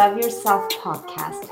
Love 0.00 0.16
Yourself 0.16 0.66
podcast, 0.70 1.50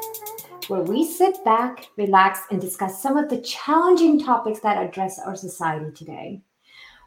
where 0.68 0.80
we 0.80 1.04
sit 1.04 1.44
back, 1.44 1.88
relax, 1.98 2.40
and 2.50 2.58
discuss 2.58 3.02
some 3.02 3.18
of 3.18 3.28
the 3.28 3.42
challenging 3.42 4.18
topics 4.18 4.60
that 4.60 4.82
address 4.82 5.18
our 5.18 5.36
society 5.36 5.90
today. 5.94 6.40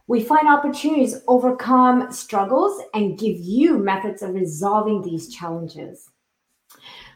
We 0.05 0.23
find 0.23 0.47
opportunities 0.47 1.23
overcome 1.27 2.11
struggles 2.11 2.83
and 2.93 3.17
give 3.17 3.39
you 3.39 3.79
methods 3.79 4.21
of 4.21 4.35
resolving 4.35 5.01
these 5.01 5.33
challenges. 5.33 6.11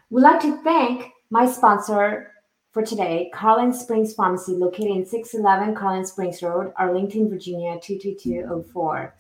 We'd 0.10 0.24
like 0.24 0.42
to 0.42 0.60
thank 0.64 1.12
my 1.30 1.46
sponsor 1.46 2.32
for 2.72 2.82
today, 2.82 3.30
Carlin 3.32 3.72
Springs 3.72 4.16
Pharmacy, 4.16 4.54
located 4.54 4.98
in 4.98 5.06
611 5.06 5.76
Carlin 5.76 6.04
Springs 6.04 6.42
Road, 6.42 6.74
Arlington, 6.78 7.30
Virginia 7.30 7.78
22204, 7.80 9.16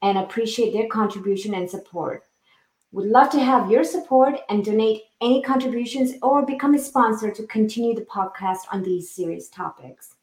and 0.00 0.16
appreciate 0.16 0.72
their 0.72 0.88
contribution 0.88 1.52
and 1.52 1.68
support. 1.68 2.24
Would 2.92 3.06
love 3.06 3.30
to 3.30 3.40
have 3.40 3.70
your 3.70 3.84
support 3.84 4.40
and 4.50 4.62
donate 4.62 5.04
any 5.22 5.40
contributions 5.40 6.12
or 6.20 6.44
become 6.44 6.74
a 6.74 6.78
sponsor 6.78 7.30
to 7.30 7.46
continue 7.46 7.94
the 7.94 8.02
podcast 8.02 8.60
on 8.70 8.82
these 8.82 9.10
serious 9.10 9.48
topics. 9.48 10.14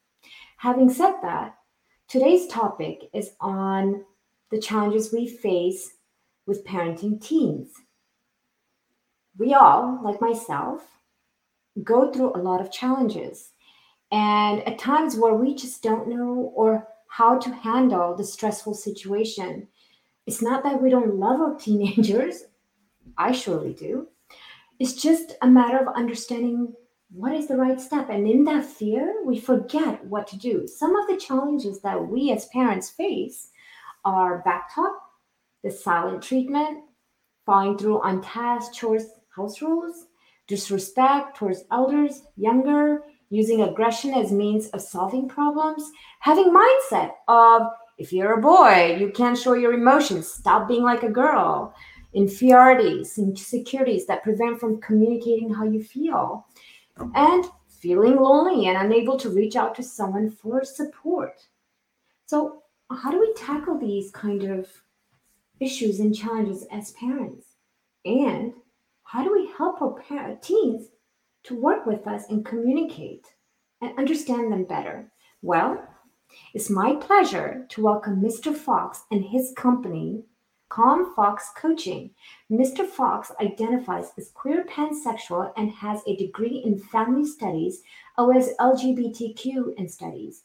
Having 0.57 0.91
said 0.91 1.15
that, 1.23 1.57
today's 2.07 2.45
topic 2.45 3.09
is 3.11 3.31
on 3.41 4.05
the 4.51 4.61
challenges 4.61 5.11
we 5.11 5.27
face 5.27 5.93
with 6.45 6.63
parenting 6.63 7.19
teens. 7.19 7.71
We 9.39 9.55
all, 9.55 9.99
like 10.03 10.21
myself, 10.21 10.85
go 11.83 12.11
through 12.11 12.35
a 12.35 12.43
lot 12.43 12.61
of 12.61 12.71
challenges 12.71 13.51
and 14.11 14.61
at 14.67 14.77
times 14.77 15.15
where 15.15 15.33
we 15.33 15.55
just 15.55 15.81
don't 15.81 16.07
know 16.07 16.51
or 16.55 16.87
how 17.07 17.39
to 17.39 17.49
handle 17.49 18.15
the 18.15 18.23
stressful 18.23 18.75
situation. 18.75 19.67
It's 20.27 20.43
not 20.43 20.63
that 20.63 20.79
we 20.79 20.91
don't 20.91 21.15
love 21.15 21.41
our 21.41 21.55
teenagers 21.59 22.43
I 23.19 23.33
surely 23.33 23.73
do. 23.73 24.07
It's 24.79 24.93
just 24.93 25.35
a 25.41 25.47
matter 25.47 25.77
of 25.77 25.93
understanding 25.93 26.73
what 27.11 27.33
is 27.33 27.47
the 27.47 27.57
right 27.57 27.79
step. 27.79 28.09
And 28.09 28.25
in 28.25 28.45
that 28.45 28.65
fear, 28.65 29.17
we 29.25 29.37
forget 29.39 30.03
what 30.05 30.25
to 30.27 30.37
do. 30.37 30.67
Some 30.67 30.95
of 30.95 31.07
the 31.07 31.17
challenges 31.17 31.81
that 31.81 32.07
we 32.07 32.31
as 32.31 32.45
parents 32.47 32.89
face 32.89 33.49
are 34.05 34.41
backtalk, 34.47 34.95
the 35.63 35.69
silent 35.69 36.23
treatment, 36.23 36.85
following 37.45 37.77
through 37.77 38.01
on 38.01 38.21
tasks, 38.21 38.77
chores, 38.77 39.05
house 39.35 39.61
rules, 39.61 40.05
disrespect 40.47 41.35
towards 41.37 41.65
elders, 41.71 42.21
younger, 42.37 43.03
using 43.29 43.61
aggression 43.61 44.13
as 44.13 44.31
means 44.31 44.67
of 44.69 44.81
solving 44.81 45.27
problems, 45.27 45.91
having 46.21 46.53
mindset 46.53 47.11
of 47.27 47.63
if 47.97 48.13
you're 48.13 48.33
a 48.33 48.41
boy, 48.41 48.95
you 48.97 49.11
can't 49.11 49.37
show 49.37 49.53
your 49.53 49.73
emotions, 49.73 50.31
stop 50.31 50.69
being 50.69 50.83
like 50.83 51.03
a 51.03 51.09
girl, 51.09 51.75
inferiorities, 52.13 53.17
insecurities 53.17 54.05
that 54.07 54.23
prevent 54.23 54.59
from 54.59 54.81
communicating 54.81 55.53
how 55.53 55.63
you 55.63 55.83
feel, 55.83 56.45
and 57.15 57.45
feeling 57.67 58.17
lonely 58.17 58.67
and 58.67 58.77
unable 58.77 59.17
to 59.17 59.29
reach 59.29 59.55
out 59.55 59.75
to 59.75 59.83
someone 59.83 60.29
for 60.29 60.63
support. 60.63 61.47
So, 62.25 62.63
how 62.91 63.11
do 63.11 63.19
we 63.19 63.33
tackle 63.33 63.77
these 63.77 64.11
kind 64.11 64.43
of 64.43 64.67
issues 65.59 65.99
and 65.99 66.15
challenges 66.15 66.65
as 66.71 66.91
parents? 66.91 67.55
And 68.05 68.53
how 69.03 69.23
do 69.23 69.31
we 69.31 69.51
help 69.57 69.81
our 69.81 70.35
teens 70.41 70.87
to 71.43 71.55
work 71.55 71.85
with 71.85 72.07
us 72.07 72.29
and 72.29 72.45
communicate 72.45 73.27
and 73.81 73.97
understand 73.97 74.51
them 74.51 74.65
better? 74.65 75.11
Well, 75.41 75.87
it's 76.53 76.69
my 76.69 76.95
pleasure 76.95 77.65
to 77.69 77.83
welcome 77.83 78.21
Mr. 78.21 78.55
Fox 78.55 79.03
and 79.11 79.23
his 79.23 79.53
company, 79.55 80.23
Calm 80.69 81.15
Fox 81.15 81.49
Coaching. 81.55 82.11
Mr. 82.51 82.85
Fox 82.85 83.31
identifies 83.41 84.11
as 84.17 84.29
queer 84.29 84.63
pansexual 84.65 85.51
and 85.57 85.71
has 85.71 86.01
a 86.05 86.15
degree 86.15 86.61
in 86.63 86.77
family 86.77 87.25
studies 87.25 87.81
as 88.17 88.53
LGBTQ 88.59 89.75
in 89.77 89.89
studies. 89.89 90.43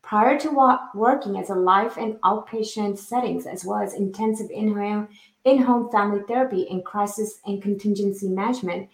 Prior 0.00 0.38
to 0.38 0.50
wa- 0.50 0.80
working 0.94 1.36
as 1.38 1.50
a 1.50 1.54
life 1.54 1.96
and 1.96 2.20
outpatient 2.22 2.98
settings, 2.98 3.46
as 3.46 3.64
well 3.64 3.80
as 3.80 3.94
intensive 3.94 4.50
in-home, 4.50 5.08
in-home 5.44 5.90
family 5.90 6.22
therapy 6.28 6.68
and 6.70 6.84
crisis 6.84 7.40
and 7.44 7.62
contingency 7.62 8.28
management, 8.28 8.88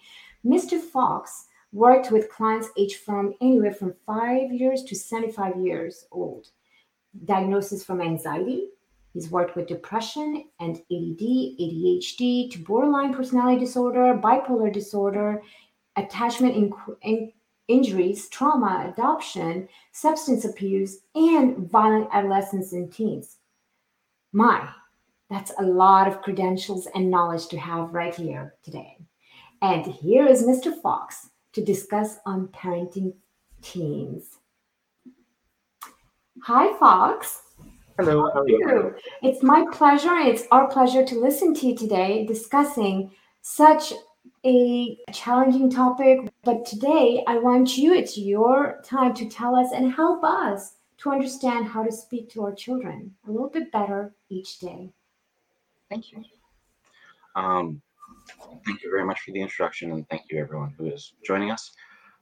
Mr. 0.45 0.81
Fox 0.81 1.47
worked 1.73 2.11
with 2.11 2.31
clients 2.31 2.69
aged 2.79 3.01
from 3.01 3.35
anywhere 3.41 3.73
from 3.73 3.95
five 4.07 4.51
years 4.53 4.83
to 4.85 4.95
75 4.95 5.59
years 5.59 6.07
old. 6.11 6.49
Diagnosis 7.25 7.85
from 7.85 8.01
anxiety, 8.01 8.69
He's 9.19 9.33
worked 9.33 9.57
with 9.57 9.67
depression 9.67 10.45
and 10.61 10.77
ADD, 10.77 11.19
ADHD, 11.59 12.53
to 12.53 12.59
borderline 12.61 13.13
personality 13.13 13.59
disorder, 13.59 14.17
bipolar 14.23 14.73
disorder, 14.73 15.43
attachment 15.97 16.55
in, 16.55 16.73
in 17.03 17.33
injuries, 17.67 18.29
trauma, 18.29 18.93
adoption, 18.95 19.69
substance 19.91 20.45
abuse, 20.45 21.01
and 21.17 21.69
violent 21.69 22.07
adolescents 22.13 22.73
and 22.73 22.93
teens. 22.93 23.39
My, 24.31 24.69
that's 25.29 25.51
a 25.59 25.65
lot 25.65 26.07
of 26.07 26.23
credentials 26.23 26.87
and 26.95 27.11
knowledge 27.11 27.49
to 27.49 27.59
have 27.59 27.95
right 27.95 28.15
here 28.15 28.55
today. 28.63 28.99
And 29.63 29.85
here 29.85 30.29
is 30.29 30.45
Mr. 30.45 30.81
Fox 30.81 31.31
to 31.55 31.65
discuss 31.65 32.19
on 32.25 32.47
parenting 32.55 33.15
teens. 33.63 34.39
Hi, 36.45 36.79
Fox. 36.79 37.43
Hello, 37.99 38.31
how 38.33 38.43
are 38.43 38.49
you? 38.49 38.95
It's 39.25 39.43
my 39.43 39.67
pleasure. 39.73 40.15
It's 40.19 40.45
our 40.53 40.69
pleasure 40.69 41.05
to 41.05 41.19
listen 41.19 41.53
to 41.55 41.67
you 41.67 41.77
today 41.77 42.25
discussing 42.27 43.11
such 43.43 43.93
a 44.47 44.97
challenging 45.13 45.69
topic. 45.69 46.33
But 46.45 46.65
today, 46.65 47.25
I 47.27 47.39
want 47.39 47.77
you, 47.77 47.93
it's 47.93 48.17
your 48.17 48.81
time 48.85 49.15
to 49.15 49.29
tell 49.29 49.57
us 49.57 49.73
and 49.75 49.93
help 49.93 50.23
us 50.23 50.75
to 50.99 51.11
understand 51.11 51.67
how 51.67 51.83
to 51.83 51.91
speak 51.91 52.31
to 52.31 52.45
our 52.45 52.55
children 52.55 53.17
a 53.27 53.33
little 53.33 53.51
bit 53.51 53.73
better 53.73 54.15
each 54.29 54.61
day. 54.61 54.93
Thank 55.91 56.13
you. 56.13 56.23
Um, 57.35 57.83
thank 58.65 58.85
you 58.85 58.93
very 58.93 59.05
much 59.05 59.23
for 59.23 59.33
the 59.33 59.41
introduction, 59.41 59.91
and 59.91 60.09
thank 60.09 60.23
you 60.31 60.39
everyone 60.39 60.73
who 60.79 60.87
is 60.87 61.15
joining 61.25 61.51
us 61.51 61.73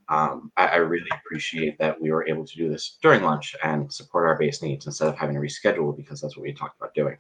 um, 0.08 0.52
I, 0.56 0.66
I, 0.66 0.76
really 0.76 1.08
appreciate 1.12 1.78
that 1.78 2.00
we 2.00 2.12
were 2.12 2.28
able 2.28 2.46
to 2.46 2.56
do 2.56 2.68
this 2.68 2.98
during 3.02 3.22
lunch 3.22 3.56
and 3.64 3.92
support 3.92 4.26
our 4.26 4.38
base 4.38 4.62
needs 4.62 4.86
instead 4.86 5.08
of 5.08 5.18
having 5.18 5.34
to 5.34 5.40
reschedule 5.40 5.96
because 5.96 6.20
that's 6.20 6.36
what 6.36 6.44
we 6.44 6.52
talked 6.52 6.78
about 6.78 6.94
doing. 6.94 7.16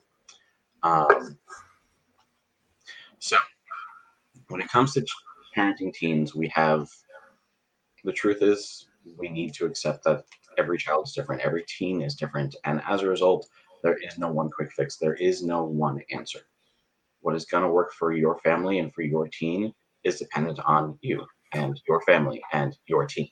Um, 0.84 1.36
so, 3.18 3.36
when 4.48 4.60
it 4.60 4.68
comes 4.68 4.94
to 4.94 5.04
parenting 5.56 5.92
teens, 5.92 6.34
we 6.34 6.46
have 6.48 6.88
the 8.04 8.12
truth 8.12 8.40
is 8.40 8.86
we 9.18 9.28
need 9.28 9.52
to 9.54 9.66
accept 9.66 10.04
that 10.04 10.24
every 10.56 10.78
child 10.78 11.06
is 11.08 11.12
different, 11.12 11.42
every 11.42 11.64
teen 11.66 12.02
is 12.02 12.14
different, 12.14 12.54
and 12.64 12.80
as 12.88 13.02
a 13.02 13.08
result, 13.08 13.48
there 13.82 13.96
is 13.96 14.16
no 14.16 14.28
one 14.28 14.48
quick 14.48 14.70
fix, 14.72 14.96
there 14.96 15.14
is 15.14 15.42
no 15.42 15.64
one 15.64 16.00
answer. 16.12 16.40
What 17.20 17.34
is 17.34 17.46
going 17.46 17.64
to 17.64 17.68
work 17.68 17.92
for 17.92 18.12
your 18.12 18.38
family 18.38 18.78
and 18.78 18.94
for 18.94 19.02
your 19.02 19.26
teen 19.26 19.74
is 20.04 20.20
dependent 20.20 20.60
on 20.60 20.96
you 21.00 21.26
and 21.56 21.80
your 21.88 22.00
family 22.02 22.42
and 22.52 22.76
your 22.86 23.06
team. 23.06 23.28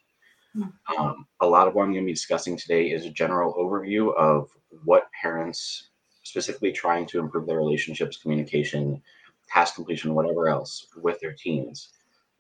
Hmm. 0.55 0.63
Um, 0.97 1.27
a 1.41 1.47
lot 1.47 1.69
of 1.69 1.75
what 1.75 1.83
I'm 1.83 1.93
going 1.93 2.05
to 2.05 2.07
be 2.07 2.13
discussing 2.13 2.57
today 2.57 2.91
is 2.91 3.05
a 3.05 3.11
general 3.11 3.55
overview 3.55 4.15
of 4.15 4.49
what 4.85 5.09
parents, 5.21 5.91
specifically 6.23 6.73
trying 6.73 7.07
to 7.07 7.19
improve 7.19 7.47
their 7.47 7.59
relationships, 7.59 8.17
communication, 8.17 9.03
task 9.49 9.75
completion, 9.75 10.15
whatever 10.15 10.49
else 10.49 10.87
with 11.03 11.21
their 11.21 11.33
teens, 11.33 11.91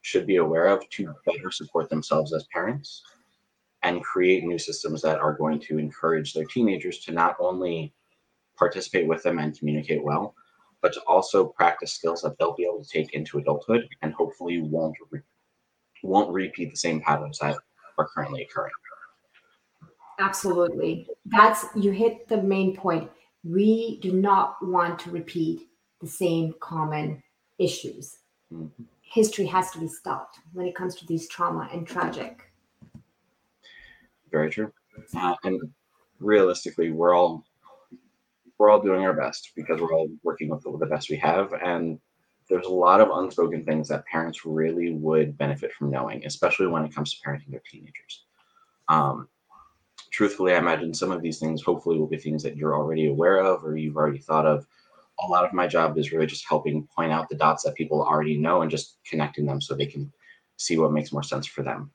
should 0.03 0.27
be 0.27 0.37
aware 0.37 0.67
of 0.67 0.89
to 0.91 1.15
better 1.27 1.51
support 1.51 1.89
themselves 1.89 2.33
as 2.33 2.47
parents 2.53 3.03
and 3.83 4.03
create 4.03 4.45
new 4.45 4.59
systems 4.59 5.03
that 5.03 5.19
are 5.19 5.37
going 5.37 5.61
to 5.61 5.79
encourage 5.79 6.33
their 6.33 6.45
teenagers 6.45 6.99
to 7.01 7.13
not 7.13 7.37
only 7.39 7.93
participate 8.57 9.07
with 9.07 9.23
them 9.23 9.39
and 9.39 9.59
communicate 9.59 10.03
well, 10.03 10.35
but 10.81 10.93
to 10.93 11.01
also 11.03 11.47
practice 11.47 11.93
skills 11.93 12.23
that 12.23 12.37
they'll 12.39 12.55
be 12.55 12.65
able 12.65 12.85
to 12.85 12.91
take 12.91 13.13
into 13.15 13.39
adulthood 13.39 13.89
and 14.03 14.13
hopefully 14.13 14.61
won't 14.61 14.97
won't 16.05 16.33
repeat 16.33 16.71
the 16.71 16.77
same 16.77 17.01
patterns 17.01 17.39
that 17.39 17.57
are 17.99 18.09
currently 18.15 18.43
occurring. 18.43 18.73
Absolutely. 20.19 21.09
That's 21.27 21.67
you 21.75 21.91
hit 21.91 22.29
the 22.29 22.43
main 22.43 22.77
point. 22.77 23.11
We 23.43 23.99
do 24.01 24.13
not 24.13 24.57
want 24.63 24.99
to 25.01 25.11
repeat 25.11 25.69
the 26.01 26.07
same 26.07 26.55
common 26.61 27.23
issues. 27.59 28.19
Mm-hmm. 28.53 28.85
History 29.01 29.47
has 29.47 29.71
to 29.73 29.81
be 29.81 29.89
stopped 29.89 30.39
when 30.53 30.67
it 30.67 30.75
comes 30.75 30.95
to 30.97 31.07
these 31.07 31.29
trauma 31.29 31.69
and 31.73 31.87
tragic. 31.87 32.53
Very 34.31 34.51
true. 34.51 34.73
Uh, 35.17 35.35
and 35.45 35.61
realistically, 36.21 36.91
we're 36.91 37.15
all 37.15 37.45
we're 38.59 38.71
all 38.71 38.81
doing 38.81 39.03
our 39.03 39.15
best 39.15 39.53
because 39.57 39.81
we're 39.81 39.93
all 39.93 40.09
working 40.23 40.49
with 40.49 40.63
the, 40.63 40.71
with 40.71 40.81
the 40.81 40.87
best 40.87 41.11
we 41.11 41.17
have, 41.17 41.53
and 41.53 41.99
there's 42.49 42.67
a 42.67 42.71
lot 42.71 43.01
of 43.01 43.11
unspoken 43.11 43.65
things 43.65 43.89
that 43.89 44.07
parents 44.07 44.45
really 44.45 44.93
would 44.93 45.39
benefit 45.39 45.73
from 45.73 45.91
knowing, 45.91 46.25
especially 46.27 46.67
when 46.67 46.85
it 46.85 46.95
comes 46.95 47.15
to 47.15 47.27
parenting 47.27 47.51
their 47.51 47.63
teenagers. 47.71 48.25
Um, 48.89 49.29
truthfully, 50.11 50.55
I 50.55 50.59
imagine 50.59 50.93
some 50.93 51.11
of 51.11 51.23
these 51.23 51.39
things 51.39 51.63
hopefully 51.63 51.99
will 51.99 52.07
be 52.07 52.19
things 52.19 52.43
that 52.43 52.57
you're 52.57 52.77
already 52.77 53.09
aware 53.09 53.39
of 53.39 53.65
or 53.65 53.77
you've 53.77 53.97
already 53.97 54.19
thought 54.19 54.47
of. 54.47 54.67
a 55.21 55.27
lot 55.29 55.45
of 55.45 55.53
my 55.53 55.67
job 55.67 55.97
is 55.97 56.13
really 56.13 56.27
just 56.27 56.45
helping 56.49 56.87
point 56.95 57.13
out 57.13 57.29
the 57.29 57.37
dots 57.37 57.63
that 57.63 57.75
people 57.77 58.03
already 58.03 58.37
know 58.37 58.63
and 58.63 58.71
just 58.71 58.99
connecting 59.09 59.47
them 59.47 59.61
so 59.61 59.75
they 59.75 59.87
can 59.87 60.13
see 60.57 60.77
what 60.77 60.93
makes 60.93 61.13
more 61.13 61.23
sense 61.23 61.47
for 61.47 61.63
them. 61.63 61.91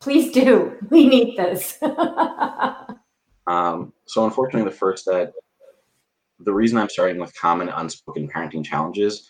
Please 0.00 0.32
do. 0.32 0.76
We 0.90 1.08
need 1.08 1.36
this. 1.36 1.78
um, 3.46 3.92
so, 4.06 4.24
unfortunately, 4.24 4.70
the 4.70 4.76
first 4.76 5.04
that 5.06 5.32
the 6.40 6.52
reason 6.52 6.78
I'm 6.78 6.88
starting 6.88 7.18
with 7.18 7.34
common 7.34 7.68
unspoken 7.68 8.28
parenting 8.28 8.64
challenges 8.64 9.28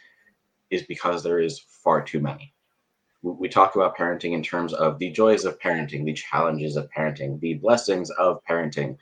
is 0.70 0.82
because 0.82 1.22
there 1.22 1.40
is 1.40 1.58
far 1.58 2.02
too 2.02 2.20
many. 2.20 2.52
We 3.22 3.48
talk 3.48 3.74
about 3.74 3.96
parenting 3.96 4.32
in 4.32 4.42
terms 4.42 4.72
of 4.72 4.98
the 4.98 5.10
joys 5.10 5.44
of 5.44 5.58
parenting, 5.58 6.04
the 6.04 6.12
challenges 6.12 6.76
of 6.76 6.88
parenting, 6.96 7.40
the 7.40 7.54
blessings 7.54 8.10
of 8.10 8.40
parenting. 8.44 8.96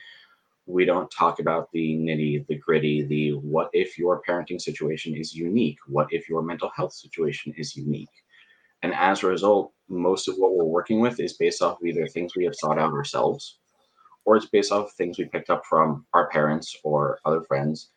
We 0.65 0.85
don't 0.85 1.11
talk 1.11 1.39
about 1.39 1.71
the 1.73 1.97
nitty, 1.97 2.47
the 2.47 2.57
gritty, 2.57 3.03
the 3.03 3.33
what 3.33 3.69
if 3.73 3.99
your 3.99 4.23
parenting 4.23 4.61
situation 4.61 5.15
is 5.15 5.35
unique? 5.35 5.79
What 5.87 6.09
if 6.11 6.29
your 6.29 6.43
mental 6.43 6.71
health 6.75 6.95
situation 6.95 7.53
is 7.59 7.77
unique? 7.77 8.09
And 8.83 8.95
as 8.95 9.23
a 9.23 9.27
result, 9.27 9.73
most 9.89 10.29
of 10.29 10.37
what 10.37 10.55
we're 10.55 10.65
working 10.65 11.01
with 11.01 11.21
is 11.21 11.35
based 11.35 11.63
off 11.63 11.81
of 11.81 11.87
either 11.87 12.07
things 12.07 12.35
we 12.35 12.45
have 12.45 12.55
sought 12.55 12.79
out 12.79 12.93
ourselves 12.93 13.59
or 14.27 14.37
it's 14.37 14.47
based 14.47 14.73
off 14.73 14.87
of 14.87 14.93
things 14.93 15.19
we 15.19 15.25
picked 15.25 15.51
up 15.51 15.65
from 15.65 16.05
our 16.13 16.29
parents 16.29 16.77
or 16.83 17.21
other 17.25 17.41
friends. 17.43 17.91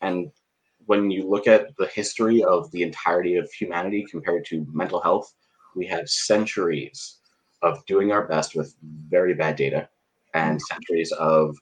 And 0.00 0.30
when 0.86 1.10
you 1.10 1.28
look 1.28 1.46
at 1.46 1.68
the 1.78 1.86
history 1.86 2.42
of 2.42 2.70
the 2.72 2.82
entirety 2.82 3.36
of 3.36 3.50
humanity 3.52 4.06
compared 4.10 4.44
to 4.46 4.66
mental 4.72 5.00
health, 5.00 5.32
we 5.74 5.86
have 5.86 6.08
centuries 6.08 7.18
of 7.62 7.84
doing 7.86 8.12
our 8.12 8.26
best 8.26 8.54
with 8.54 8.74
very 9.08 9.34
bad 9.34 9.56
data 9.56 9.88
and 10.34 10.60
centuries 10.60 11.12
of 11.12 11.56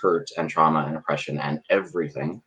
hurt 0.00 0.30
and 0.38 0.48
trauma 0.48 0.84
and 0.86 0.96
oppression 0.96 1.38
and 1.38 1.60
everything. 1.70 2.40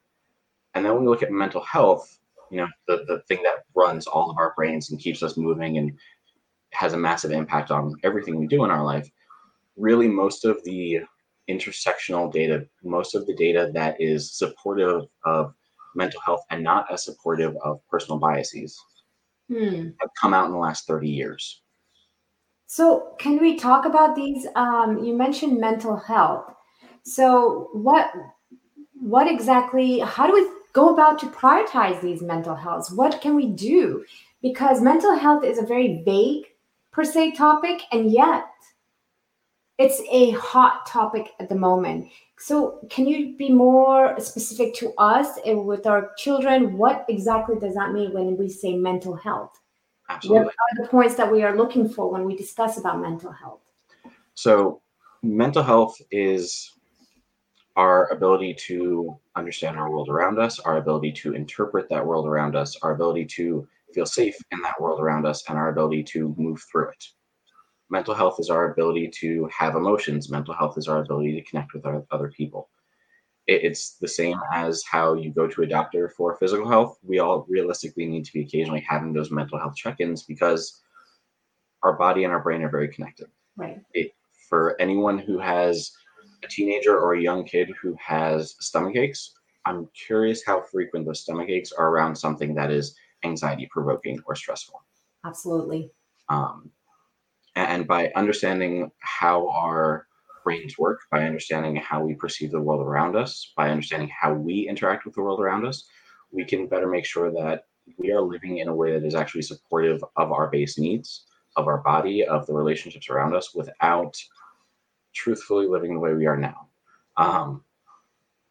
And 0.73 0.85
then 0.85 0.93
when 0.93 1.03
we 1.03 1.09
look 1.09 1.23
at 1.23 1.31
mental 1.31 1.61
health, 1.61 2.19
you 2.49 2.57
know, 2.57 2.67
the, 2.87 3.03
the 3.07 3.19
thing 3.27 3.43
that 3.43 3.63
runs 3.75 4.07
all 4.07 4.31
of 4.31 4.37
our 4.37 4.53
brains 4.55 4.91
and 4.91 4.99
keeps 4.99 5.21
us 5.21 5.37
moving 5.37 5.77
and 5.77 5.91
has 6.71 6.93
a 6.93 6.97
massive 6.97 7.31
impact 7.31 7.71
on 7.71 7.95
everything 8.03 8.37
we 8.37 8.47
do 8.47 8.63
in 8.63 8.71
our 8.71 8.83
life, 8.83 9.09
really 9.75 10.07
most 10.07 10.45
of 10.45 10.63
the 10.63 10.99
intersectional 11.49 12.31
data, 12.31 12.65
most 12.83 13.15
of 13.15 13.25
the 13.25 13.35
data 13.35 13.69
that 13.73 13.99
is 13.99 14.33
supportive 14.33 15.03
of 15.25 15.53
mental 15.97 16.21
health 16.21 16.41
and 16.49 16.63
not 16.63 16.91
as 16.91 17.03
supportive 17.03 17.55
of 17.63 17.81
personal 17.89 18.19
biases 18.19 18.79
hmm. 19.49 19.89
have 19.99 20.09
come 20.19 20.33
out 20.33 20.45
in 20.45 20.51
the 20.51 20.57
last 20.57 20.87
30 20.87 21.09
years. 21.09 21.61
So, 22.67 23.15
can 23.17 23.39
we 23.39 23.57
talk 23.57 23.85
about 23.85 24.15
these? 24.15 24.45
Um, 24.55 25.03
you 25.03 25.15
mentioned 25.15 25.59
mental 25.59 25.95
health. 25.95 26.53
So, 27.03 27.69
what 27.73 28.11
what 28.93 29.27
exactly? 29.27 29.99
How 29.99 30.27
do 30.27 30.33
we 30.33 30.49
go 30.73 30.93
about 30.93 31.17
to 31.19 31.27
prioritize 31.27 32.01
these 32.01 32.21
mental 32.21 32.55
health? 32.55 32.91
What 32.93 33.21
can 33.21 33.35
we 33.35 33.47
do? 33.47 34.03
Because 34.41 34.81
mental 34.81 35.15
health 35.15 35.45
is 35.45 35.57
a 35.59 35.65
very 35.65 36.03
vague 36.03 36.45
per 36.91 37.05
se 37.05 37.31
topic, 37.31 37.81
and 37.93 38.11
yet 38.11 38.43
it's 39.77 40.01
a 40.09 40.31
hot 40.31 40.85
topic 40.85 41.33
at 41.39 41.49
the 41.49 41.55
moment. 41.55 42.07
So, 42.39 42.79
can 42.89 43.07
you 43.07 43.35
be 43.35 43.49
more 43.49 44.19
specific 44.19 44.73
to 44.75 44.93
us 44.97 45.39
and 45.45 45.65
with 45.65 45.87
our 45.87 46.11
children? 46.17 46.77
What 46.77 47.05
exactly 47.09 47.57
does 47.59 47.75
that 47.75 47.93
mean 47.93 48.13
when 48.13 48.37
we 48.37 48.49
say 48.49 48.75
mental 48.75 49.15
health? 49.15 49.59
Absolutely. 50.09 50.45
What 50.45 50.53
are 50.53 50.83
the 50.83 50.89
points 50.89 51.15
that 51.15 51.31
we 51.31 51.43
are 51.43 51.55
looking 51.55 51.89
for 51.89 52.11
when 52.11 52.25
we 52.25 52.35
discuss 52.35 52.77
about 52.77 53.01
mental 53.01 53.31
health? 53.31 53.61
So, 54.35 54.81
mental 55.23 55.63
health 55.63 55.99
is 56.11 56.73
our 57.75 58.11
ability 58.11 58.55
to 58.67 59.19
understand 59.35 59.77
our 59.77 59.91
world 59.91 60.09
around 60.09 60.39
us, 60.39 60.59
our 60.59 60.77
ability 60.77 61.11
to 61.11 61.33
interpret 61.33 61.87
that 61.89 62.05
world 62.05 62.27
around 62.27 62.55
us, 62.55 62.75
our 62.81 62.93
ability 62.93 63.25
to 63.25 63.67
feel 63.93 64.05
safe 64.05 64.35
in 64.51 64.61
that 64.61 64.79
world 64.81 64.99
around 64.99 65.25
us, 65.25 65.43
and 65.47 65.57
our 65.57 65.69
ability 65.69 66.03
to 66.03 66.33
move 66.37 66.63
through 66.71 66.89
it 66.89 67.05
mental 67.89 68.13
health 68.13 68.39
is 68.39 68.49
our 68.49 68.71
ability 68.71 69.07
to 69.07 69.49
have 69.55 69.75
emotions. 69.75 70.29
Mental 70.29 70.53
health 70.53 70.77
is 70.77 70.87
our 70.87 70.99
ability 70.99 71.33
to 71.33 71.49
connect 71.49 71.73
with 71.73 71.85
other 72.11 72.29
people. 72.29 72.69
It, 73.47 73.63
it's 73.63 73.95
the 73.95 74.07
same 74.07 74.39
as 74.53 74.83
how 74.83 75.13
you 75.13 75.31
go 75.31 75.47
to 75.47 75.61
a 75.63 75.67
doctor 75.67 76.09
for 76.09 76.35
physical 76.35 76.67
health. 76.67 76.97
We 77.03 77.19
all 77.19 77.45
realistically 77.49 78.05
need 78.05 78.25
to 78.25 78.33
be 78.33 78.41
occasionally 78.41 78.85
having 78.87 79.13
those 79.13 79.31
mental 79.31 79.59
health 79.59 79.75
check-ins 79.75 80.23
because 80.23 80.81
our 81.83 81.93
body 81.93 82.23
and 82.23 82.33
our 82.33 82.41
brain 82.41 82.61
are 82.63 82.69
very 82.69 82.89
connected. 82.89 83.27
Right. 83.55 83.81
It, 83.93 84.13
for 84.49 84.79
anyone 84.79 85.17
who 85.17 85.39
has 85.39 85.91
a 86.43 86.47
teenager 86.47 86.97
or 86.97 87.15
a 87.15 87.21
young 87.21 87.43
kid 87.43 87.71
who 87.81 87.95
has 87.99 88.55
stomach 88.59 88.95
aches 88.95 89.33
i'm 89.65 89.89
curious 90.07 90.45
how 90.45 90.61
frequent 90.61 91.05
those 91.05 91.21
stomach 91.21 91.49
aches 91.49 91.71
are 91.71 91.89
around 91.89 92.15
something 92.15 92.53
that 92.53 92.69
is 92.69 92.95
anxiety 93.23 93.67
provoking 93.71 94.19
or 94.25 94.35
stressful. 94.35 94.81
Absolutely. 95.25 95.91
Um, 96.29 96.71
and 97.65 97.87
by 97.87 98.11
understanding 98.15 98.91
how 98.99 99.49
our 99.49 100.07
brains 100.43 100.77
work, 100.77 101.01
by 101.11 101.23
understanding 101.23 101.75
how 101.75 102.01
we 102.01 102.13
perceive 102.13 102.51
the 102.51 102.61
world 102.61 102.85
around 102.85 103.15
us, 103.15 103.51
by 103.57 103.69
understanding 103.69 104.09
how 104.09 104.33
we 104.33 104.67
interact 104.67 105.05
with 105.05 105.15
the 105.15 105.21
world 105.21 105.39
around 105.39 105.65
us, 105.65 105.85
we 106.31 106.45
can 106.45 106.67
better 106.67 106.87
make 106.87 107.05
sure 107.05 107.31
that 107.31 107.65
we 107.97 108.11
are 108.11 108.21
living 108.21 108.59
in 108.59 108.67
a 108.67 108.75
way 108.75 108.91
that 108.91 109.05
is 109.05 109.15
actually 109.15 109.41
supportive 109.41 110.03
of 110.15 110.31
our 110.31 110.47
base 110.47 110.77
needs, 110.77 111.25
of 111.55 111.67
our 111.67 111.79
body, 111.79 112.25
of 112.25 112.45
the 112.45 112.53
relationships 112.53 113.09
around 113.09 113.33
us, 113.35 113.53
without 113.53 114.15
truthfully 115.13 115.67
living 115.67 115.93
the 115.93 115.99
way 115.99 116.13
we 116.13 116.27
are 116.27 116.37
now. 116.37 116.67
Um, 117.17 117.63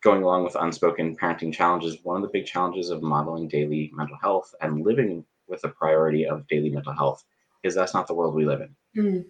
going 0.02 0.22
along 0.22 0.44
with 0.44 0.56
unspoken 0.56 1.16
parenting 1.16 1.52
challenges, 1.52 1.98
one 2.02 2.16
of 2.16 2.22
the 2.22 2.32
big 2.32 2.46
challenges 2.46 2.90
of 2.90 3.02
modeling 3.02 3.48
daily 3.48 3.90
mental 3.94 4.16
health 4.20 4.54
and 4.60 4.84
living 4.84 5.24
with 5.48 5.62
the 5.62 5.68
priority 5.68 6.26
of 6.26 6.46
daily 6.48 6.70
mental 6.70 6.92
health 6.92 7.24
is 7.62 7.74
that's 7.74 7.94
not 7.94 8.06
the 8.06 8.14
world 8.14 8.34
we 8.34 8.44
live 8.44 8.60
in. 8.60 8.74
Mm. 8.96 9.24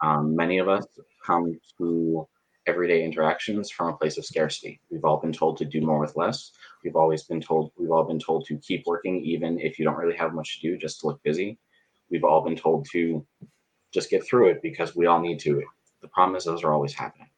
Um, 0.00 0.34
many 0.34 0.58
of 0.58 0.68
us 0.68 0.86
come 1.24 1.58
to 1.78 2.26
everyday 2.66 3.04
interactions 3.04 3.70
from 3.70 3.88
a 3.88 3.96
place 3.96 4.18
of 4.18 4.24
scarcity. 4.24 4.80
We've 4.90 5.04
all 5.04 5.18
been 5.18 5.32
told 5.32 5.56
to 5.58 5.64
do 5.64 5.80
more 5.80 6.00
with 6.00 6.16
less. 6.16 6.52
We've 6.84 6.96
always 6.96 7.24
been 7.24 7.40
told 7.40 7.72
we've 7.76 7.90
all 7.90 8.04
been 8.04 8.18
told 8.18 8.46
to 8.46 8.56
keep 8.58 8.84
working 8.86 9.22
even 9.24 9.58
if 9.58 9.78
you 9.78 9.84
don't 9.84 9.96
really 9.96 10.16
have 10.16 10.34
much 10.34 10.60
to 10.60 10.68
do, 10.68 10.78
just 10.78 11.00
to 11.00 11.08
look 11.08 11.22
busy. 11.22 11.58
We've 12.10 12.24
all 12.24 12.42
been 12.42 12.56
told 12.56 12.86
to 12.92 13.24
just 13.92 14.10
get 14.10 14.24
through 14.24 14.50
it 14.50 14.62
because 14.62 14.94
we 14.96 15.06
all 15.06 15.20
need 15.20 15.38
to. 15.40 15.62
The 16.00 16.08
problem 16.08 16.36
is 16.36 16.44
those 16.44 16.64
are 16.64 16.72
always 16.72 16.94
happening. 16.94 17.28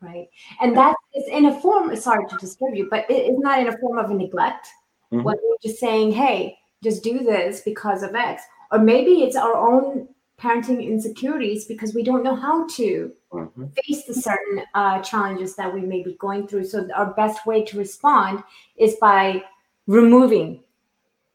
Right. 0.00 0.28
And 0.60 0.76
that 0.76 0.96
is 1.14 1.24
in 1.28 1.46
a 1.46 1.60
form, 1.60 1.94
sorry 1.96 2.26
to 2.28 2.36
disturb 2.36 2.74
you, 2.74 2.88
but 2.90 3.08
it 3.08 3.32
is 3.32 3.38
not 3.38 3.60
in 3.60 3.68
a 3.68 3.78
form 3.78 3.98
of 3.98 4.10
a 4.10 4.14
neglect. 4.14 4.68
Mm-hmm. 5.12 5.22
When 5.22 5.36
you're 5.42 5.58
just 5.62 5.78
saying, 5.78 6.12
hey, 6.12 6.58
just 6.82 7.04
do 7.04 7.20
this 7.20 7.60
because 7.60 8.02
of 8.02 8.14
X. 8.14 8.42
Or 8.72 8.78
maybe 8.78 9.22
it's 9.22 9.36
our 9.36 9.54
own 9.54 10.08
parenting 10.42 10.84
insecurities 10.84 11.66
because 11.66 11.94
we 11.94 12.02
don't 12.02 12.24
know 12.24 12.34
how 12.34 12.66
to 12.66 13.12
mm-hmm. 13.32 13.66
face 13.68 14.04
the 14.04 14.14
certain 14.14 14.62
uh, 14.74 15.00
challenges 15.00 15.54
that 15.54 15.72
we 15.72 15.80
may 15.80 16.02
be 16.02 16.14
going 16.14 16.48
through. 16.48 16.64
So 16.64 16.88
our 16.94 17.14
best 17.14 17.46
way 17.46 17.64
to 17.64 17.78
respond 17.78 18.42
is 18.76 18.96
by 19.00 19.44
removing 19.86 20.64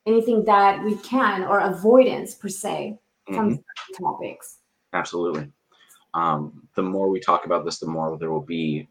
anything 0.05 0.43
that 0.45 0.83
we 0.83 0.95
can 0.97 1.43
or 1.43 1.59
avoidance 1.59 2.35
per 2.35 2.49
se 2.49 2.99
from 3.25 3.57
mm-hmm. 3.57 4.03
topics. 4.03 4.57
Absolutely. 4.93 5.51
Um, 6.13 6.67
the 6.75 6.83
more 6.83 7.09
we 7.09 7.19
talk 7.19 7.45
about 7.45 7.63
this, 7.63 7.79
the 7.79 7.87
more 7.87 8.17
there 8.17 8.31
will 8.31 8.41
be 8.41 8.89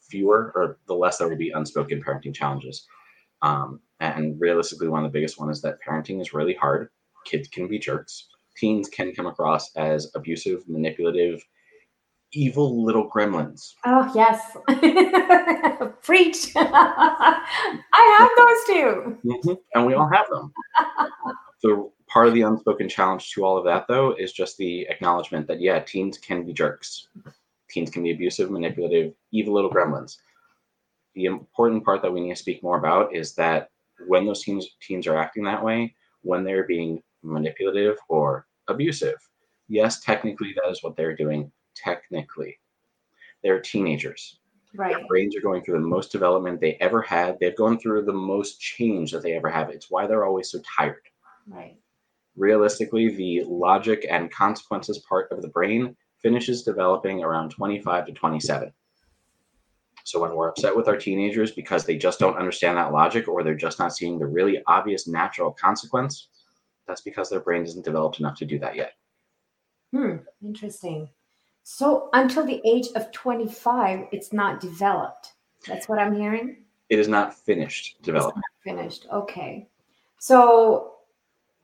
fewer 0.00 0.52
or 0.54 0.78
the 0.86 0.94
less 0.94 1.18
there 1.18 1.28
will 1.28 1.36
be 1.36 1.50
unspoken 1.50 2.02
parenting 2.02 2.34
challenges. 2.34 2.86
Um, 3.42 3.80
and 4.00 4.40
realistically, 4.40 4.88
one 4.88 5.04
of 5.04 5.12
the 5.12 5.16
biggest 5.16 5.38
one 5.38 5.50
is 5.50 5.60
that 5.62 5.78
parenting 5.86 6.20
is 6.20 6.32
really 6.32 6.54
hard. 6.54 6.88
Kids 7.24 7.48
can 7.48 7.68
be 7.68 7.78
jerks 7.78 8.28
teens 8.58 8.88
can 8.88 9.12
come 9.12 9.26
across 9.26 9.74
as 9.76 10.10
abusive, 10.14 10.68
manipulative, 10.68 11.44
evil 12.32 12.84
little 12.84 13.08
gremlins. 13.08 13.74
Oh, 13.84 14.10
yes. 14.14 14.56
Preach. 16.02 16.52
I 16.56 18.18
have 18.18 18.30
those 18.36 18.76
too. 18.76 19.18
Mm-hmm. 19.24 19.52
And 19.74 19.86
we 19.86 19.94
all 19.94 20.08
have 20.08 20.26
them. 20.30 20.52
the 21.62 21.90
part 22.06 22.28
of 22.28 22.34
the 22.34 22.42
unspoken 22.42 22.88
challenge 22.88 23.30
to 23.32 23.44
all 23.44 23.58
of 23.58 23.64
that, 23.64 23.86
though, 23.88 24.14
is 24.18 24.32
just 24.32 24.56
the 24.56 24.86
acknowledgement 24.88 25.46
that, 25.48 25.60
yeah, 25.60 25.78
teens 25.80 26.18
can 26.18 26.44
be 26.44 26.52
jerks. 26.52 27.08
Teens 27.70 27.90
can 27.90 28.02
be 28.02 28.12
abusive, 28.12 28.50
manipulative, 28.50 29.14
evil 29.30 29.54
little 29.54 29.70
gremlins. 29.70 30.16
The 31.14 31.26
important 31.26 31.84
part 31.84 32.02
that 32.02 32.12
we 32.12 32.20
need 32.20 32.30
to 32.30 32.36
speak 32.36 32.62
more 32.62 32.78
about 32.78 33.14
is 33.14 33.34
that 33.34 33.70
when 34.06 34.26
those 34.26 34.42
teens, 34.42 34.66
teens 34.80 35.06
are 35.06 35.16
acting 35.16 35.44
that 35.44 35.62
way, 35.62 35.94
when 36.22 36.44
they're 36.44 36.66
being 36.66 37.02
manipulative 37.22 37.96
or 38.08 38.46
abusive. 38.68 39.16
Yes, 39.68 40.00
technically 40.00 40.54
that 40.54 40.70
is 40.70 40.82
what 40.82 40.96
they're 40.96 41.16
doing. 41.16 41.50
Technically, 41.74 42.58
they're 43.42 43.60
teenagers. 43.60 44.38
Right. 44.74 44.94
Their 44.94 45.06
brains 45.06 45.36
are 45.36 45.40
going 45.40 45.62
through 45.62 45.80
the 45.80 45.86
most 45.86 46.12
development 46.12 46.60
they 46.60 46.76
ever 46.80 47.00
had. 47.02 47.38
They've 47.40 47.56
gone 47.56 47.78
through 47.78 48.04
the 48.04 48.12
most 48.12 48.60
change 48.60 49.12
that 49.12 49.22
they 49.22 49.32
ever 49.34 49.48
have. 49.48 49.70
It's 49.70 49.90
why 49.90 50.06
they're 50.06 50.24
always 50.24 50.50
so 50.50 50.60
tired. 50.76 51.02
Right. 51.46 51.76
Realistically, 52.36 53.08
the 53.08 53.44
logic 53.44 54.06
and 54.08 54.30
consequences 54.30 54.98
part 55.08 55.32
of 55.32 55.42
the 55.42 55.48
brain 55.48 55.96
finishes 56.22 56.62
developing 56.62 57.22
around 57.22 57.50
25 57.50 58.06
to 58.06 58.12
27. 58.12 58.72
So 60.04 60.20
when 60.20 60.34
we're 60.34 60.48
upset 60.48 60.74
with 60.74 60.88
our 60.88 60.96
teenagers 60.96 61.50
because 61.50 61.84
they 61.84 61.98
just 61.98 62.18
don't 62.18 62.38
understand 62.38 62.76
that 62.76 62.92
logic 62.92 63.28
or 63.28 63.42
they're 63.42 63.54
just 63.54 63.78
not 63.78 63.94
seeing 63.94 64.18
the 64.18 64.26
really 64.26 64.62
obvious 64.66 65.06
natural 65.06 65.52
consequence, 65.52 66.28
that's 66.88 67.02
because 67.02 67.30
their 67.30 67.40
brain 67.40 67.62
isn't 67.62 67.84
developed 67.84 68.18
enough 68.18 68.36
to 68.38 68.44
do 68.44 68.58
that 68.58 68.74
yet. 68.74 68.94
Hmm, 69.92 70.16
interesting. 70.42 71.08
So 71.62 72.08
until 72.14 72.44
the 72.44 72.60
age 72.64 72.88
of 72.96 73.12
25, 73.12 74.06
it's 74.10 74.32
not 74.32 74.60
developed. 74.60 75.34
That's 75.66 75.88
what 75.88 75.98
I'm 75.98 76.14
hearing. 76.14 76.64
It 76.88 76.98
is 76.98 77.08
not 77.08 77.34
finished 77.34 78.02
development. 78.02 78.44
Finished. 78.64 79.06
Okay. 79.12 79.68
So 80.18 80.94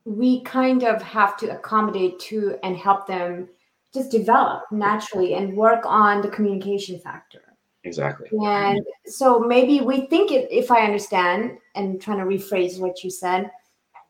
we 0.04 0.43
kind 0.43 0.85
of 0.85 1.00
have 1.00 1.37
to 1.38 1.57
accommodate 1.57 2.19
to 2.21 2.59
and 2.62 2.76
help 2.76 3.07
them 3.07 3.49
just 3.95 4.11
develop 4.11 4.64
naturally 4.71 5.35
and 5.35 5.57
work 5.57 5.87
on 5.87 6.21
the 6.21 6.28
communication 6.28 6.99
factor. 6.99 7.40
Exactly. 7.85 8.28
And 8.45 8.81
so 9.07 9.38
maybe 9.38 9.81
we 9.81 10.07
think 10.07 10.33
it, 10.33 10.49
if 10.50 10.71
I 10.71 10.85
understand 10.85 11.59
and 11.75 12.00
trying 12.00 12.19
to 12.19 12.25
rephrase 12.25 12.78
what 12.78 13.04
you 13.04 13.11
said, 13.11 13.50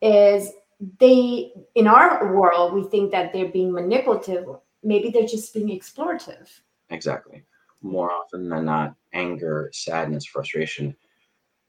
is 0.01 0.51
they 0.99 1.53
in 1.75 1.87
our 1.87 2.35
world 2.35 2.73
we 2.73 2.83
think 2.83 3.11
that 3.11 3.31
they're 3.31 3.49
being 3.49 3.71
manipulative. 3.71 4.45
Maybe 4.83 5.09
they're 5.09 5.27
just 5.27 5.53
being 5.53 5.69
explorative. 5.69 6.47
Exactly. 6.89 7.43
More 7.81 8.11
often 8.11 8.49
than 8.49 8.65
not, 8.65 8.95
anger, 9.13 9.69
sadness, 9.73 10.25
frustration. 10.25 10.95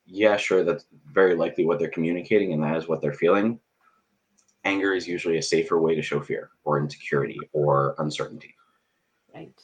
Yeah, 0.07 0.37
sure, 0.37 0.65
that's 0.65 0.87
very 1.13 1.35
likely 1.35 1.65
what 1.65 1.79
they're 1.79 1.89
communicating, 1.89 2.53
and 2.53 2.63
that 2.63 2.77
is 2.77 2.89
what 2.89 3.01
they're 3.01 3.13
feeling. 3.13 3.59
Anger 4.65 4.95
is 4.95 5.07
usually 5.07 5.39
a 5.39 5.43
safer 5.43 5.81
way 5.81 5.95
to 5.95 6.03
show 6.03 6.21
fear 6.21 6.51
or 6.65 6.79
insecurity 6.79 7.39
or 7.53 7.95
uncertainty. 7.99 8.55
Right. 9.35 9.61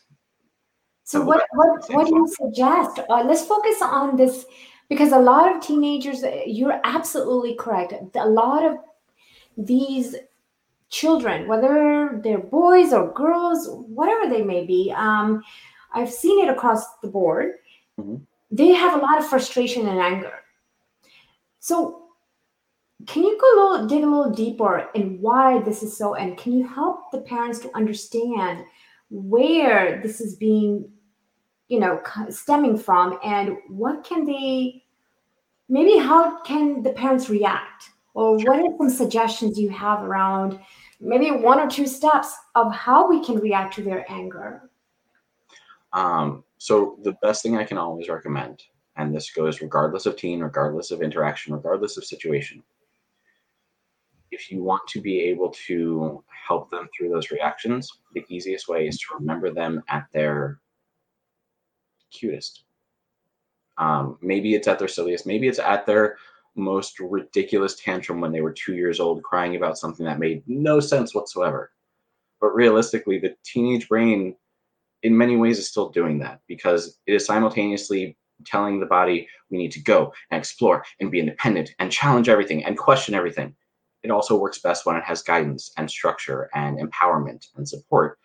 So 1.05 1.21
what 1.23 1.45
what 1.53 1.91
what 1.91 2.07
do 2.07 2.15
you 2.15 2.29
suggest? 2.29 3.01
Uh, 3.09 3.25
let's 3.25 3.45
focus 3.45 3.77
on 3.83 4.17
this 4.17 4.47
because 4.89 5.13
a 5.13 5.19
lot 5.19 5.55
of 5.55 5.63
teenagers. 5.63 6.25
You're 6.47 6.81
absolutely 6.85 7.55
correct. 7.55 7.93
A 8.15 8.29
lot 8.29 8.65
of 8.65 8.77
these 9.57 10.17
children, 10.91 11.49
whether 11.49 12.21
they're 12.23 12.39
boys 12.39 12.93
or 12.93 13.13
girls, 13.13 13.69
whatever 13.71 14.29
they 14.29 14.43
may 14.43 14.65
be, 14.65 14.93
um, 14.97 15.43
I've 15.95 16.13
seen 16.13 16.45
it 16.45 16.51
across 16.51 16.99
the 16.99 17.09
board. 17.09 17.55
Mm-hmm. 17.99 18.17
They 18.51 18.69
have 18.73 18.95
a 18.95 19.05
lot 19.05 19.19
of 19.19 19.27
frustration 19.27 19.89
and 19.89 19.99
anger. 19.99 20.35
So, 21.61 21.99
can 23.07 23.25
you 23.25 23.37
go 23.41 23.47
a 23.47 23.57
little, 23.59 23.87
dig 23.89 24.05
a 24.05 24.07
little 24.07 24.31
deeper 24.31 24.89
in 24.95 25.21
why 25.21 25.61
this 25.63 25.83
is 25.83 25.97
so, 25.97 26.15
and 26.15 26.39
can 26.39 26.53
you 26.53 26.67
help 26.67 27.11
the 27.11 27.23
parents 27.23 27.59
to 27.61 27.77
understand 27.77 28.65
where 29.11 30.01
this 30.03 30.21
is 30.21 30.37
being 30.37 30.89
you 31.69 31.81
know 31.81 32.03
stemming 32.29 32.77
from 32.77 33.19
and 33.25 33.57
what 33.69 34.05
can 34.05 34.27
they 34.27 34.83
maybe 35.69 35.97
how 35.97 36.43
can 36.43 36.83
the 36.83 36.93
parents 36.93 37.31
react 37.31 37.91
or 38.15 38.37
what 38.37 38.59
are 38.59 38.77
some 38.79 38.91
suggestions 38.91 39.59
you 39.59 39.69
have 39.71 40.03
around 40.03 40.59
maybe 41.01 41.31
one 41.31 41.59
or 41.59 41.69
two 41.69 41.87
steps 41.87 42.35
of 42.55 42.73
how 42.73 43.09
we 43.09 43.25
can 43.25 43.37
react 43.37 43.75
to 43.75 43.83
their 43.83 44.05
anger 44.11 44.71
um, 45.93 46.45
so 46.59 46.99
the 47.03 47.13
best 47.23 47.43
thing 47.43 47.57
i 47.57 47.65
can 47.65 47.79
always 47.79 48.09
recommend 48.09 48.63
and 48.97 49.15
this 49.15 49.31
goes 49.31 49.61
regardless 49.61 50.07
of 50.07 50.17
teen 50.17 50.41
regardless 50.41 50.91
of 50.91 51.03
interaction 51.03 51.53
regardless 51.55 51.97
of 51.97 52.05
situation 52.05 52.63
if 54.31 54.51
you 54.51 54.63
want 54.63 54.87
to 54.89 55.01
be 55.01 55.21
able 55.21 55.51
to 55.51 56.23
help 56.47 56.71
them 56.71 56.89
through 56.97 57.09
those 57.09 57.31
reactions 57.31 57.91
the 58.15 58.25
easiest 58.29 58.69
way 58.69 58.87
is 58.87 58.99
to 58.99 59.15
remember 59.19 59.51
them 59.51 59.83
at 59.89 60.07
their 60.13 60.59
cutest. 62.13 62.63
Um, 63.79 64.19
maybe 64.21 64.55
it's 64.55 64.69
at 64.69 64.79
their 64.79 64.89
silliest. 64.89 65.27
Maybe 65.27 65.49
it's 65.49 65.59
at 65.59 65.87
their 65.87 66.19
most 66.55 66.99
ridiculous 67.01 67.77
tantrum 67.77 68.21
when 68.21 68.33
they 68.33 68.41
were 68.41 68.53
two 68.53 68.75
years 68.75 69.01
old, 69.01 69.23
crying 69.23 69.57
about 69.57 69.79
something 69.79 70.05
that 70.07 70.19
made 70.19 70.43
no 70.47 70.81
sense 70.81 71.15
whatsoever. 71.15 71.73
But 72.41 72.55
realistically, 72.55 73.19
the 73.19 73.35
teenage 73.45 73.89
brain, 73.89 74.37
in 75.03 75.17
many 75.17 75.37
ways, 75.37 75.59
is 75.59 75.69
still 75.69 75.89
doing 75.89 76.19
that 76.21 76.41
because 76.47 76.99
it 77.07 77.15
is 77.15 77.25
simultaneously 77.25 78.17
telling 78.45 78.81
the 78.81 78.87
body 78.87 79.29
we 79.51 79.59
need 79.59 79.73
to 79.73 79.83
go 79.83 80.13
and 80.31 80.39
explore 80.39 80.85
and 81.01 81.11
be 81.11 81.21
independent 81.21 81.75
and 81.79 81.93
challenge 81.93 82.29
everything 82.29 82.65
and 82.65 82.77
question 82.77 83.15
everything. 83.15 83.55
It 84.03 84.11
also 84.11 84.37
works 84.37 84.59
best 84.59 84.85
when 84.85 84.97
it 84.97 85.05
has 85.05 85.23
guidance 85.23 85.73
and 85.77 85.89
structure 85.89 86.51
and 86.55 86.79
empowerment 86.79 87.47
and 87.57 87.69
support 87.69 88.19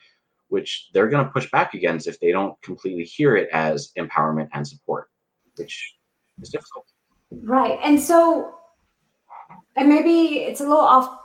which 0.50 0.90
they're 0.94 1.10
going 1.10 1.26
to 1.26 1.32
push 1.32 1.50
back 1.52 1.74
against 1.74 2.08
if 2.08 2.20
they 2.20 2.32
don't 2.32 2.60
completely 2.62 3.04
hear 3.04 3.36
it 3.36 3.50
as 3.52 3.92
empowerment 3.98 4.48
and 4.54 4.68
support, 4.68 5.10
which 5.58 5.96
is 6.42 6.50
difficult. 6.50 6.86
Right. 7.32 7.80
And 7.84 8.00
so, 8.00 8.56
and 9.76 9.90
maybe 9.90 10.40
it's 10.40 10.62
a 10.62 10.64
little 10.64 10.78
off 10.78 11.18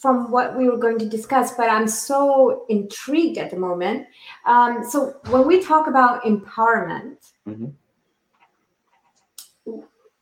from 0.00 0.30
what 0.30 0.56
we 0.56 0.68
were 0.68 0.78
going 0.78 0.98
to 0.98 1.08
discuss, 1.08 1.54
but 1.54 1.68
I'm 1.68 1.88
so 1.88 2.64
intrigued 2.68 3.38
at 3.38 3.50
the 3.50 3.56
moment. 3.56 4.06
Um, 4.46 4.84
so, 4.88 5.16
when 5.30 5.46
we 5.46 5.62
talk 5.62 5.88
about 5.88 6.22
empowerment, 6.22 7.32
mm-hmm. 7.46 7.70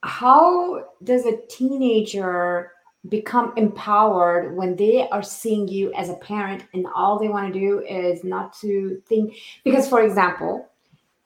how 0.03 0.87
does 1.05 1.27
a 1.27 1.37
teenager 1.49 2.73
become 3.09 3.53
empowered 3.57 4.57
when 4.57 4.77
they 4.77 5.09
are 5.09 5.23
seeing 5.23 5.69
you 5.69 5.93
as 5.95 6.09
a 6.09 6.15
parent 6.15 6.65
and 6.75 6.87
all 6.95 7.19
they 7.19 7.29
want 7.29 7.53
to 7.53 7.59
do 7.59 7.81
is 7.81 8.25
not 8.25 8.53
to 8.59 9.01
think 9.07 9.35
because 9.65 9.89
for 9.89 10.03
example 10.03 10.69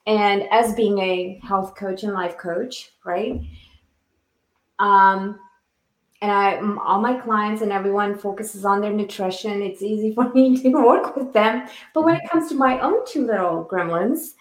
and 0.07 0.43
as 0.51 0.75
being 0.75 0.99
a 0.99 1.41
health 1.43 1.75
coach 1.75 2.03
and 2.03 2.13
life 2.13 2.37
coach 2.37 2.91
right 3.05 3.41
um 4.81 5.39
and 6.23 6.31
I, 6.31 6.61
all 6.85 7.01
my 7.01 7.15
clients 7.15 7.63
and 7.63 7.73
everyone 7.73 8.15
focuses 8.15 8.67
on 8.67 8.83
their 8.83 8.93
nutrition. 8.93 9.63
It's 9.63 9.81
easy 9.81 10.15
for 10.15 10.29
me 10.35 10.61
to 10.63 10.69
work 10.69 11.17
with 11.17 11.33
them. 11.33 11.67
But 11.95 12.05
when 12.05 12.17
it 12.17 12.29
comes 12.31 12.51
to 12.51 12.57
my 12.57 12.79
own 12.81 13.07
two 13.07 13.25
little 13.25 13.67
gremlins, 13.71 14.35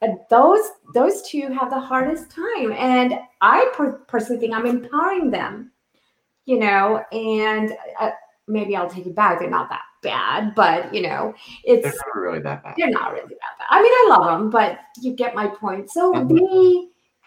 uh, 0.00 0.08
those 0.30 0.62
those 0.94 1.20
two 1.28 1.48
have 1.52 1.68
the 1.68 1.78
hardest 1.78 2.30
time. 2.30 2.72
And 2.72 3.18
I 3.42 3.70
per- 3.74 3.98
personally 4.08 4.40
think 4.40 4.54
I'm 4.54 4.64
empowering 4.64 5.30
them 5.30 5.72
you 6.50 6.58
know, 6.58 7.04
and 7.12 7.72
uh, 8.00 8.10
maybe 8.48 8.74
I'll 8.74 8.90
take 8.90 9.06
it 9.06 9.14
back. 9.14 9.38
They're 9.38 9.48
not 9.48 9.68
that 9.68 9.82
bad, 10.02 10.54
but 10.56 10.92
you 10.92 11.02
know, 11.02 11.32
it's 11.62 11.84
they're 11.84 11.92
not 11.92 12.20
really 12.20 12.40
that 12.40 12.64
bad. 12.64 12.74
They're 12.76 12.90
not 12.90 13.12
really 13.12 13.28
that 13.28 13.58
bad. 13.58 13.66
I 13.70 13.80
mean, 13.80 13.92
I 13.92 14.06
love 14.10 14.26
them, 14.26 14.50
but 14.50 14.80
you 15.00 15.12
get 15.12 15.36
my 15.36 15.46
point. 15.46 15.90
So 15.90 16.12
mm-hmm. 16.12 16.34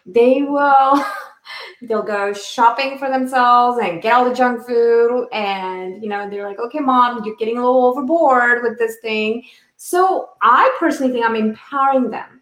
they 0.06 0.12
they 0.12 0.42
will 0.42 1.06
they'll 1.82 2.04
go 2.04 2.34
shopping 2.34 2.98
for 2.98 3.10
themselves 3.10 3.80
and 3.82 4.02
get 4.02 4.14
all 4.14 4.28
the 4.28 4.36
junk 4.36 4.66
food 4.66 5.28
and 5.34 6.02
you 6.02 6.10
know 6.10 6.30
they're 6.30 6.48
like 6.48 6.60
okay 6.60 6.80
mom 6.80 7.24
you're 7.24 7.36
getting 7.36 7.58
a 7.58 7.62
little 7.62 7.86
overboard 7.86 8.64
with 8.64 8.78
this 8.78 8.98
thing 9.02 9.44
so 9.76 10.30
i 10.42 10.76
personally 10.80 11.12
think 11.12 11.26
i'm 11.26 11.36
empowering 11.36 12.10
them 12.10 12.42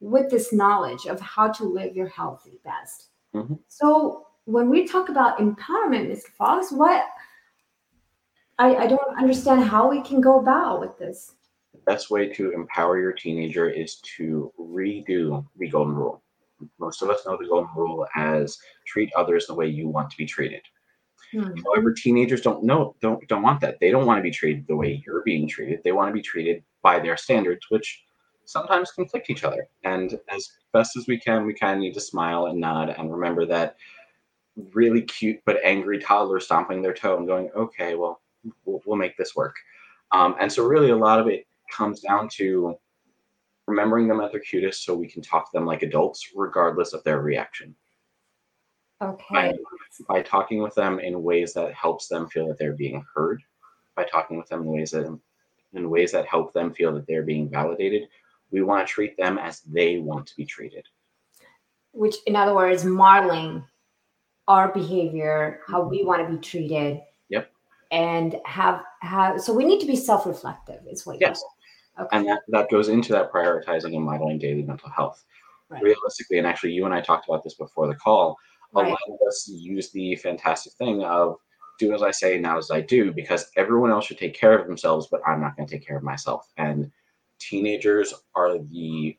with 0.00 0.30
this 0.30 0.52
knowledge 0.52 1.06
of 1.06 1.20
how 1.20 1.48
to 1.48 1.64
live 1.64 1.96
your 1.96 2.08
healthy 2.08 2.60
best 2.64 3.08
mm-hmm. 3.34 3.54
so 3.68 4.26
when 4.44 4.68
we 4.68 4.86
talk 4.86 5.08
about 5.08 5.38
empowerment, 5.38 6.10
Mr. 6.10 6.28
Fox, 6.36 6.72
what 6.72 7.06
I, 8.58 8.74
I 8.74 8.86
don't 8.86 9.18
understand 9.18 9.64
how 9.64 9.88
we 9.88 10.02
can 10.02 10.20
go 10.20 10.40
about 10.40 10.80
with 10.80 10.98
this. 10.98 11.34
The 11.72 11.80
best 11.86 12.10
way 12.10 12.28
to 12.28 12.52
empower 12.52 12.98
your 12.98 13.12
teenager 13.12 13.68
is 13.68 13.96
to 14.16 14.52
redo 14.58 15.44
the 15.56 15.68
golden 15.68 15.94
rule. 15.94 16.22
Most 16.78 17.02
of 17.02 17.10
us 17.10 17.24
know 17.26 17.36
the 17.36 17.48
golden 17.48 17.70
rule 17.76 18.06
as 18.16 18.58
treat 18.86 19.12
others 19.16 19.46
the 19.46 19.54
way 19.54 19.66
you 19.66 19.88
want 19.88 20.10
to 20.10 20.16
be 20.16 20.26
treated. 20.26 20.62
Hmm. 21.32 21.54
However, 21.64 21.92
teenagers 21.92 22.42
don't 22.42 22.62
know 22.62 22.94
don't 23.00 23.26
don't 23.28 23.42
want 23.42 23.60
that. 23.60 23.80
They 23.80 23.90
don't 23.90 24.06
want 24.06 24.18
to 24.18 24.22
be 24.22 24.30
treated 24.30 24.66
the 24.66 24.76
way 24.76 25.02
you're 25.06 25.22
being 25.22 25.48
treated. 25.48 25.80
They 25.82 25.92
want 25.92 26.08
to 26.08 26.14
be 26.14 26.22
treated 26.22 26.62
by 26.82 26.98
their 26.98 27.16
standards, 27.16 27.66
which 27.70 28.02
sometimes 28.44 28.90
conflict 28.90 29.30
each 29.30 29.44
other. 29.44 29.68
And 29.84 30.18
as 30.28 30.50
best 30.72 30.96
as 30.96 31.06
we 31.06 31.18
can, 31.18 31.46
we 31.46 31.54
kind 31.54 31.74
of 31.74 31.80
need 31.80 31.94
to 31.94 32.00
smile 32.00 32.46
and 32.46 32.60
nod 32.60 32.90
and 32.90 33.10
remember 33.10 33.46
that 33.46 33.76
really 34.74 35.02
cute 35.02 35.40
but 35.46 35.58
angry 35.64 35.98
toddler 35.98 36.40
stomping 36.40 36.82
their 36.82 36.92
toe 36.92 37.16
and 37.16 37.26
going, 37.26 37.50
okay, 37.56 37.94
well, 37.94 38.20
we'll, 38.64 38.82
we'll 38.84 38.96
make 38.96 39.16
this 39.16 39.34
work. 39.34 39.56
Um, 40.12 40.36
and 40.40 40.52
so, 40.52 40.64
really, 40.64 40.90
a 40.90 40.96
lot 40.96 41.18
of 41.18 41.26
it 41.26 41.46
comes 41.70 42.00
down 42.00 42.28
to 42.34 42.76
remembering 43.66 44.08
them 44.08 44.20
at 44.20 44.32
their 44.32 44.40
cutest 44.40 44.84
so 44.84 44.94
we 44.94 45.08
can 45.08 45.22
talk 45.22 45.50
to 45.50 45.56
them 45.56 45.66
like 45.66 45.82
adults, 45.82 46.30
regardless 46.34 46.92
of 46.92 47.02
their 47.04 47.20
reaction. 47.20 47.74
Okay. 49.02 49.24
By, 49.30 49.54
by 50.08 50.22
talking 50.22 50.62
with 50.62 50.74
them 50.74 51.00
in 51.00 51.22
ways 51.22 51.54
that 51.54 51.74
helps 51.74 52.08
them 52.08 52.28
feel 52.28 52.48
that 52.48 52.58
they're 52.58 52.72
being 52.72 53.04
heard, 53.14 53.42
by 53.96 54.04
talking 54.04 54.38
with 54.38 54.48
them 54.48 54.62
in 54.62 54.66
ways 54.66 54.92
that 54.92 55.06
in 55.74 55.90
ways 55.90 56.12
that 56.12 56.26
help 56.26 56.52
them 56.52 56.72
feel 56.72 56.92
that 56.94 57.06
they're 57.06 57.22
being 57.22 57.48
validated, 57.48 58.08
we 58.50 58.62
want 58.62 58.86
to 58.86 58.92
treat 58.92 59.16
them 59.16 59.38
as 59.38 59.60
they 59.60 59.98
want 59.98 60.26
to 60.26 60.36
be 60.36 60.44
treated. 60.44 60.86
Which, 61.92 62.16
in 62.26 62.36
other 62.36 62.54
words, 62.54 62.84
modeling 62.84 63.64
our 64.48 64.72
behavior, 64.72 65.60
how 65.66 65.82
we 65.82 65.98
mm-hmm. 65.98 66.08
want 66.08 66.26
to 66.26 66.34
be 66.34 66.40
treated. 66.40 67.00
Yep. 67.28 67.50
And 67.90 68.36
have 68.44 68.82
have 69.00 69.40
so 69.40 69.52
we 69.52 69.64
need 69.64 69.80
to 69.80 69.86
be 69.86 69.96
self-reflective 69.96 70.80
is 70.86 71.06
what 71.06 71.20
yes. 71.20 71.42
Okay. 72.00 72.16
And 72.16 72.26
that, 72.26 72.40
that 72.48 72.70
goes 72.70 72.88
into 72.88 73.12
that 73.12 73.32
prioritizing 73.32 73.94
and 73.94 74.04
modeling 74.04 74.38
daily 74.38 74.62
mental 74.62 74.90
health. 74.90 75.24
right. 75.68 75.82
realistically, 75.82 76.38
and 76.38 76.46
actually, 76.46 76.72
you 76.72 76.84
and 76.84 76.94
I 76.94 77.00
talked 77.00 77.28
about 77.28 77.44
this 77.44 77.54
before 77.54 77.86
the 77.86 77.94
call. 77.94 78.36
Right. 78.72 78.86
A 78.86 78.90
lot 78.90 78.98
of 79.08 79.18
us 79.28 79.48
use 79.48 79.90
the 79.90 80.16
fantastic 80.16 80.72
thing 80.74 81.02
of 81.04 81.36
do 81.78 81.94
as 81.94 82.02
I 82.02 82.10
say, 82.10 82.38
not 82.38 82.58
as 82.58 82.70
I 82.70 82.80
do, 82.80 83.12
because 83.12 83.50
everyone 83.56 83.90
else 83.90 84.06
should 84.06 84.18
take 84.18 84.34
care 84.34 84.58
of 84.58 84.66
themselves, 84.66 85.08
but 85.10 85.20
I'm 85.26 85.40
not 85.40 85.56
going 85.56 85.68
to 85.68 85.74
take 85.74 85.86
care 85.86 85.96
of 85.96 86.02
myself. 86.02 86.48
And 86.56 86.90
teenagers 87.38 88.14
are 88.34 88.58
the 88.58 89.16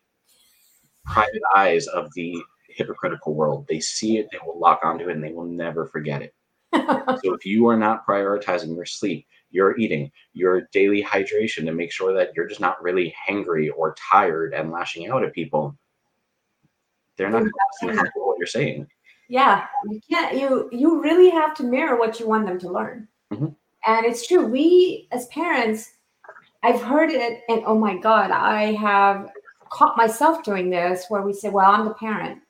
private 1.05 1.41
eyes 1.55 1.87
of 1.87 2.09
the 2.15 2.41
hypocritical 2.69 3.35
world. 3.35 3.65
They 3.67 3.79
see 3.79 4.17
it, 4.17 4.29
they 4.31 4.39
will 4.45 4.59
lock 4.59 4.81
onto 4.83 5.09
it, 5.09 5.15
and 5.15 5.23
they 5.23 5.33
will 5.33 5.45
never 5.45 5.85
forget 5.85 6.21
it. 6.21 6.33
so 6.73 7.33
if 7.33 7.45
you 7.45 7.67
are 7.67 7.77
not 7.77 8.05
prioritizing 8.07 8.75
your 8.75 8.85
sleep, 8.85 9.27
your 9.53 9.77
eating, 9.77 10.11
your 10.33 10.67
daily 10.73 11.01
hydration 11.01 11.65
to 11.65 11.71
make 11.71 11.91
sure 11.91 12.13
that 12.13 12.31
you're 12.35 12.47
just 12.47 12.59
not 12.59 12.81
really 12.81 13.15
hangry 13.29 13.69
or 13.75 13.95
tired 14.11 14.53
and 14.53 14.71
lashing 14.71 15.07
out 15.07 15.23
at 15.23 15.33
people, 15.33 15.77
they're 17.15 17.29
not 17.29 17.45
going 17.81 17.95
to 17.95 18.11
what 18.15 18.37
you're 18.37 18.47
saying. 18.47 18.87
Yeah, 19.29 19.65
you 19.89 20.01
can't. 20.09 20.37
You 20.37 20.69
you 20.71 21.01
really 21.01 21.29
have 21.29 21.55
to 21.55 21.63
mirror 21.63 21.97
what 21.97 22.19
you 22.19 22.27
want 22.27 22.45
them 22.45 22.59
to 22.59 22.69
learn. 22.69 23.07
Mm-hmm. 23.31 23.47
And 23.85 24.05
it's 24.05 24.27
true. 24.27 24.45
We 24.45 25.07
as 25.11 25.27
parents, 25.27 25.91
I've 26.61 26.81
heard 26.81 27.09
it, 27.09 27.41
and 27.47 27.63
oh 27.65 27.77
my 27.77 27.97
god, 27.97 28.31
I 28.31 28.73
have 28.73 29.29
caught 29.69 29.97
myself 29.97 30.43
doing 30.43 30.69
this 30.69 31.05
where 31.09 31.21
we 31.21 31.33
say, 31.33 31.49
"Well, 31.49 31.69
I'm 31.69 31.85
the 31.85 31.93
parent," 31.93 32.41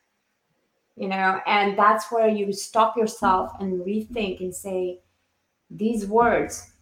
you 0.96 1.10
know, 1.10 1.42
and 1.46 1.78
that's 1.78 2.12
where 2.12 2.28
you 2.28 2.52
stop 2.52 2.98
yourself 2.98 3.52
and 3.60 3.86
rethink 3.86 4.40
and 4.40 4.54
say, 4.54 5.00
"These 5.70 6.08
words 6.08 6.73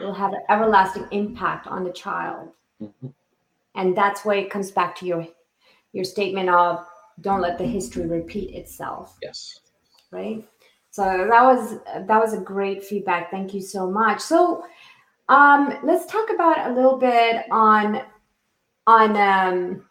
will 0.00 0.14
have 0.14 0.32
an 0.32 0.42
everlasting 0.48 1.06
impact 1.10 1.66
on 1.66 1.84
the 1.84 1.92
child," 1.92 2.50
mm-hmm. 2.82 3.08
and 3.74 3.96
that's 3.96 4.24
why 4.24 4.36
it 4.36 4.50
comes 4.50 4.70
back 4.70 4.96
to 4.96 5.06
your 5.06 5.26
your 5.92 6.04
statement 6.04 6.48
of 6.48 6.86
don't 7.20 7.40
let 7.40 7.58
the 7.58 7.64
history 7.64 8.06
repeat 8.06 8.54
itself. 8.54 9.16
Yes. 9.22 9.60
Right. 10.10 10.44
So 10.90 11.02
that 11.02 11.42
was 11.42 11.78
that 11.84 12.18
was 12.20 12.32
a 12.32 12.40
great 12.40 12.84
feedback. 12.84 13.30
Thank 13.30 13.54
you 13.54 13.60
so 13.60 13.90
much. 13.90 14.20
So 14.20 14.64
um, 15.28 15.78
let's 15.82 16.10
talk 16.10 16.30
about 16.30 16.70
a 16.70 16.74
little 16.74 16.96
bit 16.96 17.44
on 17.50 18.02
on 18.86 19.16
um, 19.16 19.84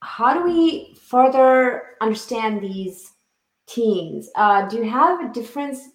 how 0.00 0.34
do 0.34 0.44
we 0.44 0.96
further 1.00 1.96
understand 2.00 2.62
these 2.62 3.12
teens? 3.66 4.30
Uh, 4.36 4.66
do 4.68 4.78
you 4.78 4.88
have 4.88 5.24
a 5.24 5.32
difference 5.32 5.90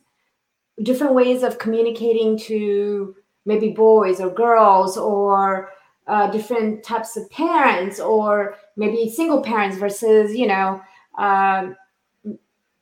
different 0.83 1.13
ways 1.13 1.43
of 1.43 1.59
communicating 1.59 2.38
to 2.38 3.15
maybe 3.45 3.69
boys 3.69 4.19
or 4.19 4.29
girls 4.29 4.98
or 4.98 5.71
uh, 6.07 6.29
different 6.31 6.83
types 6.83 7.15
of 7.17 7.29
parents 7.29 8.00
or 8.00 8.55
maybe 8.75 9.10
single 9.10 9.41
parents 9.41 9.77
versus 9.77 10.36
you 10.36 10.48
know 10.48 10.81
um, 11.17 11.75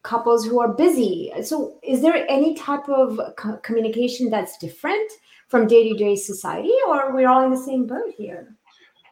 couples 0.04 0.46
who 0.46 0.60
are 0.60 0.74
busy. 0.74 1.32
So 1.44 1.78
is 1.84 2.02
there 2.02 2.26
any 2.30 2.56
type 2.56 2.88
of 2.88 3.20
co- 3.38 3.58
communication 3.58 4.30
that's 4.30 4.58
different 4.58 5.12
from 5.50 5.68
day-to-day 5.68 6.16
society 6.16 6.74
or 6.88 7.14
we're 7.14 7.28
all 7.28 7.44
in 7.44 7.52
the 7.52 7.58
same 7.58 7.86
boat 7.86 8.14
here? 8.16 8.56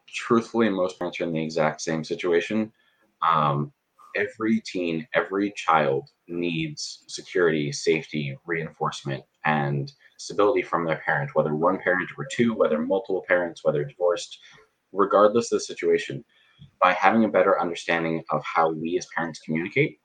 Truthfully 0.08 0.70
most 0.70 0.98
parents 0.98 1.20
are 1.20 1.26
in 1.26 1.34
the 1.34 1.44
exact 1.44 1.82
same 1.82 2.04
situation. 2.04 2.72
Um, 3.28 3.74
every 4.16 4.62
teen 4.62 5.08
every 5.14 5.52
child 5.56 6.10
needs 6.28 7.04
security 7.08 7.72
safety 7.72 8.38
reinforcement 8.46 9.24
and 9.46 9.94
stability 10.18 10.62
from 10.62 10.86
their 10.86 11.02
parent, 11.06 11.32
whether 11.34 11.56
one 11.56 11.80
parent 11.80 12.10
or 12.18 12.28
two, 12.32 12.54
whether 12.54 12.80
multiple 12.80 13.24
parents, 13.28 13.64
whether 13.64 13.84
divorced, 13.84 14.40
regardless 14.92 15.52
of 15.52 15.58
the 15.58 15.64
situation, 15.64 16.24
by 16.82 16.94
having 16.94 17.24
a 17.24 17.30
better 17.30 17.60
understanding 17.60 18.24
of 18.30 18.44
how 18.44 18.72
we 18.72 18.98
as 18.98 19.08
parents 19.16 19.40
communicate 19.40 20.00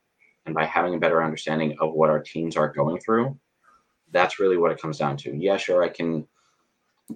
and 0.46 0.54
by 0.54 0.64
having 0.64 0.94
a 0.94 0.98
better 0.98 1.22
understanding 1.22 1.76
of 1.80 1.92
what 1.94 2.10
our 2.10 2.20
teens 2.20 2.56
are 2.56 2.72
going 2.72 3.00
through, 3.00 3.38
that's 4.10 4.38
really 4.38 4.56
what 4.58 4.70
it 4.70 4.80
comes 4.80 4.98
down 4.98 5.16
to. 5.16 5.34
Yeah, 5.34 5.56
sure, 5.56 5.82
I 5.82 5.88
can. 5.88 6.26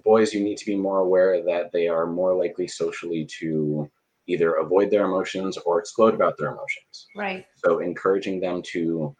Boys, 0.03 0.33
you 0.33 0.43
need 0.43 0.57
to 0.57 0.65
be 0.65 0.75
more 0.75 0.99
aware 0.99 1.43
that 1.43 1.71
they 1.71 1.87
are 1.87 2.05
more 2.05 2.35
likely 2.35 2.67
socially 2.67 3.27
to 3.39 3.89
either 4.27 4.55
avoid 4.55 4.91
their 4.91 5.05
emotions 5.05 5.57
or 5.57 5.79
explode 5.79 6.13
about 6.13 6.37
their 6.37 6.49
emotions. 6.49 7.07
Right. 7.15 7.45
So, 7.55 7.79
encouraging 7.79 8.39
them 8.39 8.61
to 8.73 9.15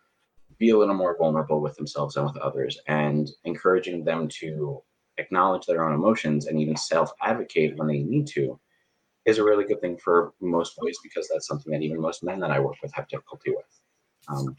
be 0.58 0.70
a 0.72 0.78
little 0.78 0.96
more 0.96 1.18
vulnerable 1.18 1.62
with 1.62 1.76
themselves 1.76 2.16
and 2.18 2.26
with 2.26 2.38
others 2.38 2.80
and 2.88 3.30
encouraging 3.46 4.04
them 4.04 4.28
to 4.28 4.82
acknowledge 5.18 5.66
their 5.66 5.84
own 5.84 5.94
emotions 5.94 6.48
and 6.48 6.60
even 6.60 6.76
self 6.76 7.12
advocate 7.22 7.78
when 7.78 7.88
they 7.88 8.00
need 8.00 8.28
to 8.28 8.60
is 9.26 9.38
a 9.38 9.44
really 9.44 9.66
good 9.66 9.82
thing 9.82 9.98
for 9.98 10.34
most 10.42 10.78
boys 10.78 10.96
because 11.04 11.28
that's 11.28 11.48
something 11.48 11.72
that 11.72 11.82
even 11.82 12.00
most 12.00 12.24
men 12.24 12.40
that 12.40 12.52
I 12.52 12.60
work 12.60 12.76
with 12.82 12.94
have 12.94 13.08
difficulty 13.10 13.52
with. 13.52 13.66
Um, 14.30 14.56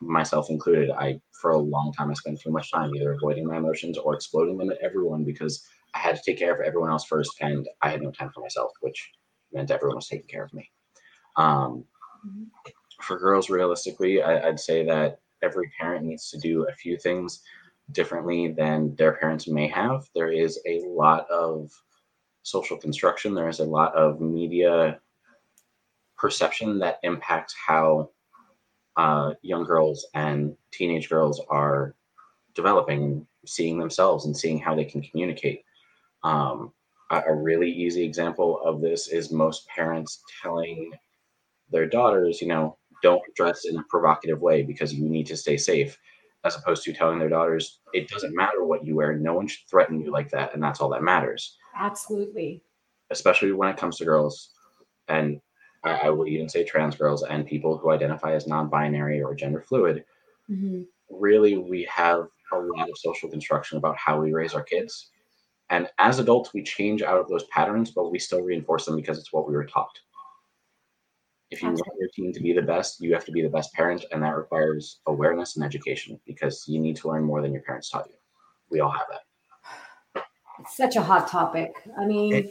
myself 0.00 0.50
included, 0.50 0.90
I 0.90 1.20
for 1.40 1.50
a 1.50 1.58
long 1.58 1.92
time 1.92 2.10
I 2.10 2.14
spent 2.14 2.40
too 2.40 2.50
much 2.50 2.70
time 2.72 2.94
either 2.94 3.12
avoiding 3.12 3.46
my 3.46 3.56
emotions 3.56 3.96
or 3.98 4.14
exploding 4.14 4.56
them 4.56 4.70
at 4.70 4.78
everyone 4.78 5.24
because 5.24 5.64
I 5.94 5.98
had 5.98 6.16
to 6.16 6.22
take 6.24 6.38
care 6.38 6.54
of 6.54 6.60
everyone 6.66 6.90
else 6.90 7.04
first, 7.04 7.30
and 7.40 7.68
I 7.80 7.90
had 7.90 8.02
no 8.02 8.10
time 8.10 8.30
for 8.34 8.40
myself, 8.40 8.72
which 8.80 9.12
meant 9.52 9.70
everyone 9.70 9.96
was 9.96 10.08
taking 10.08 10.28
care 10.28 10.44
of 10.44 10.52
me. 10.52 10.70
Um, 11.36 11.84
for 13.00 13.18
girls, 13.18 13.50
realistically, 13.50 14.22
I, 14.22 14.48
I'd 14.48 14.60
say 14.60 14.84
that 14.86 15.20
every 15.42 15.70
parent 15.78 16.04
needs 16.04 16.30
to 16.30 16.38
do 16.38 16.68
a 16.68 16.74
few 16.74 16.96
things 16.96 17.42
differently 17.90 18.52
than 18.52 18.94
their 18.96 19.12
parents 19.14 19.48
may 19.48 19.68
have. 19.68 20.08
There 20.14 20.30
is 20.30 20.60
a 20.66 20.82
lot 20.86 21.28
of 21.30 21.70
social 22.42 22.76
construction, 22.76 23.34
there 23.34 23.48
is 23.48 23.60
a 23.60 23.64
lot 23.64 23.94
of 23.94 24.20
media 24.20 25.00
perception 26.16 26.78
that 26.78 26.98
impacts 27.02 27.54
how 27.54 28.10
uh, 28.96 29.32
young 29.42 29.64
girls 29.64 30.06
and 30.14 30.56
teenage 30.70 31.08
girls 31.08 31.40
are 31.48 31.94
developing, 32.54 33.26
seeing 33.46 33.78
themselves, 33.78 34.26
and 34.26 34.36
seeing 34.36 34.58
how 34.58 34.74
they 34.74 34.84
can 34.84 35.02
communicate. 35.02 35.64
Um, 36.22 36.72
a, 37.12 37.22
a 37.28 37.34
really 37.34 37.70
easy 37.70 38.02
example 38.02 38.60
of 38.64 38.80
this 38.80 39.08
is 39.08 39.30
most 39.30 39.68
parents 39.68 40.22
telling 40.42 40.92
their 41.70 41.86
daughters, 41.86 42.40
you 42.40 42.48
know, 42.48 42.76
don't 43.02 43.22
dress 43.34 43.64
in 43.64 43.76
a 43.76 43.84
provocative 43.88 44.40
way 44.40 44.62
because 44.62 44.92
you 44.92 45.08
need 45.08 45.26
to 45.26 45.36
stay 45.36 45.56
safe, 45.56 45.98
as 46.44 46.56
opposed 46.56 46.82
to 46.84 46.92
telling 46.92 47.18
their 47.18 47.28
daughters, 47.28 47.80
it 47.92 48.08
doesn't 48.08 48.34
matter 48.34 48.64
what 48.64 48.84
you 48.84 48.96
wear, 48.96 49.14
no 49.14 49.34
one 49.34 49.46
should 49.46 49.68
threaten 49.68 50.00
you 50.00 50.10
like 50.10 50.30
that, 50.30 50.54
and 50.54 50.62
that's 50.62 50.80
all 50.80 50.88
that 50.90 51.02
matters. 51.02 51.56
Absolutely. 51.78 52.62
Especially 53.10 53.52
when 53.52 53.68
it 53.68 53.76
comes 53.76 53.98
to 53.98 54.04
girls, 54.04 54.50
and 55.08 55.40
I, 55.84 55.92
I 55.92 56.10
will 56.10 56.26
even 56.26 56.48
say 56.48 56.64
trans 56.64 56.96
girls 56.96 57.22
and 57.22 57.46
people 57.46 57.76
who 57.76 57.90
identify 57.90 58.32
as 58.32 58.46
non 58.46 58.68
binary 58.68 59.22
or 59.22 59.34
gender 59.34 59.60
fluid. 59.60 60.04
Mm-hmm. 60.50 60.82
Really, 61.10 61.58
we 61.58 61.84
have 61.84 62.26
a 62.52 62.56
lot 62.56 62.88
of 62.88 62.96
social 62.96 63.28
construction 63.28 63.78
about 63.78 63.96
how 63.96 64.20
we 64.20 64.32
raise 64.32 64.54
our 64.54 64.62
kids. 64.62 65.10
And 65.72 65.88
as 65.98 66.18
adults, 66.18 66.52
we 66.52 66.62
change 66.62 67.00
out 67.00 67.18
of 67.18 67.28
those 67.28 67.44
patterns, 67.44 67.90
but 67.90 68.12
we 68.12 68.18
still 68.18 68.42
reinforce 68.42 68.84
them 68.84 68.94
because 68.94 69.18
it's 69.18 69.32
what 69.32 69.48
we 69.48 69.54
were 69.54 69.64
taught. 69.64 69.98
If 71.50 71.62
you 71.62 71.68
want 71.68 71.80
your 71.98 72.10
team 72.14 72.30
to 72.30 72.40
be 72.40 72.52
the 72.52 72.60
best, 72.60 73.00
you 73.00 73.14
have 73.14 73.24
to 73.24 73.32
be 73.32 73.40
the 73.40 73.48
best 73.48 73.72
parent, 73.72 74.04
and 74.12 74.22
that 74.22 74.36
requires 74.36 75.00
awareness 75.06 75.56
and 75.56 75.64
education 75.64 76.20
because 76.26 76.68
you 76.68 76.78
need 76.78 76.96
to 76.96 77.08
learn 77.08 77.24
more 77.24 77.40
than 77.40 77.54
your 77.54 77.62
parents 77.62 77.88
taught 77.88 78.06
you. 78.06 78.16
We 78.70 78.80
all 78.80 78.90
have 78.90 79.06
that. 79.10 80.24
It's 80.60 80.76
such 80.76 80.96
a 80.96 81.02
hot 81.02 81.26
topic. 81.26 81.72
I 81.98 82.04
mean, 82.04 82.50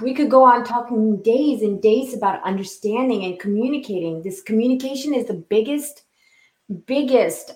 we 0.00 0.12
could 0.12 0.28
go 0.28 0.44
on 0.44 0.64
talking 0.64 1.22
days 1.22 1.62
and 1.62 1.80
days 1.80 2.14
about 2.14 2.42
understanding 2.42 3.24
and 3.24 3.38
communicating. 3.38 4.22
This 4.22 4.42
communication 4.42 5.14
is 5.14 5.26
the 5.26 5.34
biggest, 5.34 6.02
biggest 6.86 7.52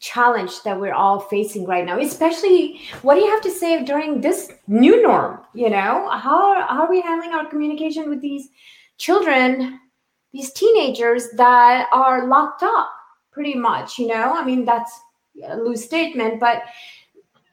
challenge 0.00 0.62
that 0.62 0.78
we're 0.78 0.94
all 0.94 1.20
facing 1.20 1.66
right 1.66 1.84
now 1.86 1.98
especially 1.98 2.80
what 3.02 3.14
do 3.14 3.20
you 3.20 3.30
have 3.30 3.40
to 3.40 3.50
say 3.50 3.84
during 3.84 4.20
this 4.20 4.52
new 4.66 5.02
norm 5.02 5.40
you 5.54 5.70
know 5.70 6.08
how, 6.10 6.66
how 6.66 6.82
are 6.82 6.90
we 6.90 7.00
handling 7.00 7.32
our 7.32 7.46
communication 7.48 8.08
with 8.08 8.20
these 8.20 8.48
children, 8.98 9.80
these 10.32 10.52
teenagers 10.52 11.30
that 11.36 11.88
are 11.92 12.26
locked 12.26 12.62
up 12.62 12.90
pretty 13.30 13.54
much, 13.54 13.98
you 13.98 14.06
know? 14.06 14.34
I 14.34 14.44
mean, 14.44 14.64
that's 14.64 14.98
a 15.46 15.56
loose 15.56 15.84
statement, 15.84 16.40
but 16.40 16.62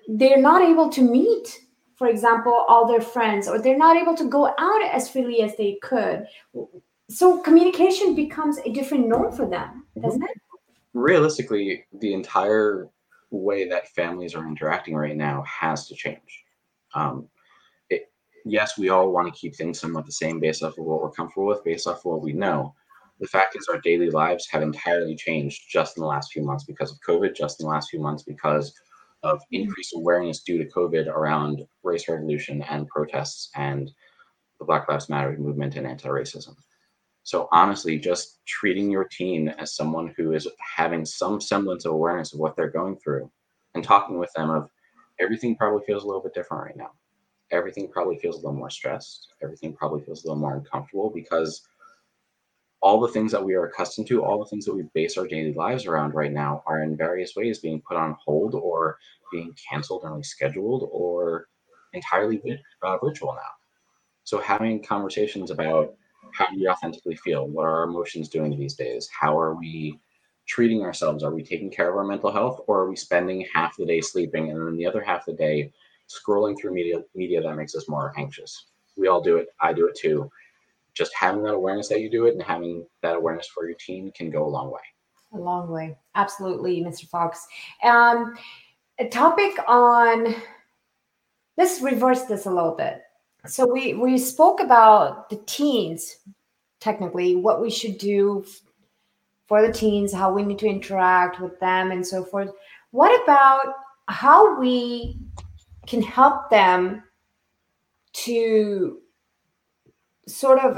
they're 0.08 0.42
not 0.42 0.62
able 0.62 0.90
to 0.90 1.02
meet, 1.02 1.62
for 1.96 2.08
example, 2.08 2.66
all 2.68 2.88
their 2.88 3.02
friends, 3.02 3.48
or 3.48 3.60
they're 3.60 3.78
not 3.78 3.98
able 3.98 4.16
to 4.16 4.28
go 4.28 4.54
out 4.58 4.84
as 4.84 5.10
freely 5.10 5.42
as 5.42 5.56
they 5.58 5.78
could. 5.82 6.26
So 7.10 7.40
communication 7.40 8.16
becomes 8.16 8.58
a 8.60 8.72
different 8.72 9.08
norm 9.08 9.36
for 9.36 9.48
them, 9.48 9.86
doesn't 10.02 10.24
it? 10.24 10.42
Realistically, 10.94 11.86
the 12.00 12.14
entire 12.14 12.90
way 13.32 13.68
that 13.68 13.90
families 13.90 14.36
are 14.36 14.48
interacting 14.48 14.96
right 14.96 15.18
now 15.18 15.44
has 15.44 15.88
to 15.88 15.96
change. 15.96 16.44
Um, 16.94 17.28
yes, 18.46 18.78
we 18.78 18.90
all 18.90 19.12
want 19.12 19.34
to 19.34 19.40
keep 19.40 19.56
things 19.56 19.80
somewhat 19.80 20.06
the 20.06 20.12
same 20.12 20.40
based 20.40 20.64
off 20.64 20.78
of 20.78 20.86
what 20.86 21.02
we're 21.02 21.12
comfortable 21.12 21.48
with, 21.48 21.64
based 21.64 21.88
off 21.88 22.00
of 22.00 22.06
what 22.06 22.22
we 22.22 22.34
know. 22.34 22.76
The 23.20 23.28
fact 23.28 23.56
is, 23.56 23.68
our 23.68 23.80
daily 23.80 24.10
lives 24.10 24.48
have 24.50 24.62
entirely 24.62 25.16
changed 25.16 25.64
just 25.70 25.98
in 25.98 26.02
the 26.02 26.08
last 26.08 26.32
few 26.32 26.44
months 26.44 26.66
because 26.66 26.92
of 26.92 27.00
COVID, 27.08 27.36
just 27.36 27.60
in 27.60 27.66
the 27.66 27.72
last 27.72 27.90
few 27.90 28.00
months 28.00 28.24
because 28.24 28.74
of 29.24 29.42
increased 29.52 29.94
awareness 29.96 30.42
due 30.42 30.58
to 30.58 30.70
COVID 30.70 31.08
around 31.08 31.66
race 31.84 32.10
revolution 32.10 32.62
and 32.64 32.88
protests 32.88 33.50
and 33.56 33.92
the 34.60 34.66
Black 34.66 34.90
Lives 34.90 35.10
Matter 35.10 35.36
movement 35.38 35.76
and 35.76 35.88
anti-racism. 35.88 36.56
So 37.24 37.48
honestly, 37.52 37.98
just 37.98 38.46
treating 38.46 38.92
your 38.92 39.06
teen 39.06 39.50
as 39.50 39.76
someone 39.76 40.14
who 40.18 40.34
is 40.34 40.48
having 40.60 41.06
some 41.06 41.40
semblance 41.40 41.86
of 41.86 41.94
awareness 41.94 42.34
of 42.34 42.40
what 42.40 42.56
they're 42.56 42.70
going 42.70 42.98
through 42.98 43.32
and 43.76 43.84
talking 43.84 44.18
with 44.20 44.32
them 44.34 44.50
of 44.50 44.70
everything 45.20 45.56
probably 45.56 45.86
feels 45.86 46.04
a 46.04 46.08
little 46.08 46.22
bit 46.22 46.34
different 46.34 46.64
right 46.64 46.78
now. 46.78 46.92
Everything 47.52 47.90
probably 47.90 48.18
feels 48.18 48.36
a 48.36 48.40
little 48.40 48.54
more 48.54 48.70
stressed. 48.70 49.34
Everything 49.42 49.74
probably 49.74 50.04
feels 50.04 50.24
a 50.24 50.28
little 50.28 50.42
more 50.42 50.56
uncomfortable 50.56 51.12
because 51.14 51.62
all 52.82 53.00
the 53.00 53.08
things 53.08 53.32
that 53.32 53.44
we 53.44 53.54
are 53.54 53.66
accustomed 53.66 54.08
to, 54.08 54.24
all 54.24 54.40
the 54.40 54.50
things 54.50 54.66
that 54.66 54.76
we 54.76 54.84
base 54.94 55.18
our 55.18 55.26
daily 55.26 55.54
lives 55.54 55.86
around 55.86 56.14
right 56.14 56.34
now 56.34 56.62
are 56.66 56.84
in 56.84 56.98
various 56.98 57.34
ways 57.36 57.60
being 57.60 57.82
put 57.88 57.96
on 57.96 58.18
hold 58.24 58.56
or 58.56 58.98
being 59.32 59.56
canceled 59.70 60.04
and 60.04 60.12
rescheduled 60.12 60.90
or 60.92 61.48
entirely 61.94 62.42
uh, 62.82 62.98
virtual 62.98 63.34
now. 63.34 63.40
So 64.26 64.40
having 64.40 64.84
conversations 64.84 65.50
about 65.50 65.94
how 66.32 66.48
do 66.50 66.60
we 66.60 66.68
authentically 66.68 67.16
feel? 67.16 67.48
What 67.48 67.64
are 67.64 67.78
our 67.78 67.84
emotions 67.84 68.30
doing 68.30 68.58
these 68.58 68.76
days? 68.76 69.10
How 69.10 69.38
are 69.38 69.56
we 69.56 70.00
treating 70.48 70.82
ourselves? 70.82 71.24
Are 71.24 71.34
we 71.34 71.44
taking 71.44 71.70
care 71.70 71.90
of 71.90 71.96
our 71.96 72.04
mental 72.04 72.32
health 72.32 72.62
or 72.68 72.82
are 72.82 72.90
we 72.90 72.96
spending 72.96 73.46
half 73.54 73.78
the 73.78 73.86
day 73.86 74.02
sleeping 74.02 74.52
and 74.52 74.66
then 74.66 74.78
the 74.78 74.86
other 74.86 75.02
half 75.02 75.28
of 75.28 75.38
the 75.38 75.44
day 75.44 75.72
scrolling 76.10 76.60
through 76.60 76.74
media 76.74 77.02
media 77.16 77.42
that 77.42 77.56
makes 77.56 77.76
us 77.76 77.88
more 77.88 78.14
anxious? 78.18 78.66
We 78.98 79.08
all 79.08 79.22
do 79.22 79.38
it. 79.38 79.48
I 79.60 79.74
do 79.74 79.88
it 79.88 79.96
too. 79.96 80.30
Just 80.94 81.14
having 81.16 81.44
that 81.44 81.54
awareness 81.54 81.88
that 81.90 82.02
you 82.02 82.10
do 82.10 82.26
it 82.26 82.34
and 82.34 82.44
having 82.44 82.86
that 83.02 83.16
awareness 83.16 83.48
for 83.48 83.66
your 83.66 83.78
team 83.78 84.12
can 84.16 84.30
go 84.30 84.46
a 84.46 84.50
long 84.50 84.72
way. 84.72 84.82
A 85.34 85.38
long 85.38 85.70
way. 85.70 85.98
Absolutely, 86.14 86.82
Mr. 86.82 87.08
Fox. 87.08 87.48
Um, 87.84 88.36
a 89.00 89.08
topic 89.08 89.58
on 89.68 90.36
let's 91.58 91.82
reverse 91.82 92.24
this 92.24 92.46
a 92.46 92.52
little 92.52 92.76
bit 92.76 93.03
so 93.46 93.66
we 93.66 93.94
we 93.94 94.18
spoke 94.18 94.60
about 94.60 95.30
the 95.30 95.38
teens 95.46 96.18
technically 96.80 97.36
what 97.36 97.62
we 97.62 97.70
should 97.70 97.98
do 97.98 98.46
for 99.48 99.66
the 99.66 99.72
teens 99.72 100.14
how 100.14 100.32
we 100.32 100.44
need 100.44 100.60
to 100.60 100.68
interact 100.68 101.40
with 101.40 101.60
them 101.60 101.92
and 101.92 102.06
so 102.06 102.24
forth. 102.24 102.50
What 102.92 103.24
about 103.24 103.74
how 104.08 104.60
we 104.60 105.18
can 105.88 106.02
help 106.02 106.50
them 106.50 107.04
to 108.14 109.00
sort 110.28 110.60
of 110.60 110.78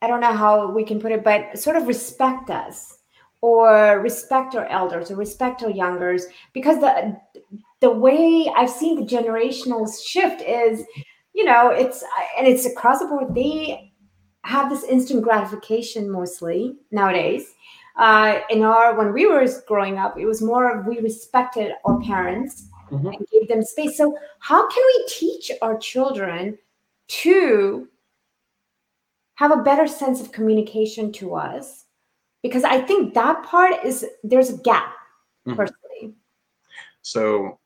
i 0.00 0.06
don't 0.06 0.20
know 0.20 0.32
how 0.32 0.70
we 0.70 0.84
can 0.84 1.00
put 1.00 1.12
it 1.12 1.22
but 1.22 1.58
sort 1.58 1.76
of 1.76 1.86
respect 1.86 2.48
us 2.48 3.00
or 3.42 4.00
respect 4.00 4.54
our 4.54 4.66
elders 4.66 5.10
or 5.10 5.16
respect 5.16 5.62
our 5.62 5.70
youngers. 5.70 6.26
Because 6.52 6.80
the 6.80 7.16
the 7.80 7.90
way 7.90 8.50
i've 8.56 8.70
seen 8.70 8.96
the 8.96 9.06
generational 9.06 9.88
shift 10.04 10.42
is 10.42 10.84
you 11.34 11.44
know, 11.44 11.70
it's 11.70 12.02
and 12.38 12.46
it's 12.46 12.66
across 12.66 13.00
the 13.00 13.06
board. 13.06 13.34
They 13.34 13.92
have 14.44 14.70
this 14.70 14.84
instant 14.84 15.22
gratification 15.22 16.10
mostly 16.10 16.76
nowadays. 16.90 17.54
Uh, 17.96 18.40
in 18.50 18.62
our 18.62 18.96
when 18.96 19.12
we 19.12 19.26
were 19.26 19.46
growing 19.66 19.98
up, 19.98 20.18
it 20.18 20.26
was 20.26 20.42
more 20.42 20.82
we 20.88 21.00
respected 21.00 21.72
our 21.84 22.00
parents 22.00 22.68
mm-hmm. 22.90 23.06
and 23.06 23.26
gave 23.32 23.48
them 23.48 23.62
space. 23.62 23.96
So 23.96 24.16
how 24.38 24.68
can 24.68 24.82
we 24.86 25.04
teach 25.08 25.50
our 25.62 25.78
children 25.78 26.58
to 27.08 27.88
have 29.34 29.52
a 29.52 29.62
better 29.62 29.86
sense 29.86 30.20
of 30.20 30.32
communication 30.32 31.12
to 31.12 31.34
us? 31.34 31.84
Because 32.42 32.64
I 32.64 32.80
think 32.80 33.14
that 33.14 33.42
part 33.44 33.84
is 33.84 34.06
there's 34.24 34.50
a 34.50 34.58
gap 34.58 34.94
mm-hmm. 35.46 35.56
personally. 35.56 36.14
So 37.02 37.58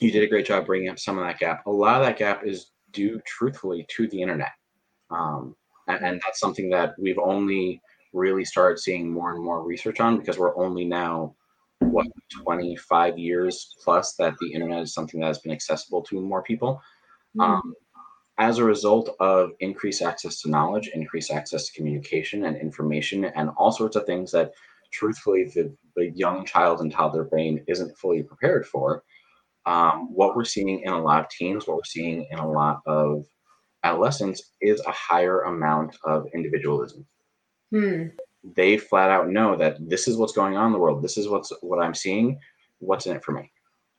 you 0.00 0.10
did 0.10 0.22
a 0.22 0.26
great 0.26 0.46
job 0.46 0.66
bringing 0.66 0.88
up 0.88 0.98
some 0.98 1.18
of 1.18 1.24
that 1.24 1.38
gap. 1.38 1.66
A 1.66 1.70
lot 1.70 2.00
of 2.00 2.06
that 2.06 2.18
gap 2.18 2.44
is 2.44 2.71
due 2.92 3.20
truthfully 3.26 3.86
to 3.96 4.08
the 4.08 4.20
internet. 4.20 4.52
Um, 5.10 5.56
and, 5.88 6.04
and, 6.04 6.20
that's 6.24 6.40
something 6.40 6.70
that 6.70 6.94
we've 6.98 7.18
only 7.18 7.80
really 8.12 8.44
started 8.44 8.78
seeing 8.78 9.10
more 9.10 9.34
and 9.34 9.42
more 9.42 9.62
research 9.62 10.00
on 10.00 10.18
because 10.18 10.38
we're 10.38 10.56
only 10.56 10.84
now, 10.84 11.34
what, 11.80 12.06
25 12.44 13.18
years 13.18 13.74
plus 13.82 14.14
that 14.14 14.34
the 14.40 14.52
internet 14.52 14.82
is 14.82 14.94
something 14.94 15.20
that 15.20 15.26
has 15.26 15.38
been 15.38 15.52
accessible 15.52 16.02
to 16.02 16.20
more 16.20 16.42
people. 16.42 16.80
Mm-hmm. 17.36 17.40
Um, 17.40 17.74
as 18.38 18.58
a 18.58 18.64
result 18.64 19.14
of 19.20 19.50
increased 19.60 20.02
access 20.02 20.40
to 20.40 20.50
knowledge, 20.50 20.88
increased 20.94 21.30
access 21.30 21.66
to 21.66 21.72
communication 21.74 22.46
and 22.46 22.56
information, 22.56 23.26
and 23.26 23.50
all 23.56 23.72
sorts 23.72 23.96
of 23.96 24.06
things 24.06 24.32
that 24.32 24.52
truthfully 24.90 25.44
the, 25.44 25.74
the 25.96 26.10
young 26.10 26.44
child 26.44 26.80
and 26.80 26.90
toddler 26.90 27.24
brain 27.24 27.62
isn't 27.68 27.96
fully 27.98 28.22
prepared 28.22 28.66
for, 28.66 29.04
um, 29.66 30.12
what 30.12 30.36
we're 30.36 30.44
seeing 30.44 30.80
in 30.80 30.92
a 30.92 31.02
lot 31.02 31.20
of 31.20 31.30
teens, 31.30 31.66
what 31.66 31.76
we're 31.76 31.84
seeing 31.84 32.26
in 32.30 32.38
a 32.38 32.50
lot 32.50 32.80
of 32.86 33.24
adolescents 33.84 34.50
is 34.60 34.80
a 34.80 34.92
higher 34.92 35.42
amount 35.42 35.96
of 36.04 36.26
individualism. 36.34 37.06
Hmm. 37.70 38.06
They 38.56 38.76
flat 38.76 39.10
out 39.10 39.28
know 39.28 39.56
that 39.56 39.76
this 39.88 40.08
is 40.08 40.16
what's 40.16 40.32
going 40.32 40.56
on 40.56 40.66
in 40.66 40.72
the 40.72 40.78
world. 40.78 41.02
This 41.02 41.16
is 41.16 41.28
what's 41.28 41.52
what 41.60 41.82
I'm 41.82 41.94
seeing. 41.94 42.38
What's 42.78 43.06
in 43.06 43.16
it 43.16 43.24
for 43.24 43.32
me? 43.32 43.50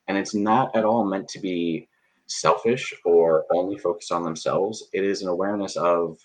And 0.07 0.17
it's 0.17 0.35
not 0.35 0.75
at 0.75 0.83
all 0.83 1.05
meant 1.05 1.29
to 1.29 1.39
be 1.39 1.87
selfish 2.27 2.93
or 3.05 3.45
only 3.51 3.77
focused 3.77 4.11
on 4.11 4.23
themselves. 4.23 4.89
It 4.93 5.03
is 5.03 5.21
an 5.21 5.29
awareness 5.29 5.77
of 5.77 6.17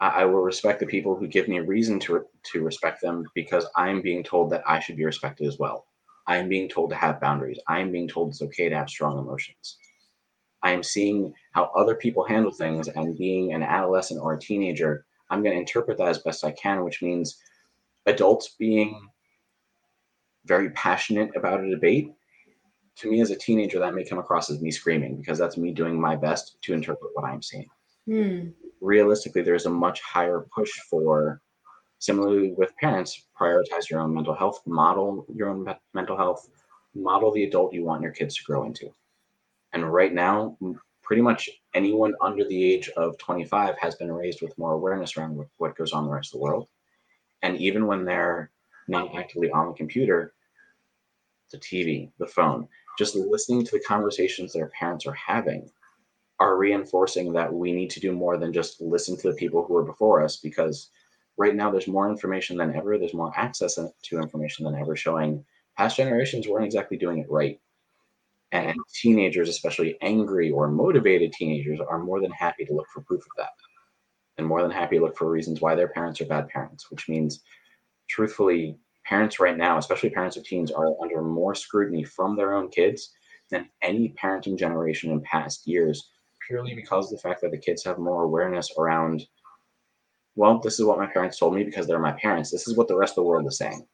I, 0.00 0.22
I 0.22 0.24
will 0.24 0.40
respect 0.40 0.80
the 0.80 0.86
people 0.86 1.16
who 1.16 1.26
give 1.26 1.48
me 1.48 1.58
a 1.58 1.62
reason 1.62 2.00
to 2.00 2.24
to 2.52 2.62
respect 2.62 3.02
them 3.02 3.24
because 3.34 3.66
I'm 3.76 4.00
being 4.00 4.22
told 4.22 4.50
that 4.50 4.62
I 4.66 4.80
should 4.80 4.96
be 4.96 5.04
respected 5.04 5.46
as 5.46 5.58
well. 5.58 5.86
I 6.26 6.36
am 6.36 6.48
being 6.48 6.68
told 6.68 6.90
to 6.90 6.96
have 6.96 7.20
boundaries. 7.20 7.58
I 7.68 7.80
am 7.80 7.92
being 7.92 8.08
told 8.08 8.30
it's 8.30 8.42
okay 8.42 8.68
to 8.68 8.76
have 8.76 8.88
strong 8.88 9.18
emotions. 9.18 9.78
I 10.62 10.70
am 10.70 10.82
seeing 10.82 11.34
how 11.52 11.70
other 11.76 11.94
people 11.94 12.24
handle 12.24 12.50
things, 12.52 12.88
and 12.88 13.18
being 13.18 13.52
an 13.52 13.62
adolescent 13.62 14.20
or 14.20 14.32
a 14.32 14.40
teenager, 14.40 15.04
I'm 15.30 15.42
going 15.42 15.54
to 15.54 15.60
interpret 15.60 15.98
that 15.98 16.08
as 16.08 16.18
best 16.18 16.44
I 16.44 16.52
can, 16.52 16.84
which 16.84 17.02
means 17.02 17.38
adults 18.06 18.56
being 18.58 19.08
very 20.46 20.70
passionate 20.70 21.30
about 21.36 21.62
a 21.62 21.70
debate. 21.70 22.12
To 22.96 23.10
me, 23.10 23.20
as 23.20 23.30
a 23.30 23.36
teenager, 23.36 23.78
that 23.78 23.94
may 23.94 24.04
come 24.04 24.18
across 24.18 24.50
as 24.50 24.62
me 24.62 24.70
screaming 24.70 25.16
because 25.16 25.38
that's 25.38 25.58
me 25.58 25.72
doing 25.72 26.00
my 26.00 26.16
best 26.16 26.56
to 26.62 26.72
interpret 26.72 27.10
what 27.14 27.26
I'm 27.26 27.42
seeing. 27.42 27.68
Hmm. 28.06 28.48
Realistically, 28.80 29.42
there's 29.42 29.66
a 29.66 29.70
much 29.70 30.00
higher 30.00 30.46
push 30.54 30.70
for 30.88 31.42
Similarly, 32.04 32.52
with 32.52 32.76
parents, 32.76 33.24
prioritize 33.34 33.88
your 33.88 34.00
own 34.00 34.12
mental 34.12 34.34
health, 34.34 34.60
model 34.66 35.24
your 35.34 35.48
own 35.48 35.66
mental 35.94 36.18
health, 36.18 36.50
model 36.94 37.32
the 37.32 37.44
adult 37.44 37.72
you 37.72 37.82
want 37.82 38.02
your 38.02 38.12
kids 38.12 38.36
to 38.36 38.44
grow 38.44 38.64
into. 38.64 38.92
And 39.72 39.90
right 39.90 40.12
now, 40.12 40.58
pretty 41.02 41.22
much 41.22 41.48
anyone 41.72 42.14
under 42.20 42.44
the 42.44 42.62
age 42.62 42.90
of 42.90 43.16
25 43.16 43.78
has 43.78 43.94
been 43.94 44.12
raised 44.12 44.42
with 44.42 44.58
more 44.58 44.74
awareness 44.74 45.16
around 45.16 45.46
what 45.56 45.76
goes 45.76 45.94
on 45.94 46.04
in 46.04 46.10
the 46.10 46.14
rest 46.14 46.34
of 46.34 46.40
the 46.40 46.44
world. 46.44 46.68
And 47.40 47.56
even 47.56 47.86
when 47.86 48.04
they're 48.04 48.50
not 48.86 49.16
actively 49.16 49.50
on 49.50 49.68
the 49.68 49.74
computer, 49.74 50.34
the 51.52 51.56
TV, 51.56 52.10
the 52.18 52.26
phone, 52.26 52.68
just 52.98 53.16
listening 53.16 53.64
to 53.64 53.70
the 53.70 53.80
conversations 53.80 54.52
their 54.52 54.68
parents 54.78 55.06
are 55.06 55.14
having 55.14 55.70
are 56.38 56.58
reinforcing 56.58 57.32
that 57.32 57.50
we 57.50 57.72
need 57.72 57.88
to 57.92 58.00
do 58.00 58.12
more 58.12 58.36
than 58.36 58.52
just 58.52 58.82
listen 58.82 59.16
to 59.16 59.30
the 59.30 59.36
people 59.36 59.64
who 59.64 59.74
are 59.74 59.84
before 59.84 60.22
us 60.22 60.36
because 60.36 60.90
right 61.36 61.54
now 61.54 61.70
there's 61.70 61.88
more 61.88 62.08
information 62.08 62.56
than 62.56 62.74
ever. 62.74 62.98
There's 62.98 63.14
more 63.14 63.32
access 63.36 63.74
to 63.74 64.18
information 64.18 64.64
than 64.64 64.76
ever 64.76 64.96
showing 64.96 65.44
past 65.76 65.96
generations 65.96 66.46
weren't 66.46 66.64
exactly 66.64 66.96
doing 66.96 67.18
it 67.18 67.30
right. 67.30 67.60
And 68.52 68.68
mm-hmm. 68.68 68.80
teenagers 68.92 69.48
especially 69.48 69.96
angry 70.00 70.50
or 70.50 70.68
motivated 70.68 71.32
teenagers 71.32 71.80
are 71.80 71.98
more 71.98 72.20
than 72.20 72.30
happy 72.30 72.64
to 72.64 72.74
look 72.74 72.86
for 72.92 73.02
proof 73.02 73.22
of 73.22 73.36
that 73.36 73.50
and 74.38 74.46
more 74.46 74.62
than 74.62 74.70
happy 74.70 74.96
to 74.96 75.02
look 75.02 75.16
for 75.16 75.30
reasons 75.30 75.60
why 75.60 75.74
their 75.74 75.88
parents 75.88 76.20
are 76.20 76.26
bad 76.26 76.48
parents 76.48 76.90
which 76.90 77.08
means 77.08 77.42
truthfully 78.08 78.76
parents 79.04 79.40
right 79.40 79.56
now 79.56 79.78
especially 79.78 80.10
parents 80.10 80.36
of 80.36 80.44
teens 80.44 80.70
are 80.70 80.94
under 81.00 81.22
more 81.22 81.54
scrutiny 81.54 82.04
from 82.04 82.36
their 82.36 82.54
own 82.54 82.68
kids 82.68 83.12
than 83.50 83.68
any 83.82 84.14
parenting 84.20 84.58
generation 84.58 85.10
in 85.10 85.20
past 85.20 85.66
years 85.66 86.10
purely 86.46 86.74
because 86.74 87.06
of 87.06 87.18
the 87.18 87.28
fact 87.28 87.40
that 87.40 87.50
the 87.50 87.58
kids 87.58 87.84
have 87.84 87.98
more 87.98 88.24
awareness 88.24 88.70
around 88.78 89.26
well, 90.36 90.58
this 90.58 90.78
is 90.78 90.84
what 90.84 90.98
my 90.98 91.06
parents 91.06 91.38
told 91.38 91.54
me 91.54 91.64
because 91.64 91.86
they're 91.86 91.98
my 91.98 92.12
parents. 92.12 92.50
This 92.50 92.66
is 92.66 92.76
what 92.76 92.88
the 92.88 92.96
rest 92.96 93.12
of 93.12 93.16
the 93.16 93.28
world 93.28 93.46
is 93.46 93.58
saying. 93.58 93.86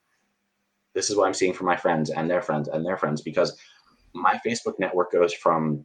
This 0.95 1.11
is 1.11 1.17
what 1.17 1.27
I'm 1.27 1.35
seeing 1.35 1.53
from 1.53 1.67
my 1.67 1.77
friends 1.77 2.11
and 2.11 2.29
their 2.31 2.43
friends 2.43 2.69
and 2.69 2.85
their 2.85 2.97
friends 2.97 3.21
because 3.21 3.57
my 4.13 4.41
Facebook 4.45 4.79
network 4.79 5.13
goes 5.13 5.33
from 5.35 5.85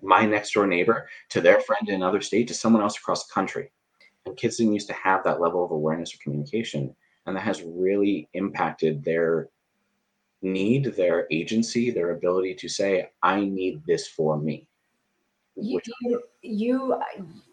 my 0.00 0.24
next 0.24 0.52
door 0.52 0.66
neighbor 0.66 1.08
to 1.30 1.40
their 1.40 1.60
friend 1.60 1.88
in 1.88 1.96
another 1.96 2.20
state 2.20 2.48
to 2.48 2.54
someone 2.54 2.82
else 2.82 2.96
across 2.96 3.26
the 3.26 3.34
country. 3.34 3.70
And 4.24 4.36
kids 4.36 4.56
didn't 4.56 4.74
used 4.74 4.88
to 4.88 4.94
have 4.94 5.24
that 5.24 5.40
level 5.40 5.64
of 5.64 5.72
awareness 5.72 6.14
or 6.14 6.18
communication. 6.22 6.94
And 7.26 7.36
that 7.36 7.42
has 7.42 7.62
really 7.62 8.28
impacted 8.34 9.04
their 9.04 9.48
need, 10.40 10.94
their 10.96 11.26
agency, 11.30 11.90
their 11.90 12.12
ability 12.12 12.54
to 12.54 12.68
say, 12.68 13.10
I 13.22 13.44
need 13.44 13.82
this 13.86 14.06
for 14.06 14.38
me 14.38 14.68
you, 15.60 16.22
you 16.42 17.00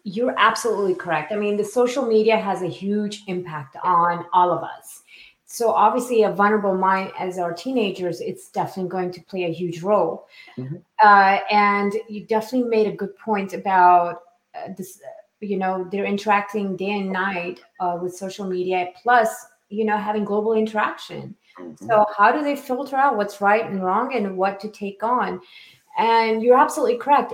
you're 0.04 0.34
absolutely 0.38 0.94
correct. 0.94 1.32
I 1.32 1.36
mean 1.36 1.56
the 1.56 1.64
social 1.64 2.06
media 2.06 2.36
has 2.36 2.62
a 2.62 2.68
huge 2.68 3.24
impact 3.26 3.76
on 3.82 4.26
all 4.32 4.52
of 4.52 4.62
us. 4.62 5.02
So 5.46 5.70
obviously 5.70 6.24
a 6.24 6.32
vulnerable 6.32 6.76
mind 6.76 7.12
as 7.18 7.38
our 7.38 7.52
teenagers 7.52 8.20
it's 8.20 8.50
definitely 8.50 8.90
going 8.90 9.12
to 9.12 9.20
play 9.22 9.44
a 9.44 9.52
huge 9.52 9.82
role. 9.82 10.26
Mm-hmm. 10.58 10.76
uh, 11.02 11.38
and 11.50 11.92
you 12.08 12.24
definitely 12.26 12.68
made 12.68 12.86
a 12.86 12.96
good 12.96 13.16
point 13.18 13.52
about 13.52 14.22
uh, 14.54 14.72
this 14.76 15.00
uh, 15.04 15.10
you 15.40 15.58
know 15.58 15.86
they're 15.90 16.04
interacting 16.04 16.76
day 16.76 16.98
and 17.00 17.12
night 17.12 17.60
uh, 17.80 17.98
with 18.00 18.14
social 18.14 18.46
media 18.48 18.88
plus 19.02 19.46
you 19.68 19.84
know 19.84 19.96
having 19.96 20.24
global 20.24 20.52
interaction. 20.52 21.34
Mm-hmm. 21.58 21.86
so 21.86 22.04
how 22.16 22.30
do 22.30 22.44
they 22.44 22.54
filter 22.54 22.96
out 22.96 23.16
what's 23.16 23.40
right 23.40 23.64
and 23.64 23.82
wrong 23.82 24.14
and 24.14 24.36
what 24.36 24.60
to 24.60 24.68
take 24.68 25.02
on? 25.02 25.40
And 25.98 26.42
you're 26.42 26.58
absolutely 26.58 26.98
correct 26.98 27.32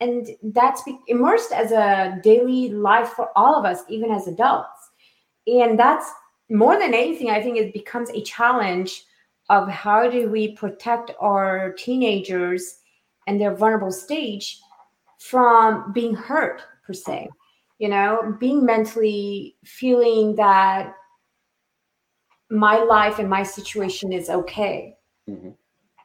and 0.00 0.28
that's 0.54 0.82
immersed 1.08 1.52
as 1.52 1.72
a 1.72 2.20
daily 2.22 2.70
life 2.70 3.10
for 3.10 3.30
all 3.36 3.54
of 3.54 3.64
us 3.64 3.82
even 3.88 4.10
as 4.10 4.26
adults 4.26 4.90
and 5.46 5.78
that's 5.78 6.10
more 6.50 6.78
than 6.78 6.94
anything 6.94 7.30
i 7.30 7.42
think 7.42 7.56
it 7.56 7.72
becomes 7.72 8.10
a 8.10 8.22
challenge 8.22 9.04
of 9.50 9.68
how 9.68 10.08
do 10.08 10.30
we 10.30 10.52
protect 10.52 11.10
our 11.20 11.72
teenagers 11.72 12.80
and 13.26 13.40
their 13.40 13.54
vulnerable 13.54 13.92
stage 13.92 14.60
from 15.18 15.92
being 15.92 16.14
hurt 16.14 16.62
per 16.86 16.92
se 16.92 17.28
you 17.78 17.88
know 17.88 18.36
being 18.38 18.64
mentally 18.64 19.56
feeling 19.64 20.34
that 20.36 20.94
my 22.50 22.78
life 22.78 23.18
and 23.18 23.28
my 23.28 23.42
situation 23.42 24.12
is 24.12 24.30
okay 24.30 24.94
mm-hmm. 25.28 25.50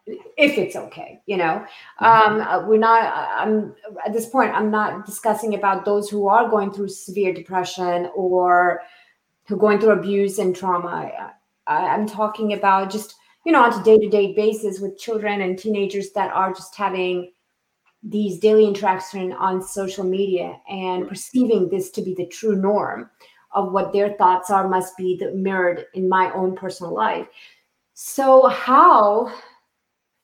If 0.05 0.57
it's 0.57 0.75
okay 0.75 1.21
you 1.25 1.37
know? 1.37 1.65
Mm-hmm. 2.01 2.05
um, 2.05 2.41
uh, 2.41 2.67
we're 2.67 2.77
not 2.77 3.13
i'm 3.37 3.75
at 4.05 4.13
this 4.13 4.27
point 4.27 4.53
i'm 4.53 4.71
not 4.71 5.05
discussing 5.05 5.55
about 5.55 5.85
those 5.85 6.09
who 6.09 6.27
are 6.27 6.49
going 6.49 6.71
through 6.71 6.89
severe 6.89 7.33
depression 7.33 8.09
or 8.15 8.81
who 9.45 9.55
are 9.55 9.59
going 9.59 9.79
through 9.79 9.91
abuse 9.91 10.39
and 10.39 10.55
trauma. 10.55 11.31
I, 11.67 11.87
i'm 11.87 12.07
talking 12.07 12.53
about 12.53 12.91
just 12.91 13.15
you 13.45 13.51
know 13.51 13.63
on 13.63 13.79
a 13.79 13.83
day-to-day 13.83 14.33
basis 14.33 14.79
with 14.79 14.97
children 14.97 15.41
and 15.41 15.57
teenagers 15.57 16.11
that 16.11 16.33
are 16.33 16.53
just 16.53 16.75
having 16.75 17.31
these 18.03 18.37
daily 18.39 18.65
interaction 18.65 19.31
on 19.33 19.61
social 19.61 20.03
media 20.03 20.59
and 20.69 21.07
perceiving 21.07 21.69
this 21.69 21.89
to 21.91 22.01
be 22.01 22.13
the 22.13 22.27
true 22.27 22.55
norm 22.55 23.09
of 23.53 23.71
what 23.71 23.93
their 23.93 24.13
thoughts 24.13 24.49
are 24.49 24.67
must 24.67 24.97
be 24.97 25.15
the, 25.17 25.31
mirrored 25.31 25.85
in 25.93 26.09
my 26.09 26.31
own 26.33 26.55
personal 26.55 26.93
life. 26.93 27.27
So 27.93 28.47
how 28.47 29.31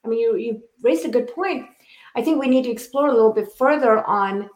i 0.05 0.07
mean 0.07 0.19
you, 0.19 0.35
you 0.35 0.62
raised 0.81 1.05
a 1.05 1.09
good 1.09 1.27
point 1.33 1.65
i 2.15 2.21
think 2.21 2.39
we 2.39 2.47
need 2.47 2.63
to 2.63 2.71
explore 2.71 3.07
a 3.07 3.13
little 3.13 3.33
bit 3.33 3.49
further 3.57 4.03
on 4.05 4.49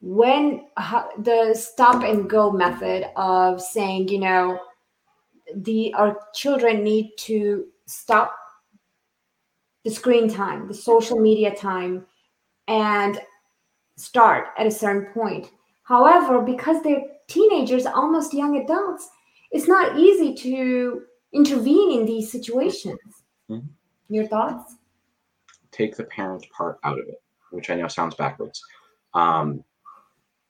when 0.00 0.66
how, 0.76 1.08
the 1.18 1.54
stop 1.54 2.04
and 2.04 2.30
go 2.30 2.50
method 2.50 3.06
of 3.16 3.60
saying 3.60 4.08
you 4.08 4.18
know 4.18 4.58
the 5.56 5.92
our 5.94 6.18
children 6.34 6.84
need 6.84 7.12
to 7.16 7.66
stop 7.86 8.34
the 9.84 9.90
screen 9.90 10.28
time, 10.28 10.68
the 10.68 10.74
social 10.74 11.18
media 11.18 11.54
time, 11.54 12.04
and 12.66 13.20
start 13.96 14.48
at 14.58 14.66
a 14.66 14.70
certain 14.70 15.12
point. 15.12 15.50
However, 15.82 16.42
because 16.42 16.82
they're 16.82 17.02
teenagers, 17.28 17.86
almost 17.86 18.34
young 18.34 18.58
adults, 18.58 19.08
it's 19.50 19.66
not 19.66 19.98
easy 19.98 20.34
to 20.34 21.02
intervene 21.32 21.98
in 21.98 22.04
these 22.04 22.30
situations. 22.30 22.98
Mm-hmm. 23.50 23.66
Your 24.08 24.26
thoughts? 24.26 24.76
Take 25.70 25.96
the 25.96 26.04
parent 26.04 26.46
part 26.50 26.78
out 26.84 26.98
of 26.98 27.08
it, 27.08 27.22
which 27.50 27.70
I 27.70 27.74
know 27.74 27.88
sounds 27.88 28.14
backwards. 28.14 28.62
Um, 29.14 29.64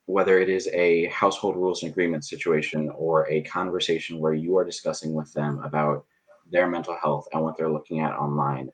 whether 0.05 0.39
it 0.39 0.49
is 0.49 0.67
a 0.73 1.05
household 1.07 1.55
rules 1.55 1.83
and 1.83 1.91
agreement 1.91 2.25
situation 2.25 2.89
or 2.95 3.29
a 3.29 3.43
conversation 3.43 4.19
where 4.19 4.33
you 4.33 4.57
are 4.57 4.65
discussing 4.65 5.13
with 5.13 5.31
them 5.33 5.59
about 5.63 6.03
their 6.51 6.67
mental 6.67 6.97
health 6.99 7.27
and 7.31 7.43
what 7.43 7.55
they're 7.57 7.71
looking 7.71 7.99
at 7.99 8.13
online, 8.13 8.69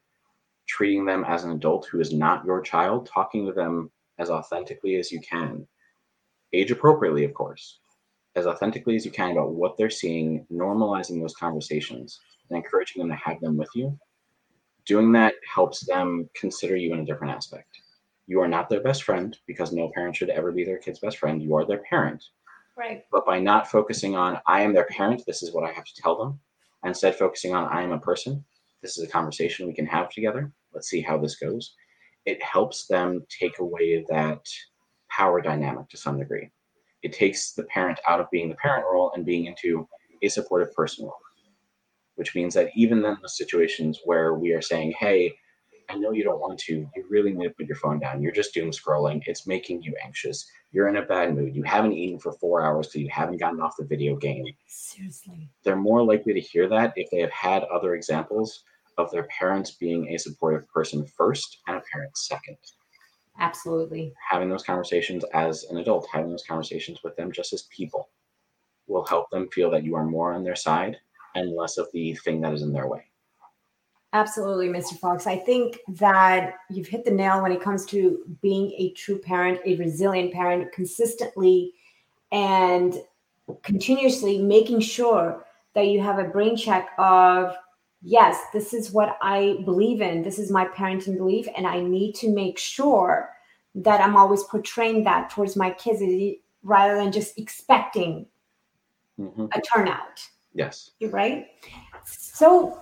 treating 0.65 1.04
them 1.04 1.26
as 1.26 1.43
an 1.43 1.52
adult 1.52 1.88
who 1.88 2.00
is 2.00 2.13
not 2.13 2.45
your 2.45 2.62
child, 2.62 3.06
talking 3.06 3.45
to 3.45 3.52
them 3.52 3.91
as 4.17 4.30
authentically 4.30 4.95
as 4.95 5.12
you 5.12 5.19
can, 5.19 5.67
age 6.54 6.71
appropriately, 6.71 7.26
of 7.26 7.34
course, 7.34 7.80
as 8.36 8.48
authentically 8.48 8.95
as 8.95 9.06
you 9.06 9.12
can 9.12 9.32
about 9.32 9.52
what 9.52 9.76
they're 9.78 9.89
seeing, 9.89 10.45
normalizing 10.52 11.19
those 11.19 11.36
conversations 11.36 12.19
and 12.50 12.58
encouraging 12.58 13.02
them 13.02 13.10
to 13.10 13.15
have 13.15 13.41
them 13.41 13.58
with 13.58 13.69
you. 13.76 13.98
Doing 14.86 15.12
that 15.13 15.36
helps 15.52 15.86
them 15.86 16.30
consider 16.36 16.76
you 16.76 16.93
in 16.93 17.00
a 17.00 17.06
different 17.06 17.34
aspect. 17.34 17.82
You 18.28 18.39
are 18.41 18.48
not 18.48 18.69
their 18.69 18.82
best 18.82 19.04
friend 19.04 19.38
because 19.48 19.71
no 19.71 19.91
parent 19.93 20.15
should 20.15 20.30
ever 20.30 20.52
be 20.52 20.63
their 20.63 20.78
kid's 20.78 21.00
best 21.00 21.17
friend. 21.17 21.41
You 21.41 21.56
are 21.56 21.65
their 21.65 21.84
parent. 21.89 22.24
Right. 22.78 23.04
But 23.12 23.26
by 23.26 23.39
not 23.39 23.69
focusing 23.69 24.15
on, 24.15 24.39
I 24.48 24.62
am 24.62 24.74
their 24.74 24.86
parent, 24.86 25.24
this 25.26 25.41
is 25.41 25.54
what 25.54 25.63
I 25.63 25.71
have 25.71 25.86
to 25.86 26.02
tell 26.02 26.17
them, 26.17 26.39
instead 26.84 27.15
focusing 27.15 27.56
on, 27.56 27.67
I 27.71 27.82
am 27.82 27.93
a 27.93 28.00
person, 28.00 28.43
this 28.82 28.98
is 28.98 29.04
a 29.04 29.12
conversation 29.12 29.65
we 29.65 29.74
can 29.74 29.88
have 29.88 30.10
together. 30.10 30.52
Let's 30.74 30.89
see 30.89 31.02
how 31.02 31.17
this 31.17 31.38
goes. 31.38 31.74
It 32.26 32.43
helps 32.43 32.86
them 32.86 33.26
take 33.30 33.60
away 33.60 34.06
that 34.10 34.45
power 35.10 35.41
dynamic 35.41 35.89
to 35.89 35.98
some 35.98 36.19
degree. 36.19 36.52
It 37.02 37.13
takes 37.13 37.54
the 37.54 37.63
parent 37.63 38.00
out 38.08 38.19
of 38.19 38.30
being 38.30 38.50
the 38.50 38.56
parent 38.56 38.86
role 38.91 39.12
and 39.15 39.26
being 39.26 39.45
into 39.45 39.88
a 40.21 40.28
supportive 40.28 40.74
person 40.74 41.06
role, 41.06 41.17
which 42.15 42.36
means 42.36 42.54
that 42.54 42.71
even 42.75 43.04
in 43.06 43.17
the 43.21 43.30
situations 43.30 43.99
where 44.06 44.34
we 44.34 44.51
are 44.51 44.62
saying, 44.62 44.93
hey, 44.99 45.34
I 45.89 45.95
know 45.95 46.12
you 46.12 46.23
don't 46.23 46.39
want 46.39 46.60
to. 46.62 46.89
You 46.95 47.06
really 47.10 47.32
need 47.34 47.47
to 47.47 47.54
put 47.54 47.67
your 47.67 47.75
phone 47.75 47.99
down. 47.99 48.21
You're 48.21 48.32
just 48.32 48.54
doom 48.54 48.71
scrolling. 48.71 49.21
It's 49.25 49.45
making 49.45 49.84
you 49.84 49.93
anxious. 50.04 50.45
You're 50.71 50.88
in 50.88 50.97
a 50.97 51.04
bad 51.04 51.36
mood. 51.36 51.56
You 51.56 51.63
haven't 51.63 51.93
eaten 51.93 52.19
for 52.19 52.34
four 52.34 52.63
hours 52.63 52.88
because 52.88 53.01
you 53.01 53.10
haven't 53.10 53.38
gotten 53.38 53.62
off 53.62 53.75
the 53.78 53.86
video 53.86 54.15
game. 54.15 54.45
Seriously. 54.67 55.49
They're 55.63 55.75
more 55.75 56.04
likely 56.04 56.34
to 56.34 56.41
hear 56.41 56.67
that 56.69 56.93
if 56.95 57.10
they 57.12 57.19
have 57.19 57.32
had 57.32 57.63
other 57.65 57.93
examples 57.93 58.63
of 58.97 59.12
their 59.12 59.28
parents 59.39 59.71
being 59.71 60.10
a 60.10 60.17
supportive 60.17 60.67
person 60.69 61.06
first 61.06 61.60
and 61.67 61.78
a 61.78 61.82
parent 61.91 62.17
second. 62.17 62.58
Absolutely. 63.39 64.13
Having 64.30 64.49
those 64.49 64.63
conversations 64.63 65.25
as 65.34 65.65
an 65.65 65.78
adult, 65.78 66.08
having 66.12 66.32
those 66.32 66.45
conversations 66.47 67.04
with 67.04 67.15
them 67.17 67.32
just 67.32 67.54
as 67.54 67.63
people 67.63 68.10
will 68.88 69.06
help 69.06 69.30
them 69.30 69.49
feel 69.49 69.69
that 69.71 69.84
you 69.84 69.95
are 69.95 70.06
more 70.06 70.34
on 70.34 70.43
their 70.43 70.56
side 70.56 70.97
and 71.36 71.56
less 71.56 71.78
of 71.78 71.88
the 71.93 72.15
thing 72.15 72.41
that 72.41 72.54
is 72.54 72.62
in 72.62 72.74
their 72.74 72.88
way. 72.88 73.06
Absolutely, 74.13 74.69
Mr. 74.69 74.98
Fox. 74.98 75.28
I 75.28 75.38
think 75.38 75.78
that 75.89 76.56
you've 76.69 76.88
hit 76.88 77.04
the 77.04 77.12
nail 77.12 77.41
when 77.41 77.52
it 77.52 77.62
comes 77.62 77.86
to 77.88 78.19
being 78.41 78.71
a 78.78 78.93
true 78.93 79.17
parent, 79.17 79.60
a 79.65 79.76
resilient 79.76 80.32
parent, 80.34 80.71
consistently 80.71 81.74
and 82.32 82.95
continuously 83.62 84.38
making 84.39 84.80
sure 84.80 85.45
that 85.74 85.88
you 85.88 86.02
have 86.02 86.17
a 86.17 86.24
brain 86.24 86.56
check 86.56 86.89
of 86.98 87.56
yes, 88.02 88.39
this 88.54 88.74
is 88.74 88.91
what 88.91 89.17
I 89.21 89.58
believe 89.65 90.00
in. 90.00 90.24
This 90.24 90.39
is 90.39 90.52
my 90.52 90.65
parenting 90.65 91.17
belief. 91.17 91.48
And 91.58 91.67
I 91.67 91.82
need 91.82 92.13
to 92.15 92.30
make 92.30 92.58
sure 92.58 93.32
that 93.74 94.00
I'm 94.00 94.15
always 94.15 94.43
portraying 94.43 95.04
that 95.04 95.30
towards 95.30 95.56
my 95.56 95.71
kids 95.71 96.02
rather 96.63 96.95
than 96.95 97.12
just 97.12 97.38
expecting 97.38 98.28
mm-hmm. 99.19 99.48
a 99.52 99.62
turnout. 99.62 100.21
Yes. 100.55 100.91
You're 100.99 101.11
right. 101.11 101.47
So 102.05 102.81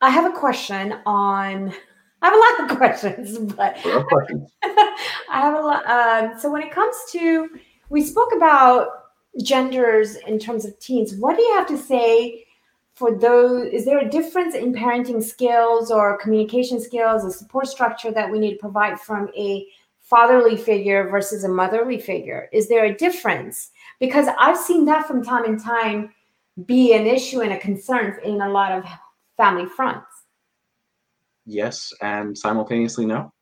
I 0.00 0.10
have 0.10 0.30
a 0.30 0.36
question 0.36 0.92
on. 1.06 1.74
I 2.20 2.26
have 2.26 2.34
a 2.34 2.64
lot 2.64 2.70
of 2.70 2.76
questions, 2.78 3.38
but 3.54 3.76
I 3.84 4.46
have 5.30 5.54
a 5.54 5.60
lot. 5.60 5.86
Um, 5.86 6.38
so 6.38 6.52
when 6.52 6.62
it 6.62 6.70
comes 6.70 6.94
to, 7.12 7.48
we 7.88 8.04
spoke 8.04 8.32
about 8.36 8.88
genders 9.42 10.16
in 10.26 10.38
terms 10.38 10.64
of 10.64 10.78
teens. 10.78 11.14
What 11.14 11.36
do 11.36 11.42
you 11.42 11.54
have 11.54 11.66
to 11.68 11.78
say 11.78 12.44
for 12.98 13.16
those 13.16 13.72
is 13.72 13.84
there 13.84 14.00
a 14.00 14.10
difference 14.10 14.56
in 14.56 14.74
parenting 14.74 15.22
skills 15.22 15.90
or 15.90 16.18
communication 16.18 16.80
skills 16.80 17.24
a 17.24 17.30
support 17.30 17.68
structure 17.68 18.10
that 18.10 18.28
we 18.28 18.40
need 18.40 18.54
to 18.54 18.58
provide 18.58 18.98
from 18.98 19.28
a 19.36 19.64
fatherly 20.00 20.56
figure 20.56 21.08
versus 21.08 21.44
a 21.44 21.48
motherly 21.48 22.00
figure 22.00 22.48
is 22.52 22.68
there 22.68 22.86
a 22.86 22.96
difference 22.96 23.70
because 24.00 24.26
i've 24.36 24.58
seen 24.58 24.84
that 24.84 25.06
from 25.06 25.22
time 25.22 25.44
and 25.44 25.62
time 25.62 26.12
be 26.66 26.94
an 26.94 27.06
issue 27.06 27.40
and 27.40 27.52
a 27.52 27.58
concern 27.58 28.18
in 28.24 28.40
a 28.40 28.48
lot 28.48 28.72
of 28.72 28.84
family 29.36 29.66
fronts. 29.66 30.06
Yes 31.46 31.92
and 32.02 32.36
simultaneously 32.36 33.06
no. 33.06 33.32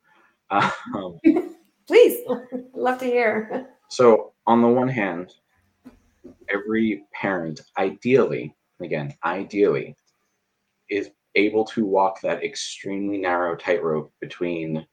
Um, 0.50 1.18
please 1.87 2.20
love 2.74 2.98
to 2.98 3.07
hear. 3.07 3.68
So 3.90 4.33
on 4.46 4.62
the 4.62 4.68
one 4.68 4.88
hand 4.88 5.33
every 6.48 7.02
parent 7.12 7.61
ideally 7.79 8.55
again, 8.81 9.14
ideally, 9.24 9.96
is 10.90 11.11
able 11.35 11.64
to 11.64 11.85
walk 11.85 12.20
that 12.20 12.44
extremely 12.44 13.18
narrow 13.18 13.57
tightrope 13.57 14.12
between 14.20 14.87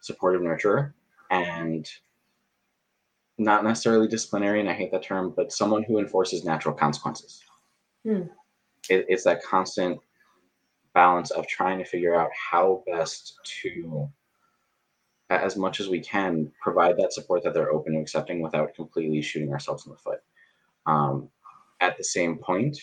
supportive 0.00 0.42
nurture 0.42 0.94
and 1.30 1.88
not 3.38 3.64
necessarily 3.64 4.06
disciplinary, 4.06 4.60
and 4.60 4.68
I 4.68 4.74
hate 4.74 4.92
that 4.92 5.02
term, 5.02 5.32
but 5.36 5.52
someone 5.52 5.82
who 5.82 5.98
enforces 5.98 6.44
natural 6.44 6.74
consequences. 6.74 7.42
Hmm. 8.04 8.22
It, 8.88 9.06
it's 9.08 9.24
that 9.24 9.42
constant 9.42 9.98
balance 10.94 11.30
of 11.32 11.46
trying 11.46 11.78
to 11.78 11.84
figure 11.84 12.14
out 12.14 12.30
how 12.32 12.84
best 12.86 13.34
to, 13.62 14.08
as 15.30 15.56
much 15.56 15.80
as 15.80 15.88
we 15.88 16.00
can, 16.00 16.52
provide 16.62 16.96
that 16.98 17.12
support 17.12 17.42
that 17.42 17.54
they're 17.54 17.72
open 17.72 17.94
to 17.94 18.00
accepting 18.00 18.40
without 18.40 18.74
completely 18.74 19.20
shooting 19.20 19.52
ourselves 19.52 19.86
in 19.86 19.92
the 19.92 19.98
foot. 19.98 20.20
Um, 20.86 21.28
at 21.80 21.96
the 21.96 22.04
same 22.04 22.38
point, 22.38 22.78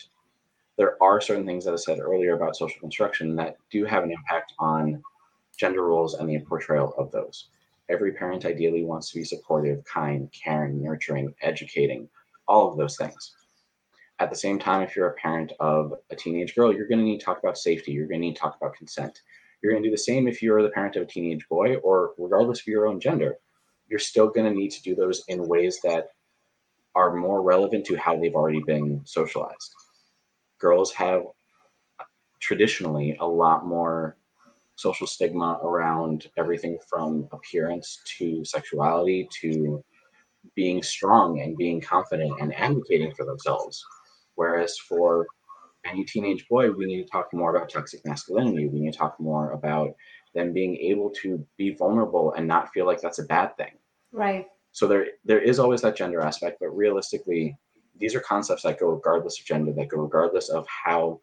there 0.77 1.01
are 1.01 1.21
certain 1.21 1.45
things 1.45 1.63
that 1.65 1.73
I 1.73 1.77
said 1.77 1.99
earlier 1.99 2.35
about 2.35 2.55
social 2.55 2.79
construction 2.79 3.35
that 3.37 3.57
do 3.71 3.85
have 3.85 4.03
an 4.03 4.11
impact 4.11 4.53
on 4.59 5.01
gender 5.57 5.83
roles 5.83 6.15
and 6.15 6.27
the 6.27 6.39
portrayal 6.39 6.93
of 6.97 7.11
those. 7.11 7.49
Every 7.91 8.13
parent 8.13 8.45
ideally 8.45 8.85
wants 8.85 9.11
to 9.11 9.19
be 9.19 9.25
supportive, 9.25 9.83
kind, 9.83 10.31
caring, 10.31 10.81
nurturing, 10.81 11.35
educating, 11.41 12.07
all 12.47 12.71
of 12.71 12.77
those 12.77 12.95
things. 12.95 13.35
At 14.19 14.29
the 14.29 14.35
same 14.35 14.59
time, 14.59 14.81
if 14.81 14.95
you're 14.95 15.09
a 15.09 15.15
parent 15.15 15.51
of 15.59 15.93
a 16.09 16.15
teenage 16.15 16.55
girl, 16.55 16.73
you're 16.73 16.87
going 16.87 16.99
to 16.99 17.05
need 17.05 17.19
to 17.19 17.25
talk 17.25 17.39
about 17.39 17.57
safety. 17.57 17.91
You're 17.91 18.07
going 18.07 18.21
to 18.21 18.27
need 18.27 18.35
to 18.35 18.41
talk 18.41 18.55
about 18.55 18.75
consent. 18.75 19.21
You're 19.61 19.73
going 19.73 19.83
to 19.83 19.89
do 19.89 19.93
the 19.93 19.97
same 19.97 20.27
if 20.27 20.41
you're 20.41 20.63
the 20.63 20.69
parent 20.69 20.95
of 20.95 21.03
a 21.03 21.05
teenage 21.05 21.45
boy, 21.49 21.75
or 21.77 22.13
regardless 22.17 22.61
of 22.61 22.67
your 22.67 22.87
own 22.87 22.99
gender. 22.99 23.35
You're 23.89 23.99
still 23.99 24.29
going 24.29 24.49
to 24.49 24.57
need 24.57 24.71
to 24.71 24.81
do 24.83 24.95
those 24.95 25.23
in 25.27 25.47
ways 25.47 25.81
that 25.83 26.11
are 26.95 27.13
more 27.15 27.41
relevant 27.41 27.85
to 27.87 27.97
how 27.97 28.17
they've 28.17 28.35
already 28.35 28.61
been 28.61 29.01
socialized. 29.03 29.75
Girls 30.59 30.93
have 30.93 31.23
traditionally 32.39 33.17
a 33.19 33.27
lot 33.27 33.65
more 33.65 34.17
social 34.81 35.07
stigma 35.07 35.59
around 35.63 36.27
everything 36.37 36.77
from 36.89 37.27
appearance 37.31 37.99
to 38.17 38.43
sexuality 38.43 39.27
to 39.41 39.83
being 40.55 40.81
strong 40.81 41.41
and 41.41 41.57
being 41.57 41.79
confident 41.79 42.33
and 42.41 42.53
advocating 42.55 43.13
for 43.13 43.25
themselves. 43.25 43.83
Whereas 44.35 44.77
for 44.77 45.27
any 45.85 46.03
teenage 46.03 46.47
boy, 46.47 46.71
we 46.71 46.85
need 46.85 47.03
to 47.03 47.09
talk 47.09 47.31
more 47.33 47.55
about 47.55 47.69
toxic 47.69 48.05
masculinity. 48.05 48.67
We 48.67 48.79
need 48.79 48.93
to 48.93 48.97
talk 48.97 49.19
more 49.19 49.51
about 49.51 49.93
them 50.33 50.53
being 50.53 50.77
able 50.77 51.09
to 51.21 51.45
be 51.57 51.75
vulnerable 51.75 52.33
and 52.33 52.47
not 52.47 52.71
feel 52.73 52.85
like 52.85 53.01
that's 53.01 53.19
a 53.19 53.23
bad 53.25 53.55
thing. 53.57 53.77
Right. 54.11 54.47
So 54.71 54.87
there 54.87 55.07
there 55.25 55.41
is 55.41 55.59
always 55.59 55.81
that 55.81 55.97
gender 55.97 56.21
aspect, 56.21 56.57
but 56.59 56.69
realistically, 56.69 57.57
these 57.97 58.15
are 58.15 58.21
concepts 58.21 58.63
that 58.63 58.79
go 58.79 58.87
regardless 58.87 59.39
of 59.39 59.45
gender, 59.45 59.73
that 59.73 59.89
go 59.89 59.97
regardless 59.97 60.49
of 60.49 60.65
how 60.67 61.19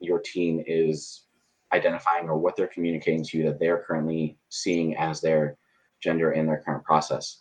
your 0.00 0.20
teen 0.20 0.64
is 0.66 1.26
identifying 1.72 2.28
or 2.28 2.36
what 2.36 2.56
they're 2.56 2.66
communicating 2.66 3.24
to 3.24 3.38
you 3.38 3.44
that 3.44 3.58
they're 3.58 3.84
currently 3.86 4.36
seeing 4.48 4.96
as 4.96 5.20
their 5.20 5.56
gender 6.00 6.32
in 6.32 6.46
their 6.46 6.62
current 6.64 6.84
process. 6.84 7.40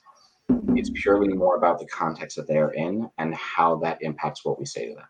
It's 0.75 0.91
purely 0.93 1.33
more 1.33 1.55
about 1.55 1.79
the 1.79 1.87
context 1.87 2.35
that 2.37 2.47
they 2.47 2.57
are 2.57 2.73
in 2.73 3.09
and 3.17 3.35
how 3.35 3.77
that 3.77 4.01
impacts 4.01 4.43
what 4.43 4.59
we 4.59 4.65
say 4.65 4.87
to 4.87 4.95
them. 4.95 5.07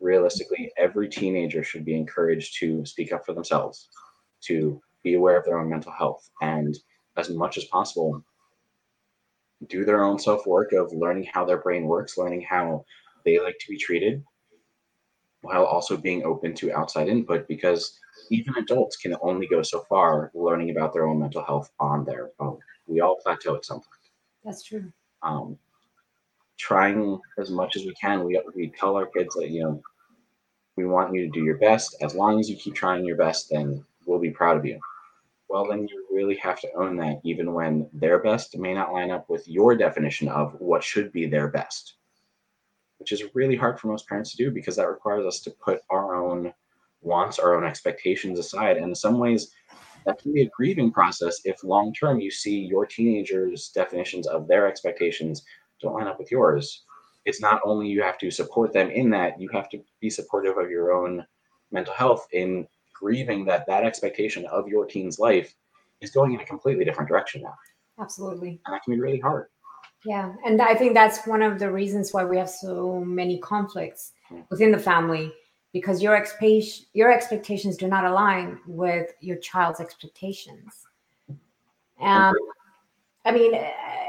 Realistically, 0.00 0.72
every 0.76 1.08
teenager 1.08 1.62
should 1.62 1.84
be 1.84 1.94
encouraged 1.94 2.58
to 2.60 2.84
speak 2.84 3.12
up 3.12 3.24
for 3.24 3.32
themselves, 3.32 3.88
to 4.42 4.80
be 5.02 5.14
aware 5.14 5.38
of 5.38 5.44
their 5.44 5.58
own 5.58 5.68
mental 5.68 5.92
health, 5.92 6.28
and 6.40 6.76
as 7.16 7.30
much 7.30 7.58
as 7.58 7.64
possible, 7.66 8.24
do 9.68 9.84
their 9.84 10.04
own 10.04 10.18
self 10.18 10.46
work 10.46 10.72
of 10.72 10.92
learning 10.92 11.28
how 11.32 11.44
their 11.44 11.58
brain 11.58 11.84
works, 11.84 12.16
learning 12.16 12.44
how 12.48 12.84
they 13.24 13.38
like 13.38 13.58
to 13.60 13.68
be 13.68 13.76
treated, 13.76 14.24
while 15.42 15.64
also 15.64 15.96
being 15.96 16.24
open 16.24 16.54
to 16.54 16.72
outside 16.72 17.08
input 17.08 17.48
because 17.48 17.98
even 18.30 18.54
adults 18.56 18.96
can 18.96 19.16
only 19.22 19.46
go 19.46 19.62
so 19.62 19.80
far 19.88 20.30
learning 20.34 20.70
about 20.70 20.92
their 20.92 21.06
own 21.06 21.18
mental 21.18 21.42
health 21.42 21.70
on 21.80 22.04
their 22.04 22.30
own. 22.38 22.58
We 22.86 23.00
all 23.00 23.16
plateau 23.16 23.56
at 23.56 23.64
some 23.64 23.78
point. 23.78 23.86
That's 24.44 24.62
true. 24.62 24.92
Um, 25.22 25.58
trying 26.58 27.18
as 27.38 27.50
much 27.50 27.76
as 27.76 27.84
we 27.84 27.94
can, 27.94 28.24
we 28.24 28.40
we 28.54 28.68
tell 28.68 28.96
our 28.96 29.06
kids 29.06 29.34
that 29.34 29.50
you 29.50 29.62
know 29.62 29.82
we 30.76 30.86
want 30.86 31.14
you 31.14 31.22
to 31.22 31.30
do 31.30 31.44
your 31.44 31.58
best. 31.58 31.96
As 32.00 32.14
long 32.14 32.38
as 32.38 32.48
you 32.48 32.56
keep 32.56 32.74
trying 32.74 33.04
your 33.04 33.16
best, 33.16 33.50
then 33.50 33.84
we'll 34.06 34.18
be 34.18 34.30
proud 34.30 34.56
of 34.56 34.64
you. 34.64 34.78
Well, 35.48 35.66
then 35.68 35.88
you 35.88 36.06
really 36.12 36.36
have 36.36 36.60
to 36.60 36.72
own 36.76 36.96
that, 36.98 37.20
even 37.24 37.52
when 37.52 37.88
their 37.92 38.20
best 38.20 38.56
may 38.56 38.72
not 38.72 38.92
line 38.92 39.10
up 39.10 39.28
with 39.28 39.48
your 39.48 39.74
definition 39.76 40.28
of 40.28 40.54
what 40.60 40.84
should 40.84 41.12
be 41.12 41.26
their 41.26 41.48
best 41.48 41.94
which 43.00 43.12
is 43.12 43.24
really 43.34 43.56
hard 43.56 43.80
for 43.80 43.88
most 43.88 44.06
parents 44.06 44.30
to 44.30 44.36
do 44.36 44.50
because 44.50 44.76
that 44.76 44.88
requires 44.88 45.24
us 45.24 45.40
to 45.40 45.50
put 45.50 45.80
our 45.90 46.14
own 46.14 46.52
wants, 47.00 47.38
our 47.38 47.56
own 47.56 47.64
expectations 47.64 48.38
aside. 48.38 48.76
And 48.76 48.86
in 48.86 48.94
some 48.94 49.18
ways, 49.18 49.52
that 50.04 50.20
can 50.20 50.32
be 50.32 50.42
a 50.42 50.50
grieving 50.50 50.92
process 50.92 51.40
if 51.44 51.64
long 51.64 51.92
term 51.94 52.20
you 52.20 52.30
see 52.30 52.58
your 52.58 52.86
teenagers' 52.86 53.70
definitions 53.70 54.26
of 54.26 54.46
their 54.46 54.66
expectations 54.66 55.44
don't 55.80 55.94
line 55.94 56.06
up 56.06 56.18
with 56.18 56.30
yours. 56.30 56.84
It's 57.24 57.40
not 57.40 57.60
only 57.64 57.88
you 57.88 58.02
have 58.02 58.18
to 58.18 58.30
support 58.30 58.72
them 58.72 58.90
in 58.90 59.10
that, 59.10 59.40
you 59.40 59.48
have 59.52 59.68
to 59.70 59.82
be 60.00 60.10
supportive 60.10 60.58
of 60.58 60.70
your 60.70 60.92
own 60.92 61.24
mental 61.72 61.94
health 61.94 62.26
in 62.32 62.66
grieving 62.94 63.46
that 63.46 63.66
that 63.66 63.84
expectation 63.84 64.44
of 64.46 64.68
your 64.68 64.84
teen's 64.84 65.18
life 65.18 65.54
is 66.00 66.10
going 66.10 66.34
in 66.34 66.40
a 66.40 66.44
completely 66.44 66.84
different 66.84 67.08
direction 67.08 67.42
now. 67.42 67.54
Absolutely. 67.98 68.60
And 68.66 68.74
that 68.74 68.82
can 68.82 68.94
be 68.94 69.00
really 69.00 69.20
hard. 69.20 69.46
Yeah, 70.04 70.32
and 70.46 70.62
I 70.62 70.74
think 70.74 70.94
that's 70.94 71.26
one 71.26 71.42
of 71.42 71.58
the 71.58 71.70
reasons 71.70 72.12
why 72.12 72.24
we 72.24 72.38
have 72.38 72.48
so 72.48 73.00
many 73.04 73.38
conflicts 73.38 74.12
within 74.48 74.72
the 74.72 74.78
family 74.78 75.32
because 75.72 76.02
your 76.02 76.16
expectation 76.16 76.86
your 76.94 77.12
expectations 77.12 77.76
do 77.76 77.86
not 77.86 78.04
align 78.04 78.58
with 78.66 79.12
your 79.20 79.36
child's 79.36 79.80
expectations. 79.80 80.86
Um, 82.00 82.34
I 83.24 83.32
mean, 83.32 83.52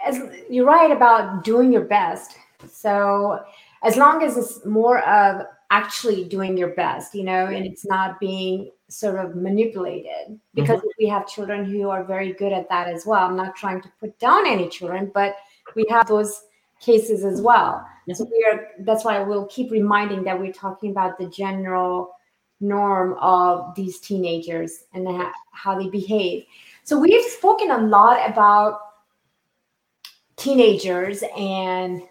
as 0.06 0.22
you're 0.50 0.66
right 0.66 0.92
about 0.92 1.44
doing 1.44 1.72
your 1.72 1.86
best. 1.86 2.38
So 2.70 3.44
as 3.84 3.98
long 3.98 4.24
as 4.24 4.38
it's 4.38 4.66
more 4.66 5.00
of 5.00 5.46
actually 5.72 6.26
doing 6.26 6.58
your 6.58 6.70
best, 6.70 7.16
you 7.16 7.24
know, 7.24 7.48
and 7.48 7.66
it's 7.66 7.86
not 7.86 8.20
being 8.20 8.72
sort 8.88 9.24
of 9.24 9.36
manipulated 9.36 10.40
because 10.54 10.80
mm-hmm. 10.80 10.88
we 11.00 11.08
have 11.08 11.28
children 11.28 11.66
who 11.66 11.90
are 11.90 12.04
very 12.04 12.34
good 12.34 12.52
at 12.52 12.68
that 12.70 12.88
as 12.88 13.06
well. 13.06 13.26
I'm 13.26 13.38
not 13.38 13.56
trying 13.56 13.82
to 13.82 13.92
put 14.00 14.18
down 14.20 14.46
any 14.46 14.68
children, 14.70 15.12
but 15.14 15.36
we 15.76 15.86
have 15.90 16.08
those 16.08 16.44
cases 16.80 17.24
as 17.24 17.42
well. 17.42 17.86
So 18.14 18.26
we 18.26 18.46
are 18.52 18.68
that's 18.80 19.06
why 19.06 19.22
we'll 19.24 19.46
keep 19.46 19.72
reminding 19.72 20.24
that 20.26 20.38
we're 20.38 20.52
talking 20.52 20.92
about 20.92 21.18
the 21.18 21.28
general 21.28 22.12
norm 22.60 23.16
of 23.20 23.74
these 23.76 24.00
teenagers 24.00 24.84
and 24.94 25.08
how 25.52 25.80
they 25.80 25.90
behave. 25.90 26.44
So 26.84 27.00
we've 27.00 27.24
spoken 27.32 27.72
a 27.72 27.78
lot 27.78 28.30
about 28.30 28.80
teenagers 30.36 31.24
and 31.38 32.02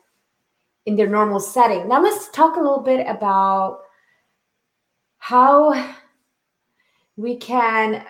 in 0.87 0.97
their 0.97 1.09
normal 1.09 1.41
setting. 1.41 1.89
Now 1.89 2.03
let's 2.03 2.31
talk 2.31 2.57
a 2.57 2.61
little 2.61 2.81
bit 2.81 3.07
about 3.07 3.81
how 5.19 5.95
we 7.17 7.37
can 7.37 8.05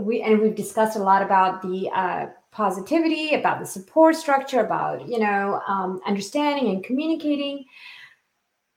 we 0.00 0.22
and 0.22 0.40
we've 0.40 0.54
discussed 0.54 0.96
a 0.96 1.02
lot 1.02 1.22
about 1.22 1.62
the 1.62 1.90
uh, 1.94 2.26
positivity, 2.54 3.34
about 3.34 3.58
the 3.58 3.66
support 3.66 4.14
structure, 4.16 4.60
about 4.60 5.06
you 5.08 5.18
know 5.18 5.60
um, 5.68 6.00
understanding 6.06 6.68
and 6.68 6.84
communicating. 6.84 7.64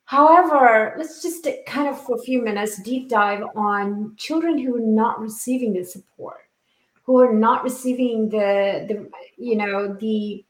However, 0.06 0.96
let's 0.98 1.22
just 1.22 1.48
kind 1.68 1.88
of 1.88 2.02
for 2.02 2.16
a 2.16 2.22
few 2.22 2.42
minutes 2.42 2.82
deep 2.82 3.10
dive 3.10 3.44
on 3.56 4.16
children 4.18 4.58
who 4.58 4.76
are 4.76 4.80
not 4.80 5.20
receiving 5.20 5.74
the 5.74 5.84
support, 5.84 6.50
who 7.04 7.20
are 7.20 7.34
not 7.34 7.64
receiving 7.64 8.30
the 8.30 8.86
the 8.90 9.10
you 9.38 9.56
know 9.56 9.94
the 9.94 10.44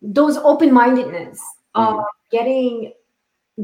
those 0.00 0.36
open 0.38 0.72
mindedness 0.72 1.40
mm-hmm. 1.74 1.98
of 1.98 2.04
getting 2.30 2.92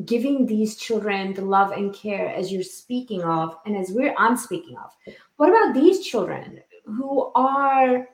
giving 0.04 0.44
these 0.44 0.76
children 0.76 1.32
the 1.32 1.42
love 1.42 1.70
and 1.70 1.94
care 1.94 2.28
as 2.34 2.52
you're 2.52 2.62
speaking 2.62 3.22
of 3.22 3.56
and 3.64 3.74
as 3.74 3.92
we're 3.92 4.14
i'm 4.18 4.36
speaking 4.36 4.76
of 4.76 4.90
what 5.36 5.48
about 5.48 5.72
these 5.72 6.04
children 6.04 6.60
who 6.84 7.32
are 7.34 8.06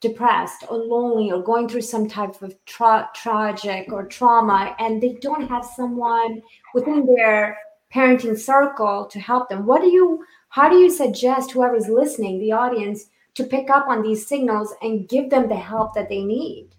depressed 0.00 0.64
or 0.68 0.78
lonely 0.78 1.30
or 1.32 1.42
going 1.42 1.68
through 1.68 1.80
some 1.80 2.08
type 2.08 2.40
of 2.42 2.54
tra- 2.66 3.08
tragic 3.14 3.90
or 3.92 4.06
trauma 4.06 4.76
and 4.78 5.02
they 5.02 5.14
don't 5.20 5.48
have 5.48 5.64
someone 5.64 6.42
within 6.74 7.06
their 7.06 7.58
parenting 7.94 8.38
circle 8.38 9.06
to 9.06 9.18
help 9.18 9.48
them. 9.48 9.64
What 9.64 9.80
do 9.80 9.88
you 9.88 10.24
how 10.50 10.68
do 10.68 10.76
you 10.76 10.90
suggest 10.90 11.50
whoever's 11.50 11.88
listening 11.88 12.38
the 12.38 12.52
audience 12.52 13.06
to 13.34 13.44
pick 13.44 13.70
up 13.70 13.88
on 13.88 14.02
these 14.02 14.26
signals 14.26 14.74
and 14.82 15.08
give 15.08 15.30
them 15.30 15.48
the 15.48 15.56
help 15.56 15.94
that 15.94 16.08
they 16.08 16.24
need? 16.24 16.70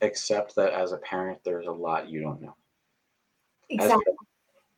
Except 0.00 0.54
that 0.54 0.72
as 0.72 0.92
a 0.92 0.98
parent 0.98 1.40
there's 1.44 1.66
a 1.66 1.72
lot 1.72 2.08
you 2.08 2.20
don't 2.20 2.40
know. 2.40 2.54
Exactly. 3.70 4.14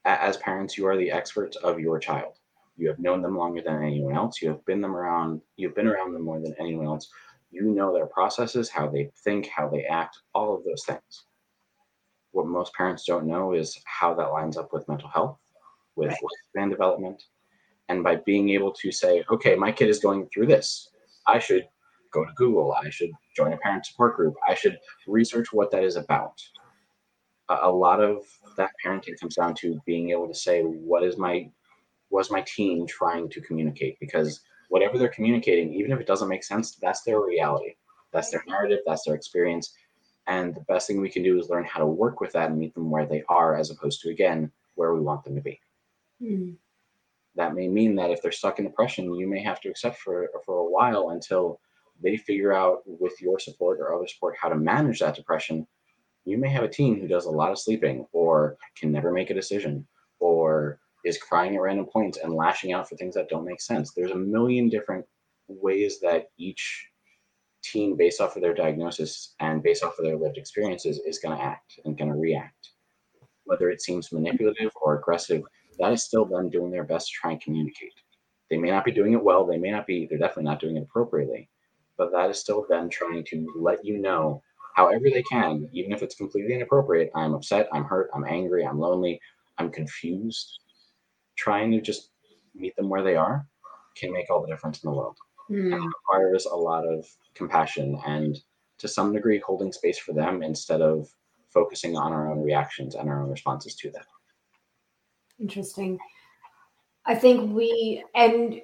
as, 0.04 0.36
as 0.36 0.36
parents 0.38 0.76
you 0.78 0.86
are 0.86 0.96
the 0.96 1.10
experts 1.10 1.56
of 1.58 1.78
your 1.78 1.98
child 1.98 2.39
you 2.80 2.88
have 2.88 2.98
known 2.98 3.20
them 3.20 3.36
longer 3.36 3.60
than 3.62 3.82
anyone 3.82 4.16
else. 4.16 4.40
You 4.40 4.48
have 4.48 4.64
been 4.64 4.80
them 4.80 4.96
around. 4.96 5.42
You've 5.56 5.74
been 5.74 5.86
around 5.86 6.14
them 6.14 6.22
more 6.22 6.40
than 6.40 6.54
anyone 6.58 6.86
else. 6.86 7.08
You 7.50 7.62
know 7.62 7.92
their 7.92 8.06
processes, 8.06 8.70
how 8.70 8.88
they 8.88 9.10
think, 9.22 9.48
how 9.48 9.68
they 9.68 9.84
act, 9.84 10.18
all 10.34 10.56
of 10.56 10.64
those 10.64 10.84
things. 10.84 11.26
What 12.30 12.46
most 12.46 12.72
parents 12.74 13.04
don't 13.04 13.26
know 13.26 13.52
is 13.52 13.78
how 13.84 14.14
that 14.14 14.32
lines 14.32 14.56
up 14.56 14.72
with 14.72 14.88
mental 14.88 15.08
health, 15.08 15.36
with 15.96 16.08
right. 16.08 16.18
lifespan 16.56 16.70
development, 16.70 17.22
and 17.88 18.02
by 18.02 18.16
being 18.16 18.50
able 18.50 18.72
to 18.72 18.92
say, 18.92 19.24
okay, 19.30 19.56
my 19.56 19.72
kid 19.72 19.88
is 19.88 19.98
going 19.98 20.28
through 20.32 20.46
this. 20.46 20.90
I 21.26 21.38
should 21.38 21.66
go 22.12 22.24
to 22.24 22.32
Google. 22.36 22.72
I 22.72 22.88
should 22.88 23.10
join 23.36 23.52
a 23.52 23.58
parent 23.58 23.84
support 23.84 24.16
group. 24.16 24.34
I 24.48 24.54
should 24.54 24.78
research 25.06 25.48
what 25.52 25.70
that 25.72 25.84
is 25.84 25.96
about. 25.96 26.40
A 27.48 27.70
lot 27.70 28.00
of 28.00 28.22
that 28.56 28.70
parenting 28.84 29.18
comes 29.18 29.34
down 29.34 29.54
to 29.56 29.80
being 29.84 30.10
able 30.10 30.28
to 30.28 30.34
say, 30.34 30.62
what 30.62 31.02
is 31.02 31.18
my 31.18 31.50
was 32.10 32.30
my 32.30 32.42
team 32.42 32.86
trying 32.86 33.28
to 33.30 33.40
communicate? 33.40 33.98
Because 34.00 34.40
whatever 34.68 34.98
they're 34.98 35.08
communicating, 35.08 35.72
even 35.74 35.92
if 35.92 36.00
it 36.00 36.06
doesn't 36.06 36.28
make 36.28 36.44
sense, 36.44 36.76
that's 36.76 37.02
their 37.02 37.20
reality. 37.20 37.74
That's 38.12 38.30
their 38.30 38.42
narrative, 38.46 38.80
that's 38.86 39.04
their 39.04 39.14
experience. 39.14 39.72
And 40.26 40.54
the 40.54 40.60
best 40.62 40.86
thing 40.86 41.00
we 41.00 41.10
can 41.10 41.22
do 41.22 41.38
is 41.38 41.48
learn 41.48 41.64
how 41.64 41.80
to 41.80 41.86
work 41.86 42.20
with 42.20 42.32
that 42.32 42.50
and 42.50 42.58
meet 42.58 42.74
them 42.74 42.90
where 42.90 43.06
they 43.06 43.22
are, 43.28 43.56
as 43.56 43.70
opposed 43.70 44.00
to, 44.02 44.10
again, 44.10 44.50
where 44.74 44.94
we 44.94 45.00
want 45.00 45.24
them 45.24 45.34
to 45.34 45.40
be. 45.40 45.60
Mm. 46.22 46.56
That 47.36 47.54
may 47.54 47.68
mean 47.68 47.96
that 47.96 48.10
if 48.10 48.22
they're 48.22 48.32
stuck 48.32 48.58
in 48.58 48.64
depression, 48.64 49.14
you 49.14 49.28
may 49.28 49.42
have 49.42 49.60
to 49.62 49.68
accept 49.68 49.98
for, 49.98 50.28
for 50.44 50.58
a 50.58 50.70
while 50.70 51.10
until 51.10 51.60
they 52.02 52.16
figure 52.16 52.52
out 52.52 52.82
with 52.86 53.20
your 53.20 53.38
support 53.38 53.78
or 53.80 53.94
other 53.94 54.06
support 54.06 54.36
how 54.40 54.48
to 54.48 54.56
manage 54.56 55.00
that 55.00 55.14
depression, 55.14 55.66
you 56.24 56.38
may 56.38 56.48
have 56.48 56.64
a 56.64 56.68
teen 56.68 57.00
who 57.00 57.08
does 57.08 57.26
a 57.26 57.30
lot 57.30 57.50
of 57.50 57.58
sleeping 57.58 58.06
or 58.12 58.56
can 58.76 58.92
never 58.92 59.12
make 59.12 59.30
a 59.30 59.34
decision 59.34 59.86
or 60.18 60.78
is 61.04 61.18
crying 61.18 61.56
at 61.56 61.60
random 61.60 61.86
points 61.86 62.18
and 62.22 62.34
lashing 62.34 62.72
out 62.72 62.88
for 62.88 62.96
things 62.96 63.14
that 63.14 63.28
don't 63.28 63.44
make 63.44 63.60
sense. 63.60 63.92
There's 63.92 64.10
a 64.10 64.16
million 64.16 64.68
different 64.68 65.06
ways 65.48 66.00
that 66.00 66.30
each 66.38 66.88
teen, 67.62 67.96
based 67.96 68.20
off 68.20 68.36
of 68.36 68.42
their 68.42 68.54
diagnosis 68.54 69.34
and 69.40 69.62
based 69.62 69.82
off 69.82 69.98
of 69.98 70.04
their 70.04 70.16
lived 70.16 70.38
experiences, 70.38 71.00
is 71.06 71.18
going 71.18 71.36
to 71.36 71.42
act 71.42 71.80
and 71.84 71.96
going 71.96 72.10
to 72.10 72.16
react. 72.18 72.70
Whether 73.44 73.70
it 73.70 73.82
seems 73.82 74.12
manipulative 74.12 74.70
or 74.80 74.98
aggressive, 74.98 75.42
that 75.78 75.92
is 75.92 76.02
still 76.02 76.24
them 76.24 76.50
doing 76.50 76.70
their 76.70 76.84
best 76.84 77.08
to 77.08 77.12
try 77.20 77.32
and 77.32 77.40
communicate. 77.40 77.94
They 78.50 78.58
may 78.58 78.70
not 78.70 78.84
be 78.84 78.92
doing 78.92 79.12
it 79.12 79.22
well. 79.22 79.46
They 79.46 79.58
may 79.58 79.70
not 79.70 79.86
be, 79.86 80.06
they're 80.06 80.18
definitely 80.18 80.44
not 80.44 80.60
doing 80.60 80.76
it 80.76 80.82
appropriately, 80.82 81.48
but 81.96 82.12
that 82.12 82.30
is 82.30 82.38
still 82.38 82.66
them 82.68 82.90
trying 82.90 83.24
to 83.24 83.46
let 83.56 83.84
you 83.84 83.98
know 83.98 84.42
however 84.74 85.04
they 85.04 85.22
can, 85.22 85.68
even 85.72 85.92
if 85.92 86.02
it's 86.02 86.14
completely 86.14 86.54
inappropriate. 86.54 87.10
I'm 87.14 87.34
upset, 87.34 87.68
I'm 87.72 87.84
hurt, 87.84 88.10
I'm 88.14 88.24
angry, 88.24 88.66
I'm 88.66 88.78
lonely, 88.78 89.20
I'm 89.58 89.70
confused. 89.70 90.60
Trying 91.40 91.70
to 91.72 91.80
just 91.80 92.10
meet 92.54 92.76
them 92.76 92.90
where 92.90 93.02
they 93.02 93.16
are 93.16 93.46
can 93.96 94.12
make 94.12 94.28
all 94.30 94.42
the 94.42 94.48
difference 94.48 94.82
in 94.82 94.90
the 94.90 94.96
world. 94.96 95.16
Mm. 95.50 95.74
And 95.74 95.84
requires 95.84 96.44
a 96.44 96.54
lot 96.54 96.86
of 96.86 97.06
compassion 97.34 97.98
and 98.06 98.38
to 98.76 98.86
some 98.86 99.14
degree 99.14 99.42
holding 99.44 99.72
space 99.72 99.98
for 99.98 100.12
them 100.12 100.42
instead 100.42 100.82
of 100.82 101.08
focusing 101.48 101.96
on 101.96 102.12
our 102.12 102.30
own 102.30 102.42
reactions 102.42 102.94
and 102.94 103.08
our 103.08 103.22
own 103.22 103.30
responses 103.30 103.74
to 103.76 103.90
them. 103.90 104.04
Interesting. 105.40 105.98
I 107.06 107.14
think 107.14 107.54
we 107.54 108.04
and 108.14 108.60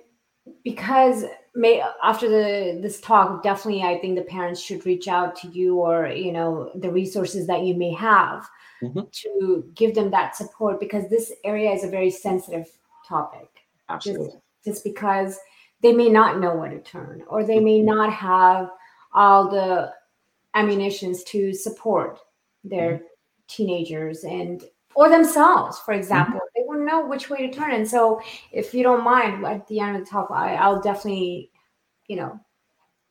because 0.63 1.25
may 1.57 1.83
after 2.03 2.29
the 2.29 2.79
this 2.83 3.01
talk 3.01 3.43
definitely 3.43 3.83
i 3.83 3.99
think 3.99 4.15
the 4.15 4.23
parents 4.23 4.61
should 4.61 4.85
reach 4.85 5.09
out 5.09 5.35
to 5.35 5.49
you 5.49 5.77
or 5.77 6.07
you 6.09 6.33
know 6.33 6.71
the 6.75 6.91
resources 6.91 7.47
that 7.47 7.63
you 7.63 7.75
may 7.75 7.93
have 7.93 8.47
mm-hmm. 8.83 9.01
to 9.11 9.65
give 9.75 9.95
them 9.95 10.11
that 10.11 10.37
support 10.37 10.79
because 10.79 11.09
this 11.09 11.33
area 11.45 11.71
is 11.71 11.83
a 11.83 11.91
very 11.91 12.11
sensitive 12.11 12.67
topic 13.09 13.49
Absolutely. 13.89 14.27
Just, 14.27 14.39
just 14.65 14.85
because 14.85 15.39
they 15.83 15.93
may 15.93 16.09
not 16.09 16.41
know 16.41 16.57
where 16.57 16.71
to 16.71 16.81
turn 16.81 17.23
or 17.29 17.45
they 17.45 17.61
may 17.61 17.79
mm-hmm. 17.79 17.95
not 17.95 18.13
have 18.13 18.71
all 19.13 19.49
the 19.49 19.93
ammunitions 20.55 21.23
to 21.25 21.53
support 21.53 22.19
their 22.65 22.95
mm-hmm. 22.95 23.05
teenagers 23.49 24.25
and 24.25 24.65
or 24.95 25.11
themselves, 25.11 25.79
for 25.81 25.93
example. 25.93 26.41
Know 26.87 27.05
which 27.05 27.29
way 27.29 27.49
to 27.49 27.53
turn. 27.53 27.73
And 27.73 27.89
so, 27.89 28.21
if 28.53 28.73
you 28.73 28.85
don't 28.85 29.03
mind, 29.03 29.45
at 29.45 29.67
the 29.67 29.81
end 29.81 29.97
of 29.97 30.05
the 30.05 30.09
talk, 30.09 30.29
I, 30.31 30.55
I'll 30.55 30.81
definitely, 30.81 31.51
you 32.07 32.15
know, 32.15 32.39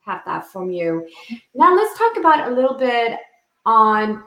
have 0.00 0.22
that 0.24 0.46
from 0.46 0.70
you. 0.70 1.06
Now, 1.54 1.76
let's 1.76 1.98
talk 1.98 2.16
about 2.16 2.50
a 2.50 2.54
little 2.54 2.78
bit 2.78 3.18
on 3.66 4.24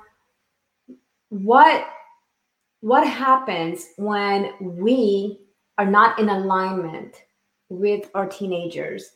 what 1.29 1.87
what 2.81 3.07
happens 3.07 3.87
when 3.97 4.51
we 4.61 5.39
are 5.79 5.89
not 5.89 6.19
in 6.19 6.29
alignment 6.29 7.23
with 7.69 8.09
our 8.13 8.27
teenagers 8.27 9.11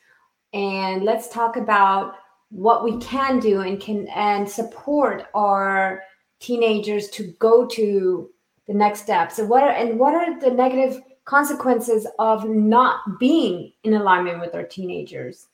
and 0.53 1.03
let's 1.03 1.29
talk 1.29 1.57
about 1.57 2.15
what 2.49 2.83
we 2.83 2.97
can 2.97 3.39
do 3.39 3.61
and 3.61 3.79
can 3.79 4.07
and 4.09 4.49
support 4.49 5.25
our 5.33 6.03
teenagers 6.39 7.09
to 7.09 7.33
go 7.39 7.65
to 7.65 8.29
the 8.67 8.73
next 8.73 9.01
steps 9.01 9.39
and 9.39 9.49
what 9.49 9.63
are 9.63 9.71
and 9.71 9.99
what 9.99 10.13
are 10.13 10.39
the 10.39 10.51
negative 10.51 11.01
consequences 11.25 12.07
of 12.19 12.47
not 12.47 13.19
being 13.19 13.71
in 13.83 13.93
alignment 13.93 14.39
with 14.39 14.55
our 14.55 14.63
teenagers? 14.63 15.47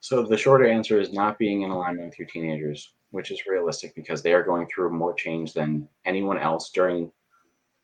So 0.00 0.22
the 0.22 0.36
shorter 0.36 0.66
answer 0.66 1.00
is 1.00 1.12
not 1.12 1.38
being 1.38 1.62
in 1.62 1.70
alignment 1.70 2.08
with 2.08 2.18
your 2.18 2.28
teenagers 2.28 2.92
which 3.10 3.30
is 3.30 3.46
realistic 3.46 3.94
because 3.94 4.22
they 4.22 4.32
are 4.32 4.42
going 4.42 4.66
through 4.66 4.90
more 4.90 5.14
change 5.14 5.52
than 5.52 5.88
anyone 6.04 6.36
else 6.36 6.70
during 6.70 7.12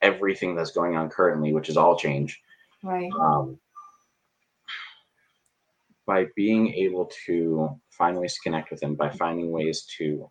everything 0.02 0.56
that's 0.56 0.72
going 0.72 0.96
on 0.96 1.08
currently 1.08 1.52
which 1.52 1.68
is 1.68 1.76
all 1.76 1.96
change. 1.96 2.40
Right. 2.82 3.10
Um, 3.20 3.58
by 6.06 6.26
being 6.34 6.74
able 6.74 7.08
to 7.26 7.80
find 7.90 8.16
ways 8.16 8.34
to 8.34 8.40
connect 8.40 8.72
with 8.72 8.80
them 8.80 8.96
by 8.96 9.08
finding 9.10 9.52
ways 9.52 9.82
to 9.98 10.28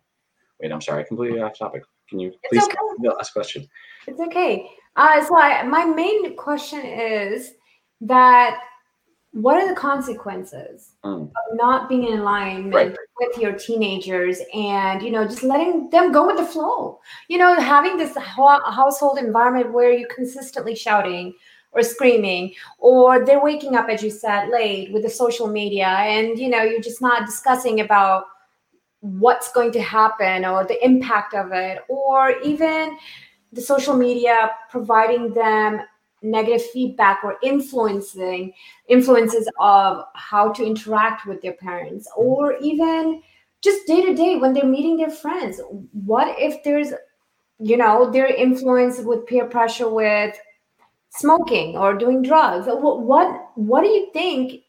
wait 0.60 0.72
i'm 0.72 0.80
sorry 0.80 1.02
i 1.02 1.06
completely 1.06 1.40
off 1.40 1.58
topic 1.58 1.82
can 2.10 2.18
you 2.18 2.32
please 2.50 2.64
okay. 2.64 2.76
the 2.98 3.10
last 3.10 3.32
question? 3.32 3.66
It's 4.06 4.20
okay. 4.20 4.68
Uh, 4.96 5.24
so 5.24 5.38
I, 5.38 5.62
my 5.62 5.84
main 5.84 6.36
question 6.36 6.80
is 6.84 7.52
that 8.02 8.60
what 9.32 9.56
are 9.56 9.68
the 9.68 9.76
consequences 9.76 10.96
mm. 11.04 11.22
of 11.22 11.30
not 11.52 11.88
being 11.88 12.08
in 12.08 12.18
alignment 12.18 12.74
right. 12.74 12.96
with 13.20 13.38
your 13.38 13.52
teenagers 13.52 14.40
and 14.52 15.02
you 15.02 15.10
know 15.12 15.24
just 15.24 15.44
letting 15.44 15.88
them 15.90 16.10
go 16.10 16.26
with 16.26 16.36
the 16.36 16.44
flow 16.44 16.98
you 17.28 17.38
know 17.38 17.54
having 17.54 17.96
this 17.96 18.16
household 18.16 19.18
environment 19.18 19.72
where 19.72 19.92
you're 19.92 20.08
consistently 20.08 20.74
shouting 20.74 21.32
or 21.70 21.82
screaming 21.84 22.52
or 22.78 23.24
they're 23.24 23.42
waking 23.42 23.76
up 23.76 23.88
as 23.88 24.02
you 24.02 24.10
said 24.10 24.48
late 24.48 24.92
with 24.92 25.04
the 25.04 25.08
social 25.08 25.46
media 25.46 25.86
and 25.86 26.36
you 26.36 26.48
know 26.48 26.62
you're 26.62 26.80
just 26.80 27.00
not 27.00 27.24
discussing 27.24 27.80
about 27.80 28.24
what's 29.00 29.50
going 29.52 29.72
to 29.72 29.80
happen 29.80 30.44
or 30.44 30.64
the 30.64 30.82
impact 30.84 31.34
of 31.34 31.52
it, 31.52 31.78
or 31.88 32.38
even 32.40 32.96
the 33.52 33.60
social 33.60 33.94
media 33.94 34.50
providing 34.70 35.32
them 35.34 35.80
negative 36.22 36.64
feedback 36.70 37.24
or 37.24 37.36
influencing 37.42 38.52
influences 38.88 39.48
of 39.58 40.04
how 40.14 40.52
to 40.52 40.64
interact 40.64 41.26
with 41.26 41.40
their 41.40 41.54
parents 41.54 42.08
or 42.16 42.56
even 42.58 43.22
just 43.62 43.86
day 43.86 44.04
to 44.04 44.14
day 44.14 44.36
when 44.36 44.52
they're 44.52 44.64
meeting 44.64 44.96
their 44.96 45.10
friends. 45.10 45.60
What 45.92 46.34
if 46.38 46.62
there's 46.62 46.92
you 47.58 47.76
know 47.76 48.10
they're 48.10 48.34
influenced 48.34 49.04
with 49.04 49.26
peer 49.26 49.46
pressure 49.46 49.88
with 49.88 50.38
smoking 51.10 51.76
or 51.76 51.94
doing 51.94 52.22
drugs? 52.22 52.66
What 52.66 53.02
what, 53.02 53.50
what 53.54 53.82
do 53.82 53.88
you 53.88 54.10
think 54.12 54.62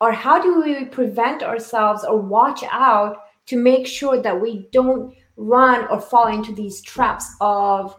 or 0.00 0.12
how 0.12 0.40
do 0.40 0.62
we 0.62 0.84
prevent 0.86 1.42
ourselves 1.42 2.04
or 2.04 2.18
watch 2.18 2.62
out 2.70 3.18
to 3.46 3.56
make 3.56 3.86
sure 3.86 4.20
that 4.20 4.40
we 4.40 4.68
don't 4.72 5.14
run 5.36 5.86
or 5.88 6.00
fall 6.00 6.28
into 6.28 6.54
these 6.54 6.80
traps 6.82 7.34
of 7.40 7.98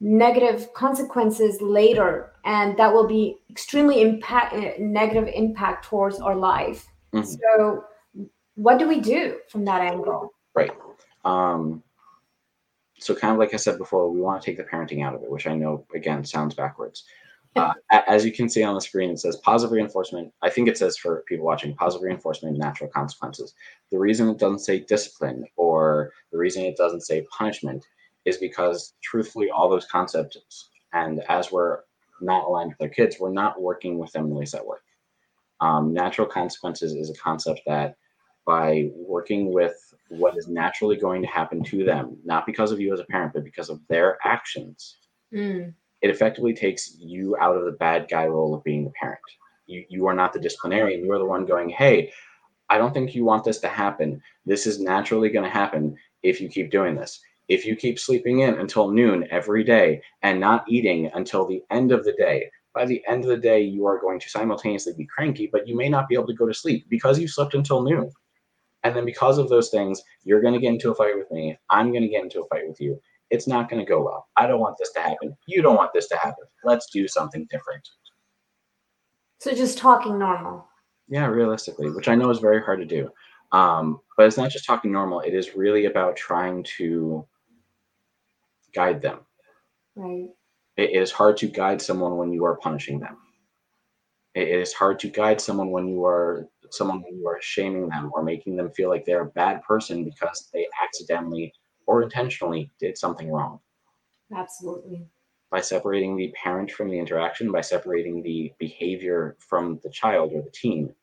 negative 0.00 0.72
consequences 0.74 1.60
later 1.60 2.32
and 2.44 2.76
that 2.76 2.92
will 2.92 3.06
be 3.06 3.36
extremely 3.50 4.02
impact 4.02 4.52
uh, 4.54 4.72
negative 4.78 5.28
impact 5.32 5.86
towards 5.86 6.20
our 6.20 6.36
life. 6.36 6.86
Mm-hmm. 7.12 7.32
so 7.56 7.84
what 8.56 8.78
do 8.78 8.88
we 8.88 9.00
do 9.00 9.38
from 9.48 9.64
that 9.64 9.80
angle? 9.80 10.34
Right. 10.54 10.72
Um 11.24 11.82
so 13.04 13.14
kind 13.14 13.32
of 13.32 13.38
like 13.38 13.52
i 13.52 13.56
said 13.56 13.76
before 13.76 14.10
we 14.10 14.20
want 14.20 14.40
to 14.40 14.46
take 14.46 14.56
the 14.56 14.64
parenting 14.64 15.04
out 15.04 15.14
of 15.14 15.22
it 15.22 15.30
which 15.30 15.46
i 15.46 15.54
know 15.54 15.84
again 15.94 16.24
sounds 16.24 16.54
backwards 16.54 17.04
uh, 17.56 17.72
as 17.90 18.24
you 18.24 18.32
can 18.32 18.48
see 18.48 18.62
on 18.62 18.74
the 18.74 18.80
screen, 18.80 19.10
it 19.10 19.18
says 19.18 19.36
positive 19.36 19.72
reinforcement. 19.72 20.32
I 20.42 20.50
think 20.50 20.68
it 20.68 20.76
says 20.76 20.96
for 20.96 21.24
people 21.28 21.46
watching 21.46 21.74
positive 21.74 22.04
reinforcement 22.04 22.58
natural 22.58 22.90
consequences. 22.90 23.54
The 23.90 23.98
reason 23.98 24.28
it 24.28 24.38
doesn't 24.38 24.60
say 24.60 24.80
discipline 24.80 25.44
or 25.56 26.12
the 26.32 26.38
reason 26.38 26.64
it 26.64 26.76
doesn't 26.76 27.02
say 27.02 27.26
punishment 27.30 27.84
is 28.24 28.38
because 28.38 28.94
truthfully, 29.02 29.50
all 29.50 29.68
those 29.68 29.86
concepts, 29.86 30.70
and 30.92 31.22
as 31.28 31.52
we're 31.52 31.80
not 32.20 32.46
aligned 32.46 32.70
with 32.70 32.88
our 32.88 32.94
kids, 32.94 33.16
we're 33.20 33.32
not 33.32 33.60
working 33.60 33.98
with 33.98 34.10
them 34.12 34.26
in 34.26 34.34
ways 34.34 34.52
that 34.52 34.66
work. 34.66 34.82
Um, 35.60 35.92
natural 35.92 36.26
consequences 36.26 36.94
is 36.94 37.10
a 37.10 37.14
concept 37.14 37.60
that 37.66 37.96
by 38.46 38.90
working 38.94 39.52
with 39.52 39.74
what 40.08 40.36
is 40.36 40.48
naturally 40.48 40.96
going 40.96 41.22
to 41.22 41.28
happen 41.28 41.62
to 41.64 41.84
them, 41.84 42.16
not 42.24 42.46
because 42.46 42.72
of 42.72 42.80
you 42.80 42.92
as 42.92 43.00
a 43.00 43.04
parent, 43.04 43.32
but 43.32 43.44
because 43.44 43.70
of 43.70 43.80
their 43.88 44.18
actions. 44.24 44.96
Mm 45.32 45.74
it 46.04 46.10
effectively 46.10 46.52
takes 46.52 46.98
you 46.98 47.34
out 47.40 47.56
of 47.56 47.64
the 47.64 47.72
bad 47.72 48.08
guy 48.10 48.26
role 48.26 48.54
of 48.54 48.62
being 48.62 48.84
the 48.84 48.90
parent. 48.90 49.22
You, 49.66 49.86
you 49.88 50.06
are 50.06 50.12
not 50.12 50.34
the 50.34 50.38
disciplinarian. 50.38 51.02
You 51.02 51.10
are 51.12 51.18
the 51.18 51.24
one 51.24 51.46
going, 51.46 51.70
hey, 51.70 52.12
I 52.68 52.76
don't 52.76 52.92
think 52.92 53.14
you 53.14 53.24
want 53.24 53.42
this 53.42 53.58
to 53.60 53.68
happen. 53.68 54.20
This 54.44 54.66
is 54.66 54.78
naturally 54.78 55.30
going 55.30 55.46
to 55.46 55.50
happen 55.50 55.96
if 56.22 56.42
you 56.42 56.50
keep 56.50 56.70
doing 56.70 56.94
this. 56.94 57.22
If 57.48 57.64
you 57.64 57.74
keep 57.74 57.98
sleeping 57.98 58.40
in 58.40 58.58
until 58.58 58.90
noon 58.90 59.26
every 59.30 59.64
day 59.64 60.02
and 60.20 60.38
not 60.38 60.66
eating 60.68 61.10
until 61.14 61.46
the 61.46 61.62
end 61.70 61.90
of 61.90 62.04
the 62.04 62.12
day, 62.12 62.50
by 62.74 62.84
the 62.84 63.02
end 63.08 63.24
of 63.24 63.30
the 63.30 63.38
day, 63.38 63.62
you 63.62 63.86
are 63.86 63.98
going 63.98 64.20
to 64.20 64.28
simultaneously 64.28 64.92
be 64.92 65.06
cranky, 65.06 65.48
but 65.50 65.66
you 65.66 65.74
may 65.74 65.88
not 65.88 66.06
be 66.06 66.16
able 66.16 66.26
to 66.26 66.34
go 66.34 66.46
to 66.46 66.52
sleep 66.52 66.84
because 66.90 67.18
you 67.18 67.28
slept 67.28 67.54
until 67.54 67.82
noon. 67.82 68.10
And 68.82 68.94
then 68.94 69.06
because 69.06 69.38
of 69.38 69.48
those 69.48 69.70
things, 69.70 70.02
you're 70.22 70.42
going 70.42 70.52
to 70.52 70.60
get 70.60 70.74
into 70.74 70.90
a 70.90 70.94
fight 70.94 71.16
with 71.16 71.30
me. 71.30 71.56
I'm 71.70 71.92
going 71.92 72.02
to 72.02 72.08
get 72.08 72.24
into 72.24 72.42
a 72.42 72.48
fight 72.48 72.68
with 72.68 72.78
you 72.78 73.00
it's 73.34 73.46
not 73.46 73.68
going 73.68 73.84
to 73.84 73.88
go 73.88 74.02
well. 74.02 74.28
I 74.36 74.46
don't 74.46 74.60
want 74.60 74.76
this 74.78 74.92
to 74.92 75.00
happen. 75.00 75.36
You 75.46 75.60
don't 75.62 75.76
want 75.76 75.92
this 75.92 76.08
to 76.08 76.16
happen. 76.16 76.44
Let's 76.64 76.88
do 76.90 77.06
something 77.08 77.46
different. 77.50 77.86
So 79.40 79.52
just 79.54 79.76
talking 79.78 80.18
normal. 80.18 80.66
Yeah, 81.08 81.26
realistically, 81.26 81.90
which 81.90 82.08
I 82.08 82.14
know 82.14 82.30
is 82.30 82.38
very 82.38 82.62
hard 82.62 82.78
to 82.80 82.86
do. 82.86 83.10
Um, 83.52 84.00
but 84.16 84.26
it's 84.26 84.36
not 84.36 84.50
just 84.50 84.64
talking 84.64 84.90
normal, 84.90 85.20
it 85.20 85.34
is 85.34 85.54
really 85.54 85.84
about 85.84 86.16
trying 86.16 86.64
to 86.78 87.26
guide 88.74 89.02
them. 89.02 89.20
Right. 89.96 90.28
it 90.76 90.90
is 90.90 91.12
hard 91.12 91.36
to 91.36 91.46
guide 91.46 91.80
someone 91.80 92.16
when 92.16 92.32
you 92.32 92.44
are 92.44 92.56
punishing 92.56 92.98
them. 92.98 93.16
it 94.34 94.48
is 94.48 94.72
hard 94.72 94.98
to 95.00 95.08
guide 95.08 95.40
someone 95.40 95.70
when 95.70 95.86
you 95.86 96.04
are 96.04 96.48
someone 96.70 97.00
when 97.02 97.16
you 97.16 97.28
are 97.28 97.38
shaming 97.40 97.88
them 97.88 98.10
or 98.12 98.24
making 98.24 98.56
them 98.56 98.72
feel 98.72 98.88
like 98.88 99.04
they're 99.04 99.22
a 99.22 99.26
bad 99.42 99.62
person 99.62 100.02
because 100.04 100.50
they 100.52 100.66
accidentally 100.82 101.52
or 101.86 102.02
intentionally 102.02 102.70
did 102.78 102.96
something 102.96 103.30
wrong. 103.30 103.60
Absolutely. 104.34 105.06
By 105.50 105.60
separating 105.60 106.16
the 106.16 106.32
parent 106.42 106.70
from 106.70 106.90
the 106.90 106.98
interaction, 106.98 107.52
by 107.52 107.60
separating 107.60 108.22
the 108.22 108.52
behavior 108.58 109.36
from 109.38 109.80
the 109.82 109.90
child 109.90 110.32
or 110.32 110.42
the 110.42 110.50
teen, 110.50 110.94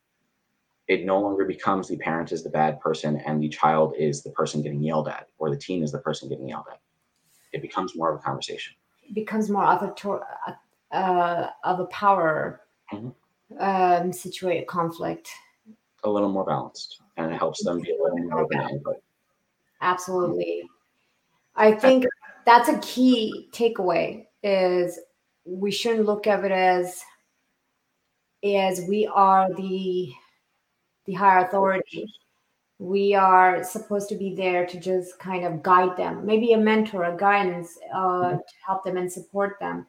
it 0.87 1.05
no 1.05 1.21
longer 1.21 1.45
becomes 1.45 1.87
the 1.87 1.97
parent 1.97 2.31
is 2.31 2.43
the 2.43 2.49
bad 2.49 2.79
person 2.81 3.21
and 3.25 3.41
the 3.41 3.47
child 3.47 3.93
is 3.97 4.23
the 4.23 4.31
person 4.31 4.61
getting 4.61 4.83
yelled 4.83 5.07
at 5.07 5.27
or 5.37 5.49
the 5.49 5.57
teen 5.57 5.83
is 5.83 5.91
the 5.91 5.99
person 5.99 6.27
getting 6.27 6.49
yelled 6.49 6.65
at. 6.69 6.79
It 7.53 7.61
becomes 7.61 7.95
more 7.95 8.13
of 8.13 8.19
a 8.19 8.23
conversation. 8.23 8.73
It 9.03 9.13
becomes 9.13 9.49
more 9.49 9.65
of 9.65 9.81
a, 9.83 10.95
uh, 10.95 11.49
of 11.63 11.79
a 11.79 11.85
power 11.85 12.61
mm-hmm. 12.91 13.09
um, 13.59 14.11
situated 14.11 14.67
conflict. 14.67 15.29
A 16.03 16.09
little 16.09 16.29
more 16.29 16.45
balanced 16.45 17.01
and 17.17 17.33
it 17.33 17.37
helps 17.37 17.63
them 17.63 17.79
be 17.81 17.91
a 17.91 18.01
little 18.01 18.17
more 18.17 18.39
open. 18.41 18.83
Absolutely. 19.81 20.63
I 21.61 21.73
think 21.73 22.07
that's 22.43 22.69
a 22.69 22.79
key 22.79 23.47
takeaway 23.51 24.25
is 24.41 24.99
we 25.45 25.69
shouldn't 25.69 26.07
look 26.07 26.25
at 26.25 26.43
it 26.43 26.51
as 26.51 27.03
as 28.43 28.81
we 28.89 29.05
are 29.05 29.53
the 29.53 30.11
the 31.05 31.13
higher 31.13 31.45
authority. 31.45 32.07
We 32.79 33.13
are 33.13 33.63
supposed 33.63 34.09
to 34.09 34.15
be 34.15 34.33
there 34.33 34.65
to 34.65 34.79
just 34.79 35.19
kind 35.19 35.45
of 35.45 35.61
guide 35.61 35.95
them 35.97 36.25
maybe 36.25 36.53
a 36.53 36.57
mentor 36.57 37.03
a 37.03 37.15
guidance 37.15 37.77
uh, 37.93 37.97
mm-hmm. 37.97 38.37
to 38.37 38.55
help 38.65 38.83
them 38.83 38.97
and 38.97 39.11
support 39.11 39.57
them. 39.59 39.85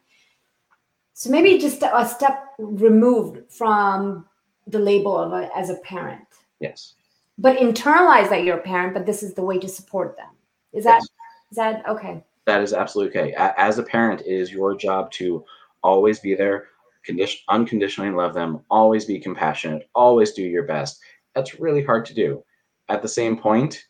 So 1.13 1.31
maybe 1.31 1.57
just 1.57 1.81
a 1.81 2.07
step 2.07 2.53
removed 2.59 3.51
from 3.51 4.27
the 4.67 4.77
label 4.79 5.17
of 5.17 5.33
a, 5.33 5.49
as 5.57 5.71
a 5.71 5.77
parent. 5.77 6.27
Yes. 6.59 6.93
But 7.39 7.57
internalize 7.57 8.29
that 8.29 8.43
you're 8.43 8.59
a 8.59 8.61
parent 8.61 8.93
but 8.93 9.07
this 9.07 9.23
is 9.23 9.33
the 9.33 9.41
way 9.43 9.57
to 9.57 9.67
support 9.67 10.15
them. 10.17 10.29
Is 10.71 10.83
that 10.83 11.01
yes. 11.01 11.07
Is 11.53 11.57
that 11.57 11.87
okay? 11.87 12.23
That 12.47 12.63
is 12.63 12.73
absolutely 12.73 13.21
okay. 13.21 13.35
As 13.35 13.77
a 13.77 13.83
parent 13.83 14.21
it 14.21 14.25
is 14.25 14.51
your 14.51 14.75
job 14.75 15.11
to 15.11 15.45
always 15.83 16.19
be 16.19 16.33
there 16.33 16.69
condition 17.05 17.41
unconditionally 17.47 18.09
love 18.09 18.33
them 18.33 18.61
always 18.71 19.05
be 19.05 19.19
compassionate 19.19 19.87
always 19.93 20.31
do 20.31 20.41
your 20.41 20.63
best. 20.63 20.99
That's 21.35 21.59
really 21.59 21.83
hard 21.83 22.05
to 22.05 22.15
do. 22.15 22.43
At 22.89 23.03
the 23.03 23.07
same 23.07 23.37
point 23.37 23.85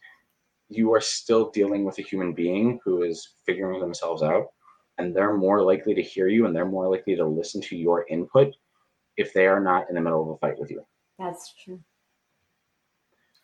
you 0.67 0.93
are 0.93 0.99
still 0.99 1.51
dealing 1.51 1.85
with 1.85 1.97
a 1.99 2.01
human 2.01 2.33
being 2.33 2.81
who 2.83 3.03
is 3.03 3.35
figuring 3.45 3.79
themselves 3.79 4.23
out 4.23 4.47
and 4.97 5.15
they're 5.15 5.37
more 5.37 5.61
likely 5.61 5.95
to 5.95 6.01
hear 6.01 6.27
you 6.27 6.45
and 6.45 6.53
they're 6.53 6.65
more 6.65 6.89
likely 6.89 7.15
to 7.15 7.25
listen 7.25 7.61
to 7.61 7.77
your 7.77 8.05
input 8.09 8.53
if 9.15 9.31
they 9.31 9.47
are 9.47 9.61
not 9.61 9.87
in 9.87 9.95
the 9.95 10.01
middle 10.01 10.21
of 10.21 10.35
a 10.35 10.37
fight 10.39 10.59
with 10.59 10.69
you. 10.69 10.85
That's 11.17 11.53
true. 11.63 11.79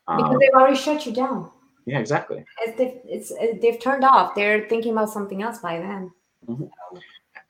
Because 0.06 0.34
um, 0.34 0.40
they've 0.42 0.50
already 0.54 0.76
shut 0.76 1.06
you 1.06 1.14
down 1.14 1.52
yeah 1.90 2.00
exactly. 2.00 2.44
It's, 2.62 3.32
it's, 3.32 3.62
they've 3.62 3.80
turned 3.80 4.04
off. 4.04 4.36
They're 4.36 4.68
thinking 4.68 4.94
about 4.94 5.10
something 5.10 5.42
else 5.42 5.60
by 5.60 5.80
then. 5.80 6.12
Mm-hmm. 6.48 6.98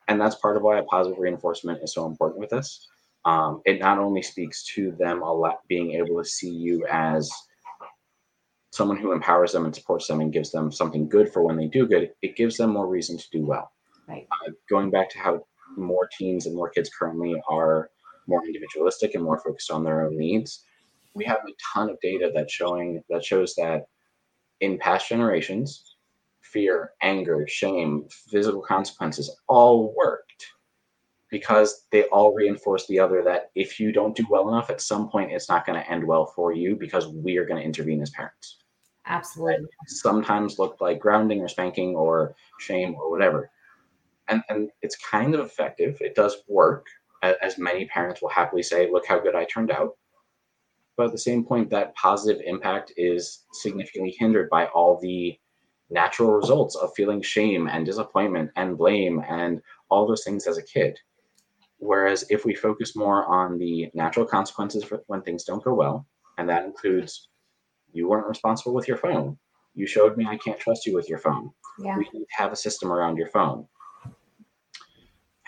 and 0.08 0.20
that's 0.20 0.36
part 0.36 0.58
of 0.58 0.64
why 0.64 0.82
positive 0.90 1.20
reinforcement 1.20 1.84
is 1.84 1.94
so 1.94 2.08
important 2.08 2.40
with 2.40 2.50
this. 2.50 2.88
Um, 3.24 3.62
it 3.66 3.80
not 3.80 4.00
only 4.00 4.24
speaks 4.24 4.64
to 4.74 4.92
them 4.94 5.22
a 5.22 5.32
lot 5.32 5.60
being 5.68 5.92
able 5.92 6.18
to 6.18 6.26
see 6.26 6.50
you 6.50 6.86
as 6.90 7.32
someone 8.72 8.98
who 8.98 9.12
empowers 9.12 9.52
them 9.52 9.66
and 9.66 9.76
supports 9.76 10.08
them 10.08 10.22
and 10.22 10.34
gives 10.34 10.52
them 10.52 10.72
something 10.72 11.08
good 11.08 11.32
for 11.32 11.44
when 11.44 11.56
they 11.56 11.68
do 11.68 11.86
good 11.86 12.12
it 12.22 12.36
gives 12.36 12.58
them 12.58 12.72
more 12.72 12.88
reason 12.88 13.18
to 13.18 13.30
do 13.32 13.46
well. 13.46 13.72
Right. 14.08 14.28
Uh, 14.32 14.52
going 14.70 14.90
back 14.90 15.10
to 15.12 15.20
how 15.20 15.46
more 15.78 16.10
teens 16.18 16.48
and 16.48 16.56
more 16.56 16.70
kids 16.70 16.90
currently 16.90 17.40
are 17.48 17.92
more 18.26 18.44
individualistic 18.46 19.14
and 19.14 19.24
more 19.24 19.40
focused 19.40 19.70
on 19.70 19.84
their 19.84 20.08
own 20.08 20.18
needs 20.18 20.64
we 21.14 21.26
have 21.26 21.40
a 21.48 21.52
ton 21.74 21.90
of 21.90 22.00
data 22.02 22.32
that 22.34 22.50
showing 22.50 23.04
that 23.10 23.24
shows 23.24 23.56
that 23.56 23.86
in 24.62 24.78
past 24.78 25.10
generations 25.10 25.96
fear 26.42 26.92
anger 27.02 27.46
shame 27.48 28.06
physical 28.10 28.62
consequences 28.62 29.38
all 29.48 29.94
worked 29.96 30.48
because 31.30 31.86
they 31.92 32.04
all 32.06 32.34
reinforce 32.34 32.88
the 32.88 33.00
other 33.00 33.22
that 33.24 33.52
if 33.54 33.80
you 33.80 33.92
don't 33.92 34.16
do 34.16 34.26
well 34.30 34.50
enough 34.50 34.70
at 34.70 34.82
some 34.82 35.10
point 35.10 35.32
it's 35.32 35.50
not 35.50 35.66
going 35.66 35.80
to 35.80 35.92
end 35.92 36.04
well 36.04 36.26
for 36.26 36.54
you 36.54 36.76
because 36.76 37.08
we 37.08 37.38
are 37.38 37.46
going 37.46 37.60
to 37.60 37.66
intervene 37.66 38.02
as 38.02 38.10
parents. 38.10 38.58
Absolutely. 39.06 39.68
Sometimes 39.88 40.60
look 40.60 40.82
like 40.82 41.00
grounding 41.00 41.42
or 41.42 41.48
spanking 41.48 41.96
or 41.96 42.36
shame 42.60 42.96
or 42.96 43.12
whatever. 43.12 43.50
And 44.28 44.44
and 44.50 44.70
it's 44.82 44.96
kind 44.98 45.34
of 45.34 45.46
effective. 45.46 45.98
It 46.02 46.16
does 46.16 46.38
work 46.48 46.86
as 47.22 47.58
many 47.58 47.86
parents 47.86 48.22
will 48.22 48.30
happily 48.30 48.64
say 48.64 48.90
look 48.92 49.06
how 49.06 49.20
good 49.20 49.36
i 49.36 49.46
turned 49.46 49.72
out 49.72 49.98
but 51.00 51.06
at 51.06 51.12
the 51.14 51.18
same 51.18 51.46
point 51.46 51.70
that 51.70 51.96
positive 51.96 52.42
impact 52.46 52.92
is 52.98 53.46
significantly 53.54 54.14
hindered 54.20 54.50
by 54.50 54.66
all 54.66 55.00
the 55.02 55.40
natural 55.90 56.32
results 56.32 56.76
of 56.76 56.94
feeling 56.94 57.22
shame 57.22 57.70
and 57.70 57.86
disappointment 57.86 58.52
and 58.58 58.78
blame 58.78 59.24
and 59.30 59.62
all 59.90 60.06
those 60.06 60.26
things 60.26 60.46
as 60.46 60.58
a 60.58 60.64
kid 60.64 61.00
Whereas 61.80 62.26
if 62.30 62.44
we 62.44 62.54
focus 62.54 62.96
more 62.96 63.26
on 63.26 63.58
the 63.58 63.90
natural 63.94 64.26
consequences 64.26 64.84
for 64.84 65.02
when 65.08 65.22
things 65.22 65.46
don't 65.46 65.64
go 65.64 65.74
well, 65.74 66.06
and 66.38 66.48
that 66.50 66.66
includes 66.66 67.30
you 67.94 68.10
weren't 68.10 68.28
responsible 68.28 68.74
with 68.74 68.88
your 68.88 68.98
phone. 68.98 69.38
You 69.76 69.88
showed 69.88 70.18
me 70.18 70.26
I 70.28 70.38
can't 70.38 70.60
trust 70.60 70.86
you 70.86 70.94
with 70.94 71.08
your 71.08 71.20
phone. 71.20 71.52
Yeah. 71.82 71.98
We 71.98 72.08
have 72.32 72.52
a 72.52 72.58
system 72.58 72.92
around 72.92 73.16
your 73.16 73.30
phone. 73.30 73.66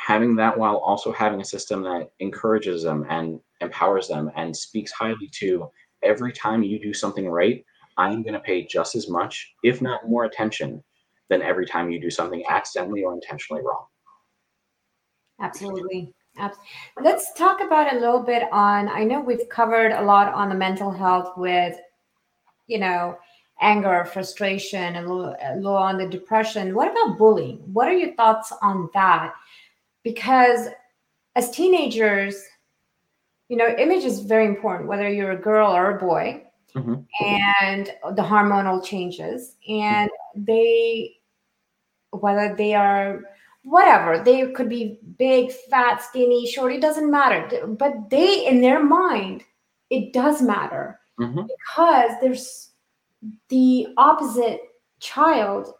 Having 0.05 0.35
that 0.37 0.57
while 0.57 0.77
also 0.77 1.11
having 1.11 1.41
a 1.41 1.45
system 1.45 1.83
that 1.83 2.09
encourages 2.19 2.83
them 2.83 3.05
and 3.09 3.39
empowers 3.61 4.07
them 4.07 4.31
and 4.35 4.55
speaks 4.55 4.91
highly 4.91 5.29
to 5.33 5.69
every 6.01 6.33
time 6.33 6.63
you 6.63 6.79
do 6.79 6.93
something 6.93 7.29
right, 7.29 7.63
I'm 7.97 8.23
going 8.23 8.33
to 8.33 8.39
pay 8.39 8.65
just 8.65 8.95
as 8.95 9.07
much, 9.09 9.53
if 9.63 9.81
not 9.81 10.09
more 10.09 10.25
attention, 10.25 10.83
than 11.29 11.43
every 11.43 11.67
time 11.67 11.91
you 11.91 12.01
do 12.01 12.09
something 12.09 12.43
accidentally 12.49 13.03
or 13.03 13.13
intentionally 13.13 13.61
wrong. 13.61 13.85
Absolutely. 15.39 16.11
Let's 16.99 17.33
talk 17.33 17.61
about 17.61 17.93
a 17.93 17.99
little 17.99 18.23
bit 18.23 18.43
on. 18.51 18.89
I 18.89 19.03
know 19.03 19.21
we've 19.21 19.47
covered 19.49 19.91
a 19.91 20.01
lot 20.01 20.33
on 20.33 20.49
the 20.49 20.55
mental 20.55 20.89
health 20.91 21.37
with, 21.37 21.77
you 22.67 22.79
know, 22.79 23.17
anger, 23.61 24.05
frustration, 24.05 24.95
a 24.95 25.01
little, 25.01 25.35
a 25.39 25.55
little 25.55 25.77
on 25.77 25.97
the 25.97 26.07
depression. 26.07 26.73
What 26.73 26.91
about 26.91 27.19
bullying? 27.19 27.57
What 27.71 27.87
are 27.87 27.93
your 27.93 28.15
thoughts 28.15 28.51
on 28.63 28.89
that? 28.95 29.33
Because 30.03 30.67
as 31.35 31.51
teenagers, 31.51 32.43
you 33.49 33.57
know, 33.57 33.67
image 33.67 34.03
is 34.03 34.21
very 34.21 34.45
important, 34.45 34.89
whether 34.89 35.09
you're 35.09 35.31
a 35.31 35.41
girl 35.41 35.71
or 35.71 35.95
a 35.95 35.99
boy, 35.99 36.43
mm-hmm. 36.75 37.01
and 37.23 37.87
the 38.15 38.23
hormonal 38.23 38.83
changes, 38.83 39.55
and 39.67 40.09
they, 40.35 41.15
whether 42.11 42.55
they 42.55 42.73
are 42.73 43.21
whatever 43.63 44.23
they 44.23 44.51
could 44.53 44.67
be 44.67 44.99
big 45.19 45.51
fat 45.51 46.01
skinny 46.01 46.47
short 46.47 46.73
it 46.73 46.81
doesn't 46.81 47.11
matter 47.11 47.67
but 47.67 48.09
they 48.09 48.47
in 48.47 48.59
their 48.59 48.83
mind 48.83 49.43
it 49.91 50.13
does 50.13 50.41
matter 50.41 50.99
mm-hmm. 51.19 51.41
because 51.43 52.11
there's 52.21 52.71
the 53.49 53.87
opposite 53.97 54.61
child 54.99 55.73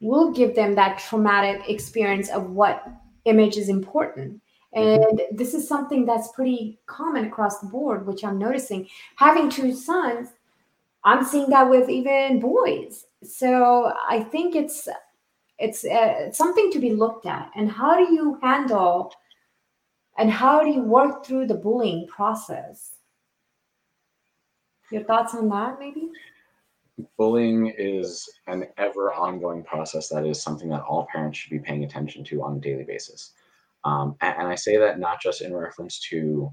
will 0.00 0.32
give 0.32 0.54
them 0.56 0.74
that 0.74 0.98
traumatic 0.98 1.68
experience 1.68 2.28
of 2.30 2.50
what 2.50 2.82
image 3.24 3.56
is 3.56 3.68
important. 3.68 4.40
Mm-hmm. 4.76 5.02
and 5.02 5.22
this 5.36 5.52
is 5.52 5.66
something 5.66 6.06
that's 6.06 6.30
pretty 6.30 6.78
common 6.86 7.24
across 7.24 7.58
the 7.58 7.66
board 7.66 8.06
which 8.06 8.22
i'm 8.24 8.38
noticing. 8.38 8.88
Having 9.16 9.50
two 9.50 9.74
sons 9.74 10.28
i'm 11.02 11.24
seeing 11.24 11.50
that 11.50 11.68
with 11.68 11.88
even 11.88 12.38
boys. 12.38 13.06
So 13.24 13.92
i 14.08 14.20
think 14.20 14.54
it's 14.54 14.88
it's, 15.60 15.84
uh, 15.84 16.14
it's 16.26 16.38
something 16.38 16.72
to 16.72 16.78
be 16.78 16.94
looked 16.94 17.26
at. 17.26 17.50
And 17.54 17.70
how 17.70 17.94
do 17.96 18.12
you 18.12 18.38
handle 18.42 19.12
and 20.18 20.30
how 20.30 20.62
do 20.62 20.70
you 20.70 20.82
work 20.82 21.24
through 21.24 21.46
the 21.46 21.54
bullying 21.54 22.06
process? 22.06 22.92
Your 24.90 25.04
thoughts 25.04 25.34
on 25.34 25.48
that 25.50 25.78
maybe 25.78 26.10
bullying 27.16 27.72
is 27.76 28.28
an 28.46 28.66
ever 28.76 29.12
ongoing 29.12 29.62
process 29.62 30.08
that 30.08 30.26
is 30.26 30.42
something 30.42 30.68
that 30.70 30.82
all 30.82 31.06
parents 31.12 31.38
should 31.38 31.50
be 31.50 31.58
paying 31.58 31.84
attention 31.84 32.24
to 32.24 32.42
on 32.42 32.56
a 32.56 32.60
daily 32.60 32.84
basis. 32.84 33.32
Um, 33.84 34.16
and, 34.20 34.36
and, 34.38 34.48
i 34.48 34.54
say 34.54 34.76
that 34.76 34.98
not 34.98 35.22
just 35.22 35.40
in 35.40 35.54
reference 35.54 36.00
to 36.10 36.52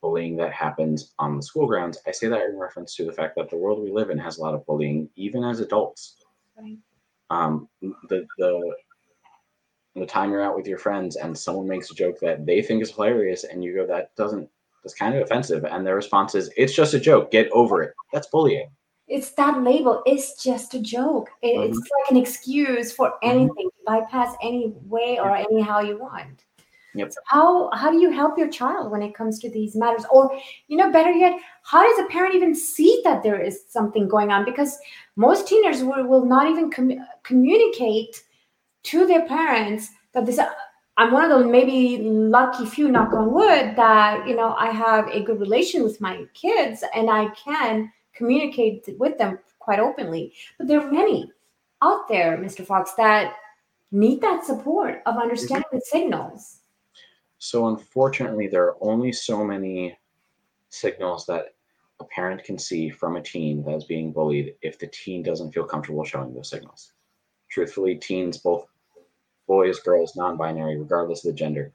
bullying 0.00 0.36
that 0.36 0.52
happens 0.52 1.12
on 1.18 1.36
the 1.36 1.42
school 1.42 1.66
grounds. 1.66 1.98
I 2.06 2.12
say 2.12 2.28
that 2.28 2.46
in 2.48 2.56
reference 2.56 2.94
to 2.96 3.04
the 3.04 3.12
fact 3.12 3.34
that 3.36 3.50
the 3.50 3.56
world 3.56 3.82
we 3.82 3.90
live 3.90 4.10
in 4.10 4.18
has 4.18 4.38
a 4.38 4.42
lot 4.42 4.54
of 4.54 4.64
bullying 4.64 5.10
even 5.16 5.42
as 5.42 5.58
adults. 5.60 6.16
Um, 7.30 7.68
the 8.08 8.26
the 8.38 8.74
the 9.96 10.06
time 10.06 10.30
you're 10.30 10.42
out 10.42 10.56
with 10.56 10.68
your 10.68 10.78
friends 10.78 11.16
and 11.16 11.36
someone 11.36 11.66
makes 11.66 11.90
a 11.90 11.94
joke 11.94 12.20
that 12.20 12.46
they 12.46 12.62
think 12.62 12.80
is 12.80 12.92
hilarious 12.92 13.42
and 13.42 13.64
you 13.64 13.74
go 13.74 13.86
that 13.86 14.14
doesn't 14.14 14.48
that's 14.84 14.94
kind 14.94 15.16
of 15.16 15.22
offensive. 15.22 15.64
And 15.64 15.84
their 15.84 15.96
response 15.96 16.36
is 16.36 16.50
it's 16.56 16.74
just 16.74 16.94
a 16.94 17.00
joke. 17.00 17.32
Get 17.32 17.50
over 17.50 17.82
it. 17.82 17.92
That's 18.12 18.28
bullying 18.28 18.70
it's 19.08 19.30
that 19.32 19.62
label 19.62 20.02
it's 20.06 20.42
just 20.42 20.74
a 20.74 20.80
joke 20.80 21.30
it's 21.42 21.78
mm-hmm. 21.78 21.78
like 21.78 22.10
an 22.10 22.16
excuse 22.16 22.92
for 22.92 23.10
mm-hmm. 23.10 23.30
anything 23.30 23.68
mm-hmm. 23.68 24.00
bypass 24.00 24.34
any 24.42 24.72
way 24.84 25.18
or 25.18 25.34
anyhow 25.34 25.80
you 25.80 25.98
want 25.98 26.44
Yep. 26.94 27.12
So 27.12 27.20
how 27.26 27.70
how 27.74 27.90
do 27.90 27.98
you 27.98 28.10
help 28.10 28.38
your 28.38 28.48
child 28.48 28.90
when 28.90 29.02
it 29.02 29.14
comes 29.14 29.38
to 29.40 29.50
these 29.50 29.76
matters? 29.76 30.04
Or, 30.10 30.36
you 30.68 30.76
know, 30.76 30.90
better 30.90 31.12
yet, 31.12 31.38
how 31.62 31.82
does 31.82 32.04
a 32.04 32.08
parent 32.08 32.34
even 32.34 32.54
see 32.54 33.02
that 33.04 33.22
there 33.22 33.40
is 33.40 33.62
something 33.68 34.08
going 34.08 34.30
on? 34.30 34.44
Because 34.44 34.78
most 35.14 35.46
teenagers 35.46 35.84
will, 35.84 36.06
will 36.06 36.24
not 36.24 36.48
even 36.48 36.70
com- 36.70 37.06
communicate 37.22 38.22
to 38.84 39.06
their 39.06 39.26
parents 39.26 39.90
that 40.12 40.26
this 40.26 40.40
I'm 40.96 41.12
one 41.12 41.30
of 41.30 41.38
the 41.38 41.46
maybe 41.46 41.98
lucky 42.02 42.66
few, 42.66 42.88
knock 42.88 43.12
on 43.12 43.32
wood, 43.32 43.76
that 43.76 44.26
you 44.26 44.34
know 44.34 44.54
I 44.58 44.70
have 44.70 45.06
a 45.08 45.22
good 45.22 45.38
relation 45.38 45.84
with 45.84 46.00
my 46.00 46.24
kids 46.34 46.82
and 46.94 47.08
I 47.08 47.28
can 47.28 47.92
communicate 48.18 48.84
with 48.98 49.16
them 49.16 49.38
quite 49.58 49.78
openly. 49.78 50.34
But 50.58 50.68
there 50.68 50.80
are 50.80 50.90
many 50.90 51.30
out 51.82 52.08
there, 52.08 52.36
Mr. 52.36 52.66
Fox, 52.66 52.92
that 52.96 53.34
need 53.90 54.20
that 54.20 54.44
support 54.44 55.02
of 55.06 55.16
understanding 55.16 55.64
mm-hmm. 55.68 55.78
the 55.78 55.84
signals. 55.84 56.60
So 57.38 57.68
unfortunately, 57.68 58.48
there 58.48 58.64
are 58.64 58.76
only 58.80 59.12
so 59.12 59.44
many 59.44 59.96
signals 60.70 61.24
that 61.26 61.54
a 62.00 62.04
parent 62.04 62.44
can 62.44 62.58
see 62.58 62.90
from 62.90 63.16
a 63.16 63.22
teen 63.22 63.64
that 63.64 63.74
is 63.74 63.84
being 63.84 64.12
bullied 64.12 64.54
if 64.62 64.78
the 64.78 64.88
teen 64.88 65.22
doesn't 65.22 65.52
feel 65.52 65.64
comfortable 65.64 66.04
showing 66.04 66.34
those 66.34 66.50
signals. 66.50 66.92
Truthfully, 67.48 67.94
teens, 67.94 68.38
both 68.38 68.66
boys, 69.46 69.80
girls, 69.80 70.14
non-binary, 70.14 70.76
regardless 70.76 71.24
of 71.24 71.32
the 71.32 71.38
gender. 71.38 71.72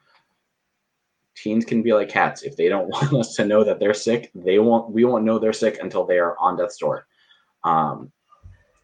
Teens 1.36 1.66
can 1.66 1.82
be 1.82 1.94
like 1.94 2.10
cats. 2.10 2.44
If 2.44 2.56
they 2.56 2.70
don't 2.70 2.88
want 2.90 3.14
us 3.14 3.36
to 3.36 3.46
know 3.46 3.64
that 3.64 3.80
they're 3.80 3.94
sick, 3.94 4.32
they 4.36 4.60
won't. 4.60 4.92
We 4.92 5.06
won't 5.06 5.26
know 5.26 5.40
they're 5.40 5.54
sick 5.54 5.80
until 5.82 6.06
they 6.06 6.20
are 6.20 6.38
on 6.40 6.58
death's 6.58 6.78
door. 6.78 7.08
Um, 7.64 8.12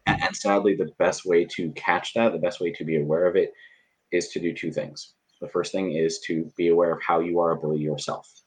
and, 0.06 0.22
and 0.22 0.36
sadly, 0.36 0.74
the 0.74 0.90
best 0.98 1.24
way 1.24 1.44
to 1.44 1.70
catch 1.72 2.14
that, 2.14 2.32
the 2.32 2.38
best 2.38 2.60
way 2.60 2.72
to 2.72 2.84
be 2.84 3.00
aware 3.00 3.26
of 3.26 3.36
it, 3.36 3.52
is 4.12 4.28
to 4.28 4.40
do 4.40 4.52
two 4.52 4.72
things. 4.72 5.14
The 5.40 5.48
first 5.48 5.72
thing 5.72 5.92
is 5.92 6.18
to 6.20 6.50
be 6.56 6.68
aware 6.68 6.92
of 6.92 7.02
how 7.02 7.20
you 7.20 7.40
are 7.40 7.52
a 7.52 7.56
bully 7.56 7.78
yourself. 7.78 8.42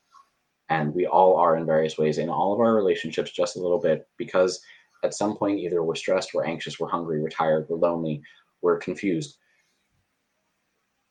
And 0.70 0.94
we 0.94 1.06
all 1.06 1.36
are 1.38 1.58
in 1.58 1.66
various 1.66 1.98
ways 1.98 2.18
in 2.18 2.30
all 2.30 2.54
of 2.54 2.60
our 2.60 2.76
relationships, 2.76 3.32
just 3.32 3.58
a 3.58 3.60
little 3.60 3.80
bit, 3.80 4.08
because 4.18 4.62
at 5.04 5.14
some 5.14 5.36
point, 5.36 5.60
either 5.60 5.84
we're 5.84 5.96
stressed, 5.96 6.34
we're 6.34 6.46
anxious, 6.46 6.80
we're 6.80 6.88
hungry, 6.88 7.22
we're 7.22 7.30
tired, 7.30 7.66
we're 7.68 7.78
lonely, 7.78 8.22
we're 8.62 8.78
confused 8.78 9.38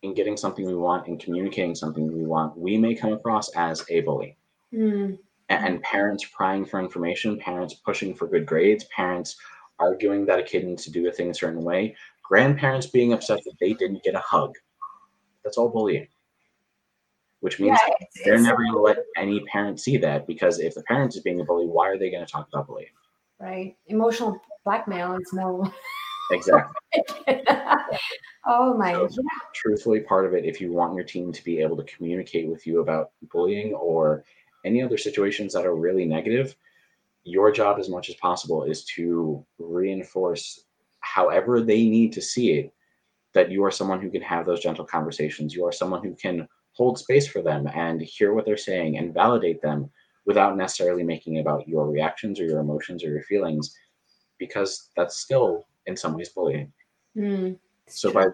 in 0.03 0.15
getting 0.15 0.37
something 0.37 0.67
we 0.67 0.75
want 0.75 1.07
and 1.07 1.21
communicating 1.21 1.75
something 1.75 2.13
we 2.13 2.25
want, 2.25 2.57
we 2.59 2.77
may 2.77 2.95
come 2.95 3.13
across 3.13 3.49
as 3.57 3.85
a 3.89 4.01
bully. 4.01 4.37
Mm. 4.73 5.19
And, 5.49 5.83
parents 5.83 6.25
prying 6.25 6.65
for 6.65 6.81
information, 6.81 7.39
parents 7.39 7.75
pushing 7.75 8.15
for 8.15 8.27
good 8.27 8.47
grades, 8.47 8.85
parents 8.85 9.37
arguing 9.79 10.25
that 10.27 10.39
a 10.39 10.43
kid 10.43 10.65
needs 10.65 10.85
to 10.85 10.91
do 10.91 11.07
a 11.09 11.13
thing 11.13 11.29
a 11.31 11.35
certain 11.35 11.63
way, 11.63 11.95
grandparents 12.23 12.87
being 12.87 13.13
upset 13.13 13.41
that 13.45 13.57
they 13.61 13.75
didn't 13.75 14.03
get 14.03 14.15
a 14.15 14.21
hug. 14.21 14.55
That's 15.45 15.59
all 15.59 15.69
bullying. 15.69 16.09
Which 17.41 17.61
means 17.61 17.79
yeah, 17.87 17.95
it's, 18.01 18.25
they're 18.25 18.35
it's, 18.35 18.45
never 18.45 18.59
going 18.59 18.73
to 18.73 18.81
let 18.81 18.99
any 19.17 19.41
parent 19.53 19.79
see 19.79 19.99
that 19.99 20.27
because 20.27 20.59
if 20.59 20.75
the 20.75 20.83
parent 20.85 21.15
is 21.15 21.23
being 21.23 21.41
a 21.41 21.45
bully, 21.45 21.67
why 21.67 21.89
are 21.89 21.99
they 21.99 22.11
going 22.11 22.25
to 22.25 22.33
talk 22.33 22.49
about 22.53 22.69
bullying? 22.69 22.89
Right. 23.39 23.77
Emotional 23.89 24.41
blackmail 24.65 25.17
is 25.17 25.33
more 25.33 25.71
Exactly. 26.31 26.75
oh 28.47 28.75
my 28.77 28.93
so, 28.93 29.23
Truthfully, 29.55 30.01
part 30.01 30.27
of 30.27 30.35
it, 30.35 30.45
if 30.45 30.61
you 30.61 30.73
want 30.73 30.95
your 30.95 31.05
team 31.05 31.33
to 31.33 31.45
be 31.45 31.61
able 31.61 31.77
to 31.77 31.85
communicate 31.85 32.49
with 32.49 32.67
you 32.67 32.81
about 32.81 33.11
bullying 33.33 33.75
or 33.75 34.25
any 34.65 34.83
other 34.83 34.99
situations 34.99 35.53
that 35.53 35.67
are 35.67 35.75
really 35.75 36.05
negative, 36.05 36.55
your 37.25 37.51
job 37.51 37.79
as 37.79 37.89
much 37.89 38.09
as 38.09 38.15
possible 38.17 38.65
is 38.65 38.85
to 38.85 39.45
reinforce 39.59 40.65
however 41.01 41.61
they 41.61 41.89
need 41.89 42.13
to 42.13 42.23
see 42.23 42.53
it 42.53 42.73
that 43.35 43.51
you 43.51 43.65
are 43.65 43.71
someone 43.71 44.01
who 44.01 44.11
can 44.11 44.23
have 44.23 44.47
those 44.47 44.61
gentle 44.61 44.85
conversations. 44.85 45.55
You 45.55 45.67
are 45.67 45.73
someone 45.73 46.03
who 46.03 46.15
can 46.15 46.47
hold 46.73 46.99
space 46.99 47.27
for 47.27 47.43
them 47.43 47.67
and 47.75 48.01
hear 48.01 48.35
what 48.35 48.45
they're 48.45 48.57
saying 48.57 48.99
and 48.99 49.15
validate 49.15 49.61
them 49.63 49.91
without 50.27 50.57
necessarily 50.57 51.03
making 51.03 51.39
about 51.39 51.67
your 51.67 51.89
reactions 51.91 52.39
or 52.39 52.45
your 52.45 52.61
emotions 52.61 53.05
or 53.05 53.09
your 53.09 53.23
feelings 53.23 53.77
because 54.39 54.91
that's 54.97 55.19
still 55.19 55.67
in 55.87 55.97
some 55.97 56.15
ways 56.15 56.31
bullying. 56.31 56.73
Mm, 57.17 57.59
so 57.87 58.11
true. 58.11 58.25
by 58.25 58.29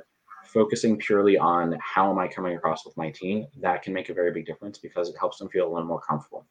focusing 0.45 0.97
purely 0.97 1.37
on 1.37 1.77
how 1.81 2.11
am 2.11 2.19
I 2.19 2.29
coming 2.29 2.57
across 2.57 2.85
with 2.85 2.97
my 2.97 3.11
team, 3.11 3.47
that 3.61 3.83
can 3.83 3.93
make 3.93 4.09
a 4.09 4.15
very 4.15 4.33
big 4.33 4.47
difference 4.47 4.79
because 4.79 5.09
it 5.09 5.17
helps 5.19 5.39
them 5.39 5.49
feel 5.49 5.67
a 5.67 5.71
little 5.73 5.87
more 5.87 6.01
comfortable. 6.01 6.47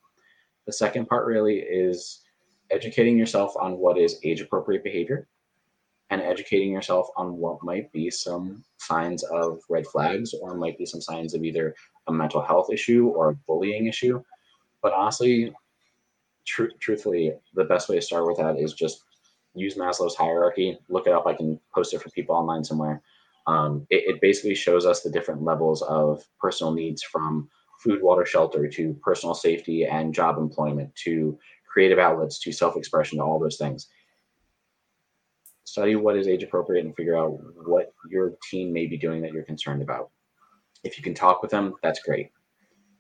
The 0.66 0.74
second 0.74 1.08
part 1.08 1.26
really 1.26 1.60
is 1.60 2.22
educating 2.70 3.18
yourself 3.18 3.54
on 3.60 3.78
what 3.78 3.98
is 3.98 4.20
age 4.24 4.42
appropriate 4.42 4.84
behavior 4.84 5.28
and 6.10 6.22
educating 6.22 6.72
yourself 6.72 7.10
on 7.18 7.38
what 7.38 7.64
might 7.64 7.92
be 7.92 8.10
some 8.10 8.64
signs 8.78 9.24
of 9.24 9.62
red 9.70 9.86
flags 9.88 10.34
or 10.34 10.56
might 10.56 10.78
be 10.78 10.86
some 10.86 11.02
signs 11.02 11.34
of 11.34 11.44
either 11.44 11.76
a 12.08 12.12
mental 12.12 12.42
health 12.42 12.70
issue 12.72 13.08
or 13.08 13.30
a 13.30 13.36
bullying 13.48 13.88
issue. 13.88 14.22
But 14.82 14.94
honestly, 14.94 15.54
tr- 16.46 16.76
truthfully, 16.80 17.34
the 17.56 17.66
best 17.66 17.90
way 17.90 17.96
to 17.96 18.02
start 18.02 18.26
with 18.26 18.38
that 18.38 18.58
is 18.58 18.74
just 18.74 19.04
use 19.58 19.76
Maslow's 19.76 20.16
hierarchy. 20.16 20.78
Look 20.90 21.08
it 21.08 21.14
up. 21.14 21.26
I 21.28 21.34
can 21.34 21.60
post 21.74 21.94
it 21.94 22.02
for 22.02 22.10
people 22.10 22.36
online 22.36 22.64
somewhere. 22.64 23.02
Um, 23.48 23.88
it, 23.90 24.16
it, 24.16 24.22
basically 24.22 24.56
shows 24.56 24.86
us 24.86 25.02
the 25.02 25.10
different 25.10 25.42
levels 25.42 25.82
of 25.84 26.22
personal 26.40 26.74
needs 26.74 27.02
from 27.02 27.50
food, 27.80 28.02
water, 28.04 28.26
shelter 28.26 28.68
to 28.68 28.94
personal 29.02 29.34
safety 29.34 29.86
and 29.86 30.14
job 30.14 30.38
employment 30.38 30.94
to 30.96 31.40
creative 31.66 31.98
outlets 31.98 32.40
to 32.40 32.52
self 32.52 32.76
expression 32.76 33.20
to 33.20 33.24
all 33.24 33.40
those 33.40 33.58
things. 33.58 33.88
Study 35.64 35.96
what 35.96 36.18
is 36.18 36.28
age 36.28 36.44
appropriate 36.44 36.84
and 36.86 36.96
figure 36.96 37.18
out 37.18 37.40
what 37.66 37.94
your 38.10 38.34
teen 38.50 38.74
may 38.74 38.86
be 38.86 38.98
doing 38.98 39.22
that 39.22 39.32
you're 39.32 39.44
concerned 39.44 39.82
about. 39.82 40.10
If 40.84 40.98
you 40.98 41.04
can 41.04 41.14
talk 41.14 41.42
with 41.42 41.52
them, 41.52 41.76
that's 41.82 42.02
great. 42.02 42.32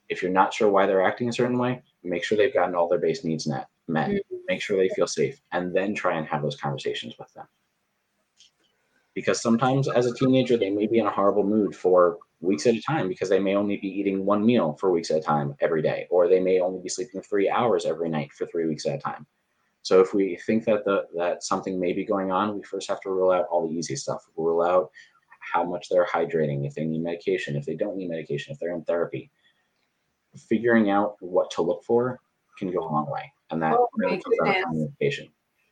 If 0.07 0.21
you're 0.21 0.31
not 0.31 0.53
sure 0.53 0.69
why 0.69 0.85
they're 0.85 1.05
acting 1.05 1.27
a 1.27 1.33
certain 1.33 1.57
way, 1.57 1.81
make 2.03 2.23
sure 2.23 2.37
they've 2.37 2.53
gotten 2.53 2.75
all 2.75 2.87
their 2.87 2.99
base 2.99 3.25
needs 3.25 3.47
met. 3.47 3.67
Mm-hmm 3.89 4.36
make 4.47 4.61
sure 4.61 4.77
they 4.77 4.89
feel 4.89 5.07
safe, 5.07 5.41
and 5.51 5.75
then 5.75 5.93
try 5.93 6.17
and 6.17 6.27
have 6.27 6.41
those 6.41 6.55
conversations 6.55 7.15
with 7.19 7.33
them. 7.33 7.45
Because 9.13 9.41
sometimes 9.41 9.87
as 9.89 10.05
a 10.05 10.13
teenager, 10.13 10.57
they 10.57 10.69
may 10.69 10.87
be 10.87 10.99
in 10.99 11.07
a 11.07 11.11
horrible 11.11 11.43
mood 11.43 11.75
for 11.75 12.19
weeks 12.39 12.67
at 12.67 12.75
a 12.75 12.81
time 12.81 13.07
because 13.07 13.29
they 13.29 13.39
may 13.39 13.55
only 13.55 13.77
be 13.77 13.87
eating 13.87 14.25
one 14.25 14.45
meal 14.45 14.77
for 14.79 14.91
weeks 14.91 15.09
at 15.09 15.17
a 15.17 15.21
time 15.21 15.55
every 15.59 15.81
day, 15.81 16.07
or 16.09 16.27
they 16.27 16.39
may 16.39 16.59
only 16.59 16.79
be 16.79 16.89
sleeping 16.89 17.21
three 17.21 17.49
hours 17.49 17.85
every 17.85 18.09
night 18.09 18.31
for 18.31 18.45
three 18.45 18.67
weeks 18.67 18.85
at 18.85 18.95
a 18.95 18.99
time. 18.99 19.25
So 19.81 20.01
if 20.01 20.13
we 20.13 20.37
think 20.45 20.65
that 20.65 20.85
the 20.85 21.07
that 21.15 21.43
something 21.43 21.79
may 21.79 21.93
be 21.93 22.05
going 22.05 22.31
on, 22.31 22.55
we 22.55 22.63
first 22.63 22.89
have 22.89 23.01
to 23.01 23.09
rule 23.09 23.31
out 23.31 23.47
all 23.49 23.67
the 23.67 23.73
easy 23.73 23.95
stuff. 23.95 24.23
Rule 24.35 24.61
out 24.61 24.91
how 25.39 25.63
much 25.63 25.89
they're 25.89 26.05
hydrating, 26.05 26.67
if 26.67 26.75
they 26.75 26.85
need 26.85 27.01
medication, 27.01 27.55
if 27.55 27.65
they 27.65 27.75
don't 27.75 27.97
need 27.97 28.09
medication, 28.09 28.53
if 28.53 28.59
they're 28.59 28.75
in 28.75 28.83
therapy. 28.83 29.31
Figuring 30.49 30.89
out 30.91 31.15
what 31.21 31.49
to 31.51 31.61
look 31.61 31.83
for 31.83 32.19
can 32.59 32.71
go 32.71 32.79
a 32.79 32.91
long 32.91 33.09
way 33.09 33.31
and 33.49 33.61
that 33.61 33.73
oh, 33.73 33.87
really 33.95 34.21
comes 34.21 34.37
out 34.45 34.63
communication. 34.63 35.29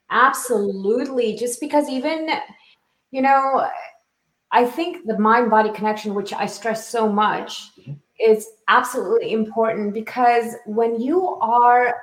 Absolutely. 0.10 1.36
Just 1.36 1.60
because 1.60 1.90
even, 1.90 2.30
you 3.12 3.22
know, 3.22 3.68
I 4.52 4.66
think 4.66 5.06
the 5.06 5.18
mind 5.18 5.50
body 5.50 5.72
connection, 5.72 6.14
which 6.14 6.34
I 6.34 6.46
stress 6.46 6.88
so 6.88 7.12
much, 7.12 7.76
mm-hmm. 7.78 7.94
is 8.20 8.48
absolutely 8.68 9.34
important 9.34 9.94
because 9.94 10.56
when 10.66 11.00
you 11.02 11.28
are 11.42 11.96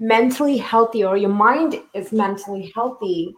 mentally 0.00 0.56
healthy 0.56 1.04
or 1.04 1.16
your 1.16 1.30
mind 1.30 1.82
is 1.94 2.12
mentally 2.12 2.72
healthy, 2.74 3.34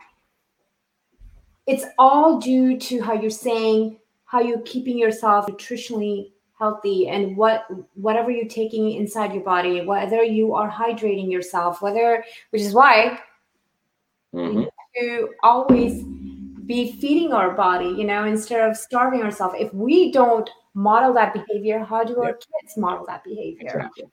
it's 1.67 1.85
all 1.99 2.39
due 2.39 2.79
to 2.79 3.01
how 3.01 3.15
you're 3.15 3.31
saying, 3.31 3.99
how 4.25 4.41
you're 4.41 4.61
keeping 4.63 4.99
yourself 4.99 5.47
nutritionally 5.47 6.33
healthy 6.61 7.09
and 7.09 7.37
what 7.37 7.67
whatever 7.95 8.31
you're 8.31 8.47
taking 8.47 8.93
inside 8.93 9.33
your 9.33 9.43
body 9.43 9.81
whether 9.81 10.23
you 10.23 10.55
are 10.55 10.71
hydrating 10.71 11.31
yourself 11.31 11.81
whether 11.81 12.23
which 12.51 12.63
is 12.63 12.75
why 12.75 13.19
mm-hmm. 14.35 14.65
to 14.97 15.31
always 15.43 16.05
be 16.67 16.93
feeding 16.93 17.33
our 17.33 17.53
body 17.53 17.89
you 17.89 18.05
know 18.05 18.25
instead 18.25 18.69
of 18.69 18.77
starving 18.77 19.23
ourselves. 19.23 19.57
If 19.59 19.73
we 19.75 20.13
don't 20.13 20.49
model 20.75 21.13
that 21.15 21.35
behavior 21.35 21.83
how 21.83 22.05
do 22.05 22.23
our 22.23 22.35
kids 22.35 22.77
model 22.77 23.05
that 23.07 23.25
behavior? 23.25 23.67
Exactly. 23.67 24.05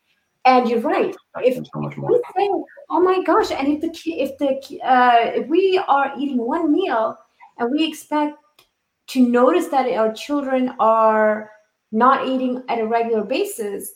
and 0.46 0.70
you're 0.70 0.80
right. 0.80 1.16
If, 1.38 1.58
if 1.58 1.98
we 1.98 2.22
say 2.36 2.50
oh 2.90 3.02
my 3.02 3.22
gosh 3.24 3.52
and 3.52 3.68
if 3.68 3.82
the 3.82 3.92
if 4.26 4.38
the 4.40 4.82
uh, 4.82 5.32
if 5.40 5.48
we 5.48 5.80
are 5.88 6.14
eating 6.18 6.38
one 6.38 6.72
meal 6.72 7.18
and 7.58 7.72
we 7.72 7.86
expect 7.88 8.38
to 9.08 9.22
notice 9.22 9.68
that 9.68 9.90
our 9.92 10.12
children 10.14 10.74
are 10.80 11.52
not 11.92 12.28
eating 12.28 12.64
at 12.70 12.80
a 12.80 12.88
regular 12.88 13.24
basis, 13.24 13.94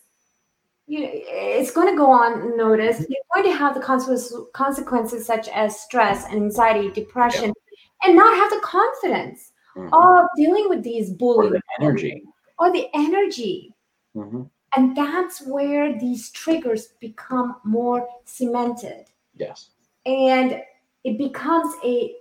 you 0.88 1.02
know, 1.02 1.10
it's 1.12 1.72
going 1.72 1.88
to 1.88 1.98
go 1.98 2.10
on 2.12 2.58
noticed. 2.58 3.02
Mm-hmm. 3.02 3.14
You're 3.14 3.44
going 3.44 3.54
to 3.54 3.58
have 3.58 3.76
the 3.76 3.82
consequences, 3.82 4.36
consequences 4.54 5.26
such 5.26 5.48
as 5.50 5.80
stress 5.80 6.26
and 6.26 6.36
anxiety, 6.36 6.92
depression, 6.92 7.46
yeah. 7.46 8.10
and 8.10 8.16
not 8.16 8.36
have 8.36 8.50
the 8.50 8.66
confidence 8.66 9.52
mm-hmm. 9.76 9.94
of 9.94 10.28
dealing 10.36 10.70
with 10.70 10.84
these 10.84 11.10
bullying. 11.12 11.54
Or 11.54 11.58
the 11.58 11.86
energy. 11.86 12.24
Or 12.60 12.72
the 12.72 12.88
energy. 12.94 13.74
Mm-hmm. 14.16 14.44
And 14.76 14.96
that's 14.96 15.46
where 15.46 15.98
these 16.00 16.30
triggers 16.32 16.90
become 17.00 17.58
more 17.64 18.08
cemented. 18.26 19.06
Yes. 19.36 19.70
And 20.06 20.62
it 21.04 21.18
becomes 21.18 21.74
a 21.84 22.16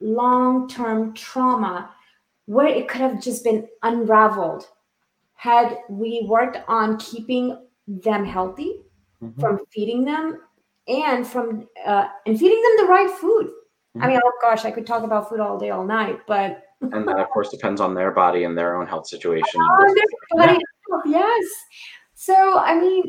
long 0.00 0.68
term 0.68 1.14
trauma 1.14 1.90
where 2.46 2.66
it 2.66 2.88
could 2.88 3.00
have 3.00 3.22
just 3.22 3.44
been 3.44 3.68
unraveled 3.82 4.66
had 5.42 5.78
we 5.88 6.24
worked 6.28 6.58
on 6.68 6.96
keeping 6.98 7.44
them 7.88 8.24
healthy 8.24 8.80
Mhm. 9.20 9.40
from 9.40 9.58
feeding 9.72 10.04
them 10.04 10.40
and 10.86 11.26
from 11.26 11.66
uh, 11.84 12.06
and 12.26 12.38
feeding 12.38 12.62
them 12.62 12.86
the 12.86 12.92
right 12.92 13.10
food. 13.10 13.50
I 14.00 14.06
mean, 14.06 14.20
oh 14.24 14.32
gosh, 14.40 14.64
I 14.64 14.70
could 14.70 14.86
talk 14.86 15.02
about 15.02 15.28
food 15.28 15.40
all 15.40 15.58
day, 15.58 15.70
all 15.70 15.84
night, 15.84 16.20
but 16.28 16.62
and 16.94 17.08
that 17.08 17.18
of 17.18 17.28
course 17.30 17.48
depends 17.50 17.80
on 17.80 17.92
their 17.92 18.12
body 18.12 18.44
and 18.44 18.56
their 18.56 18.76
own 18.76 18.86
health 18.86 19.08
situation. 19.08 19.60
Oh, 19.60 19.94
there's 19.96 20.14
body 20.46 20.58
health, 20.88 21.06
yes. 21.06 21.44
So 22.14 22.36
I 22.58 22.78
mean, 22.78 23.02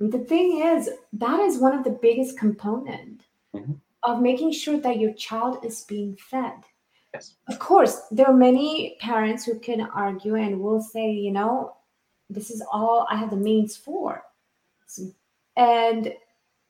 the 0.00 0.18
thing 0.18 0.60
is, 0.72 0.90
that 1.14 1.40
is 1.40 1.58
one 1.66 1.74
of 1.78 1.82
the 1.82 1.98
biggest 2.06 2.38
component 2.38 3.22
Mhm. 3.54 3.80
of 4.02 4.20
making 4.20 4.52
sure 4.52 4.76
that 4.80 5.00
your 5.00 5.14
child 5.14 5.64
is 5.64 5.82
being 5.84 6.14
fed. 6.30 6.58
Yes. 7.14 7.36
Of 7.48 7.58
course, 7.58 8.02
there 8.10 8.26
are 8.26 8.34
many 8.34 8.96
parents 9.00 9.44
who 9.44 9.58
can 9.58 9.80
argue 9.80 10.34
and 10.34 10.60
will 10.60 10.82
say, 10.82 11.10
you 11.10 11.32
know, 11.32 11.76
this 12.28 12.50
is 12.50 12.62
all 12.70 13.06
I 13.10 13.16
have 13.16 13.30
the 13.30 13.36
means 13.36 13.76
for. 13.76 14.22
And 15.56 16.12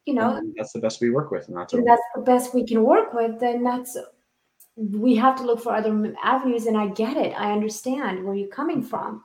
you 0.07 0.15
know, 0.15 0.37
And 0.37 0.55
that's 0.57 0.73
the 0.73 0.81
best 0.81 1.01
we 1.01 1.11
work 1.11 1.31
with, 1.31 1.49
and 1.49 1.57
that's 1.57 1.75
what 1.75 1.85
that's 1.85 2.03
the 2.15 2.23
best 2.23 2.55
we 2.55 2.65
can 2.65 2.83
work 2.83 3.13
with, 3.13 3.39
then 3.39 3.63
that's 3.63 3.97
we 4.77 5.15
have 5.17 5.37
to 5.37 5.43
look 5.43 5.61
for 5.61 5.75
other 5.75 6.15
avenues. 6.23 6.67
And 6.67 6.79
I 6.79 6.89
get 6.89 7.17
it. 7.17 7.39
I 7.39 7.53
understand 7.53 8.25
where 8.25 8.35
you're 8.35 8.49
coming 8.49 8.83
from. 8.83 9.25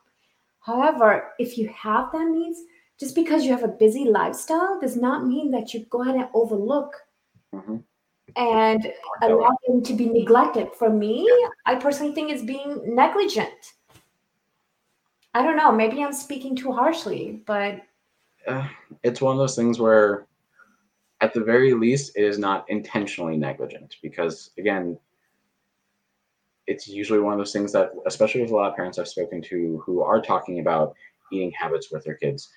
However, 0.60 1.32
if 1.40 1.58
you 1.58 1.70
have 1.70 2.12
that 2.12 2.28
means, 2.28 2.58
just 3.00 3.16
because 3.16 3.46
you 3.46 3.52
have 3.52 3.64
a 3.64 3.68
busy 3.68 4.06
lifestyle 4.06 4.80
does 4.80 4.98
not 4.98 5.26
mean 5.26 5.52
that 5.52 5.74
you 5.74 5.86
go 5.90 6.02
ahead 6.02 6.16
and 6.16 6.30
overlook 6.34 6.96
Mhm. 7.54 7.84
And 8.36 8.92
allow 9.22 9.56
them 9.68 9.84
to 9.84 9.94
be 9.94 10.08
neglected. 10.08 10.70
For 10.74 10.90
me, 10.90 11.30
I 11.66 11.76
personally 11.76 12.14
think 12.14 12.32
it's 12.32 12.44
being 12.44 12.96
negligent. 12.96 13.74
I 15.34 15.42
don't 15.42 15.58
know. 15.58 15.72
Maybe 15.72 16.04
I'm 16.04 16.14
speaking 16.14 16.56
too 16.56 16.72
harshly, 16.72 17.44
but 17.46 17.82
uh, 18.48 18.68
it's 19.04 19.22
one 19.22 19.34
of 19.34 19.40
those 19.40 19.56
things 19.56 19.80
where 19.80 20.28
at 21.22 21.34
the 21.34 21.40
very 21.40 21.74
least 21.74 22.12
it 22.16 22.24
is 22.24 22.38
not 22.38 22.70
intentionally 22.70 23.38
negligent 23.38 23.96
because 24.02 24.52
again 24.58 24.98
it's 26.68 26.88
usually 26.88 27.20
one 27.20 27.34
of 27.34 27.40
those 27.40 27.54
things 27.54 27.72
that 27.72 27.92
especially 28.06 28.42
with 28.42 28.52
a 28.52 28.56
lot 28.56 28.70
of 28.70 28.76
parents 28.76 29.00
i've 29.00 29.08
spoken 29.08 29.42
to 29.42 29.82
who 29.86 30.02
are 30.02 30.22
talking 30.22 30.60
about 30.60 30.94
eating 31.32 31.52
habits 31.52 31.92
with 31.92 32.04
their 32.04 32.16
kids 32.16 32.50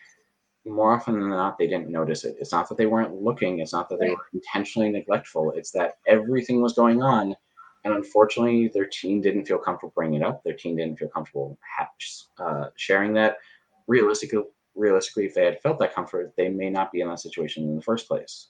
more 0.67 0.95
often 0.95 1.15
than 1.19 1.31
not 1.31 1.59
they 1.59 1.67
didn't 1.67 1.89
notice 1.89 2.25
it. 2.25 2.37
It's 2.41 2.53
not 2.53 2.69
that 2.69 2.77
they 2.77 2.87
weren't 2.87 3.23
looking 3.23 3.61
it's 3.61 3.73
not 3.73 3.89
that 3.89 4.01
they 4.01 4.11
were 4.11 4.27
intentionally 4.33 4.91
neglectful 4.91 5.53
it's 5.53 5.71
that 5.73 5.99
everything 6.07 6.61
was 6.61 6.73
going 6.73 7.03
on 7.03 7.35
and 7.85 7.95
unfortunately 7.95 8.69
their 8.69 8.87
teen 8.87 9.21
didn't 9.21 9.47
feel 9.47 9.59
comfortable 9.59 9.93
bringing 9.95 10.23
it 10.23 10.27
up 10.27 10.43
their 10.43 10.55
teen 10.55 10.77
didn't 10.77 10.99
feel 10.99 11.09
comfortable 11.09 11.59
uh, 12.39 12.67
sharing 12.77 13.13
that. 13.15 13.39
Realistically 13.87 14.43
realistically 14.75 15.27
if 15.27 15.35
they 15.35 15.45
had 15.45 15.63
felt 15.63 15.79
that 15.79 15.95
comfort 15.95 16.35
they 16.37 16.49
may 16.49 16.69
not 16.69 16.93
be 16.93 17.01
in 17.01 17.09
that 17.09 17.21
situation 17.21 17.65
in 17.65 17.77
the 17.77 17.83
first 17.83 18.09
place. 18.09 18.49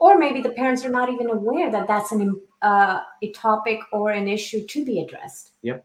Or 0.00 0.18
maybe 0.18 0.42
the 0.42 0.50
parents 0.50 0.84
are 0.84 0.90
not 0.90 1.10
even 1.10 1.30
aware 1.30 1.70
that 1.70 1.86
that's 1.86 2.12
an 2.12 2.40
uh, 2.62 3.00
a 3.22 3.32
topic 3.32 3.80
or 3.92 4.10
an 4.10 4.28
issue 4.28 4.66
to 4.66 4.84
be 4.84 5.00
addressed. 5.00 5.52
Yep. 5.62 5.84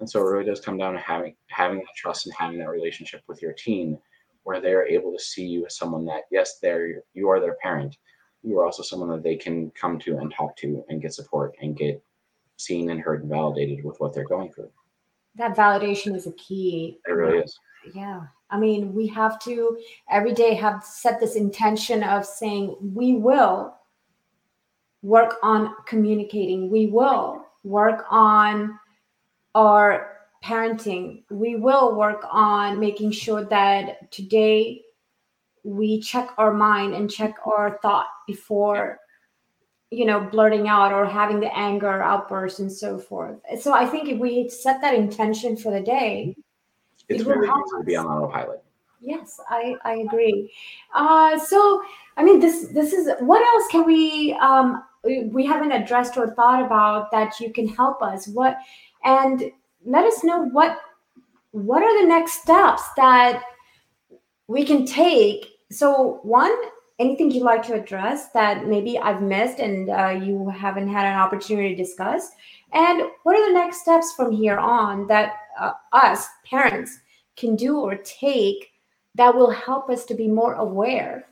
And 0.00 0.10
so 0.10 0.20
it 0.20 0.30
really 0.30 0.44
does 0.44 0.60
come 0.60 0.76
down 0.76 0.94
to 0.94 0.98
having 0.98 1.34
having 1.48 1.78
that 1.78 1.94
trust 1.96 2.26
and 2.26 2.34
having 2.38 2.58
that 2.58 2.68
relationship 2.68 3.22
with 3.26 3.40
your 3.40 3.52
teen 3.52 3.98
where 4.44 4.60
they're 4.60 4.86
able 4.86 5.12
to 5.12 5.18
see 5.18 5.44
you 5.46 5.66
as 5.66 5.76
someone 5.76 6.04
that 6.06 6.22
yes 6.30 6.58
they're 6.60 7.02
you 7.12 7.28
are 7.28 7.40
their 7.40 7.56
parent 7.62 7.96
you 8.42 8.58
are 8.58 8.64
also 8.66 8.82
someone 8.82 9.08
that 9.08 9.22
they 9.22 9.36
can 9.36 9.70
come 9.70 9.98
to 9.98 10.18
and 10.18 10.32
talk 10.32 10.56
to 10.56 10.84
and 10.88 11.02
get 11.02 11.12
support 11.12 11.54
and 11.60 11.76
get 11.76 12.02
seen 12.56 12.90
and 12.90 13.00
heard 13.00 13.22
and 13.22 13.30
validated 13.30 13.84
with 13.84 13.98
what 14.00 14.12
they're 14.14 14.28
going 14.28 14.52
through 14.52 14.70
That 15.36 15.56
validation 15.56 16.14
is 16.14 16.26
a 16.26 16.32
key. 16.32 16.98
it 17.06 17.12
really 17.12 17.38
is 17.38 17.58
Yeah. 17.94 18.22
I 18.50 18.58
mean, 18.58 18.94
we 18.94 19.06
have 19.08 19.38
to 19.40 19.76
every 20.08 20.32
day 20.32 20.54
have 20.54 20.84
set 20.84 21.18
this 21.18 21.34
intention 21.34 22.04
of 22.04 22.24
saying 22.24 22.76
we 22.80 23.14
will 23.14 23.74
work 25.02 25.36
on 25.42 25.74
communicating. 25.86 26.70
We 26.70 26.86
will 26.86 27.44
work 27.64 28.04
on 28.10 28.78
our 29.56 30.13
parenting. 30.44 31.22
We 31.30 31.56
will 31.56 31.96
work 31.96 32.22
on 32.30 32.78
making 32.78 33.12
sure 33.12 33.44
that 33.46 34.12
today 34.12 34.82
we 35.64 36.00
check 36.00 36.30
our 36.36 36.52
mind 36.52 36.94
and 36.94 37.10
check 37.10 37.34
our 37.46 37.78
thought 37.80 38.08
before 38.26 38.98
you 39.90 40.04
know 40.04 40.20
blurting 40.20 40.68
out 40.68 40.92
or 40.92 41.06
having 41.06 41.40
the 41.40 41.56
anger 41.56 42.02
outburst 42.02 42.58
and 42.58 42.70
so 42.70 42.98
forth 42.98 43.38
so 43.60 43.72
i 43.72 43.86
think 43.86 44.08
if 44.08 44.18
we 44.18 44.48
set 44.48 44.80
that 44.80 44.92
intention 44.92 45.56
for 45.56 45.70
the 45.70 45.80
day 45.80 46.34
it's 47.08 47.22
It 47.22 47.26
help 47.26 47.64
easy 47.66 47.78
to 47.78 47.84
be 47.84 47.96
on 47.96 48.06
autopilot 48.06 48.64
Yes, 49.04 49.38
I, 49.50 49.76
I 49.84 49.96
agree. 49.96 50.50
Uh, 50.94 51.38
so, 51.38 51.82
I 52.16 52.24
mean, 52.24 52.40
this 52.40 52.68
this 52.68 52.94
is 52.94 53.10
what 53.20 53.42
else 53.42 53.70
can 53.70 53.84
we 53.84 54.32
um, 54.40 54.82
we 55.04 55.24
we 55.24 55.44
haven't 55.44 55.72
addressed 55.72 56.16
or 56.16 56.30
thought 56.30 56.64
about 56.64 57.10
that 57.10 57.38
you 57.38 57.52
can 57.52 57.68
help 57.68 58.02
us. 58.02 58.26
What 58.28 58.56
and 59.04 59.52
let 59.84 60.04
us 60.04 60.24
know 60.24 60.44
what 60.44 60.78
what 61.52 61.82
are 61.82 62.02
the 62.02 62.08
next 62.08 62.42
steps 62.42 62.82
that 62.96 63.42
we 64.48 64.64
can 64.64 64.84
take. 64.84 65.46
So, 65.70 66.20
one, 66.22 66.52
anything 66.98 67.30
you'd 67.30 67.44
like 67.44 67.62
to 67.66 67.74
address 67.74 68.30
that 68.30 68.66
maybe 68.66 68.98
I've 68.98 69.22
missed 69.22 69.60
and 69.60 69.88
uh, 69.88 70.08
you 70.20 70.48
haven't 70.48 70.88
had 70.88 71.06
an 71.06 71.18
opportunity 71.18 71.74
to 71.74 71.82
discuss, 71.82 72.30
and 72.72 73.02
what 73.22 73.36
are 73.36 73.48
the 73.48 73.54
next 73.54 73.82
steps 73.82 74.12
from 74.14 74.32
here 74.32 74.58
on 74.58 75.06
that 75.06 75.34
uh, 75.58 75.72
us 75.92 76.26
parents 76.44 76.98
can 77.36 77.56
do 77.56 77.78
or 77.78 77.96
take 77.96 78.72
that 79.14 79.34
will 79.34 79.50
help 79.50 79.90
us 79.90 80.04
to 80.06 80.14
be 80.14 80.28
more 80.28 80.54
aware. 80.54 81.28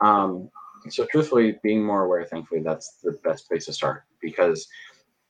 Um, 0.00 0.50
so 0.88 1.06
truthfully, 1.06 1.58
being 1.62 1.84
more 1.84 2.04
aware, 2.04 2.24
thankfully, 2.24 2.60
that's 2.62 2.96
the 3.02 3.12
best 3.24 3.48
place 3.48 3.66
to 3.66 3.72
start 3.72 4.04
because 4.20 4.68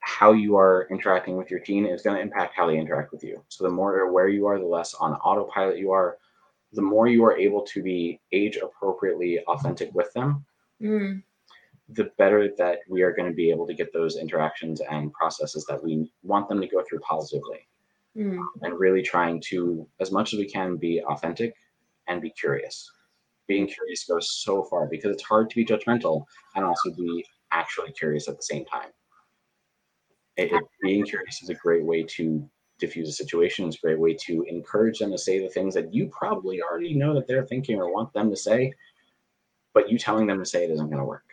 how 0.09 0.33
you 0.33 0.57
are 0.57 0.89
interacting 0.91 1.37
with 1.37 1.51
your 1.51 1.61
teen 1.61 1.85
is 1.87 2.03
going 2.03 2.17
to 2.17 2.23
impact 2.23 2.55
how 2.57 2.67
they 2.67 2.79
interact 2.79 3.13
with 3.13 3.23
you. 3.23 3.43
So 3.49 3.65
the 3.65 3.71
more 3.71 4.01
aware 4.01 4.29
you 4.29 4.47
are, 4.47 4.59
the 4.59 4.65
less 4.65 4.95
on 4.95 5.13
autopilot 5.15 5.77
you 5.79 5.93
are, 5.93 6.17
the 6.73 6.83
more 6.83 7.07
you 7.07 7.25
are 7.25 7.37
able 7.37 7.63
to 7.67 7.83
be 7.83 8.21
age 8.33 8.57
appropriately 8.57 9.41
authentic 9.47 9.93
with 9.95 10.13
them, 10.15 10.45
the 11.91 12.11
better 12.19 12.51
that 12.57 12.79
we 12.89 13.03
are 13.03 13.13
going 13.13 13.29
to 13.29 13.35
be 13.35 13.51
able 13.51 13.67
to 13.67 13.75
get 13.75 13.93
those 13.93 14.17
interactions 14.17 14.81
and 14.81 15.13
processes 15.13 15.65
that 15.69 15.83
we 15.83 16.11
want 16.23 16.49
them 16.49 16.61
to 16.61 16.67
go 16.67 16.83
through 16.89 17.01
positively 17.01 17.69
Mm. 18.17 18.41
and 18.63 18.81
really 18.81 19.03
trying 19.03 19.41
to 19.49 19.87
as 20.01 20.11
much 20.11 20.33
as 20.33 20.41
we 20.41 20.47
can 20.47 20.77
be 20.77 21.01
authentic 21.03 21.55
and 22.09 22.21
be 22.21 22.31
curious 22.31 22.91
being 23.47 23.67
curious 23.67 24.05
goes 24.07 24.29
so 24.43 24.65
far 24.65 24.89
because 24.89 25.13
it's 25.13 25.23
hard 25.23 25.49
to 25.49 25.55
be 25.55 25.65
judgmental 25.65 26.25
and 26.57 26.65
also 26.65 26.91
be 26.97 27.25
actually 27.53 27.93
curious 27.93 28.27
at 28.27 28.37
the 28.37 28.43
same 28.43 28.65
time 28.65 28.89
it, 30.39 30.53
it- 30.53 30.65
being 30.81 31.05
curious 31.05 31.43
is 31.43 31.51
a 31.51 31.55
great 31.55 31.85
way 31.85 32.03
to 32.05 32.49
diffuse 32.79 33.09
a 33.09 33.13
situation 33.13 33.67
it's 33.67 33.77
a 33.77 33.81
great 33.81 33.99
way 33.99 34.15
to 34.15 34.45
encourage 34.49 35.01
them 35.01 35.11
to 35.11 35.19
say 35.19 35.41
the 35.41 35.49
things 35.49 35.75
that 35.75 35.93
you 35.93 36.09
probably 36.09 36.63
already 36.63 36.95
know 36.95 37.13
that 37.13 37.27
they're 37.27 37.45
thinking 37.45 37.77
or 37.77 37.93
want 37.93 38.13
them 38.13 38.31
to 38.31 38.37
say 38.37 38.73
but 39.75 39.91
you 39.91 39.99
telling 39.99 40.27
them 40.27 40.39
to 40.39 40.47
say 40.47 40.65
it 40.65 40.71
isn't 40.71 40.87
going 40.87 40.99
to 40.99 41.05
work. 41.05 41.25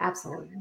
Absolutely. 0.00 0.56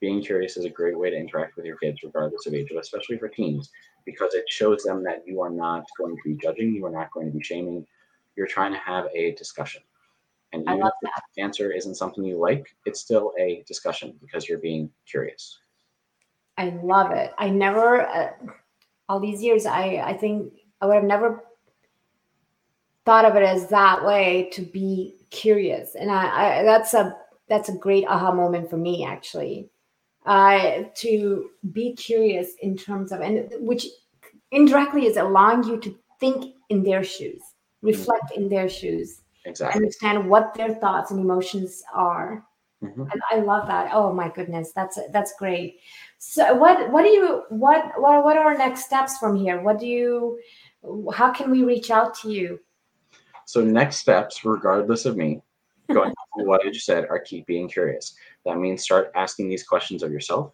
being 0.00 0.20
curious 0.20 0.56
is 0.56 0.64
a 0.64 0.70
great 0.70 0.98
way 0.98 1.08
to 1.10 1.16
interact 1.16 1.56
with 1.56 1.64
your 1.64 1.76
kids 1.78 2.00
regardless 2.02 2.46
of 2.46 2.54
age 2.54 2.72
especially 2.78 3.16
for 3.18 3.28
teens 3.28 3.70
because 4.04 4.34
it 4.34 4.44
shows 4.48 4.82
them 4.82 5.04
that 5.04 5.22
you 5.26 5.40
are 5.40 5.50
not 5.50 5.84
going 5.96 6.14
to 6.16 6.22
be 6.24 6.36
judging 6.42 6.74
you 6.74 6.84
are 6.84 6.90
not 6.90 7.10
going 7.12 7.26
to 7.26 7.32
be 7.38 7.42
shaming. 7.42 7.86
You're 8.36 8.46
trying 8.46 8.72
to 8.72 8.78
have 8.78 9.06
a 9.14 9.32
discussion. 9.36 9.80
And 10.52 10.68
I 10.68 10.72
even 10.72 10.84
love 10.84 10.92
if 11.02 11.10
the 11.36 11.42
answer 11.42 11.72
isn't 11.72 11.94
something 11.94 12.24
you 12.24 12.38
like 12.38 12.66
it's 12.84 13.00
still 13.00 13.32
a 13.38 13.62
discussion 13.66 14.14
because 14.20 14.48
you're 14.48 14.58
being 14.58 14.90
curious 15.06 15.58
I 16.58 16.78
love 16.82 17.10
it. 17.10 17.32
I 17.38 17.50
never, 17.50 18.02
uh, 18.02 18.30
all 19.08 19.20
these 19.20 19.42
years, 19.42 19.66
I, 19.66 20.02
I 20.04 20.14
think 20.14 20.52
I 20.80 20.86
would 20.86 20.94
have 20.94 21.04
never 21.04 21.44
thought 23.04 23.24
of 23.24 23.36
it 23.36 23.42
as 23.42 23.68
that 23.68 24.04
way 24.04 24.48
to 24.52 24.62
be 24.62 25.14
curious. 25.30 25.94
And 25.94 26.10
I, 26.10 26.60
I 26.60 26.62
that's 26.62 26.94
a, 26.94 27.16
that's 27.48 27.68
a 27.68 27.76
great 27.76 28.04
aha 28.08 28.32
moment 28.32 28.70
for 28.70 28.76
me, 28.76 29.04
actually. 29.04 29.70
Uh, 30.24 30.84
to 30.96 31.50
be 31.72 31.94
curious 31.94 32.54
in 32.60 32.76
terms 32.76 33.12
of, 33.12 33.20
and 33.20 33.48
which 33.60 33.86
indirectly 34.50 35.06
is 35.06 35.16
allowing 35.16 35.62
you 35.62 35.78
to 35.78 35.96
think 36.18 36.54
in 36.68 36.82
their 36.82 37.04
shoes, 37.04 37.40
reflect 37.82 38.32
in 38.34 38.48
their 38.48 38.68
shoes, 38.68 39.22
exactly 39.44 39.78
understand 39.78 40.28
what 40.28 40.52
their 40.54 40.74
thoughts 40.74 41.12
and 41.12 41.20
emotions 41.20 41.82
are. 41.94 42.44
Mhm. 42.82 43.08
I, 43.10 43.36
I 43.36 43.40
love 43.40 43.66
that. 43.68 43.90
Oh 43.92 44.12
my 44.12 44.28
goodness, 44.28 44.72
that's 44.72 44.98
that's 45.10 45.34
great. 45.38 45.80
So 46.18 46.54
what 46.54 46.90
what 46.90 47.02
do 47.02 47.08
you 47.08 47.44
what 47.48 47.92
what 48.00 48.24
what 48.24 48.36
are 48.36 48.44
our 48.44 48.58
next 48.58 48.84
steps 48.84 49.18
from 49.18 49.36
here? 49.36 49.60
What 49.60 49.78
do 49.78 49.86
you 49.86 50.38
how 51.12 51.32
can 51.32 51.50
we 51.50 51.64
reach 51.64 51.90
out 51.90 52.14
to 52.20 52.30
you? 52.30 52.60
so 53.48 53.62
next 53.62 53.98
steps 53.98 54.44
regardless 54.44 55.06
of 55.06 55.16
me 55.16 55.40
going 55.92 56.10
off 56.10 56.40
of 56.40 56.46
what 56.46 56.66
i 56.66 56.68
just 56.68 56.84
said 56.84 57.06
are 57.08 57.20
keep 57.20 57.46
being 57.46 57.68
curious 57.68 58.16
that 58.44 58.58
means 58.58 58.82
start 58.82 59.12
asking 59.14 59.48
these 59.48 59.62
questions 59.62 60.02
of 60.02 60.10
yourself 60.10 60.52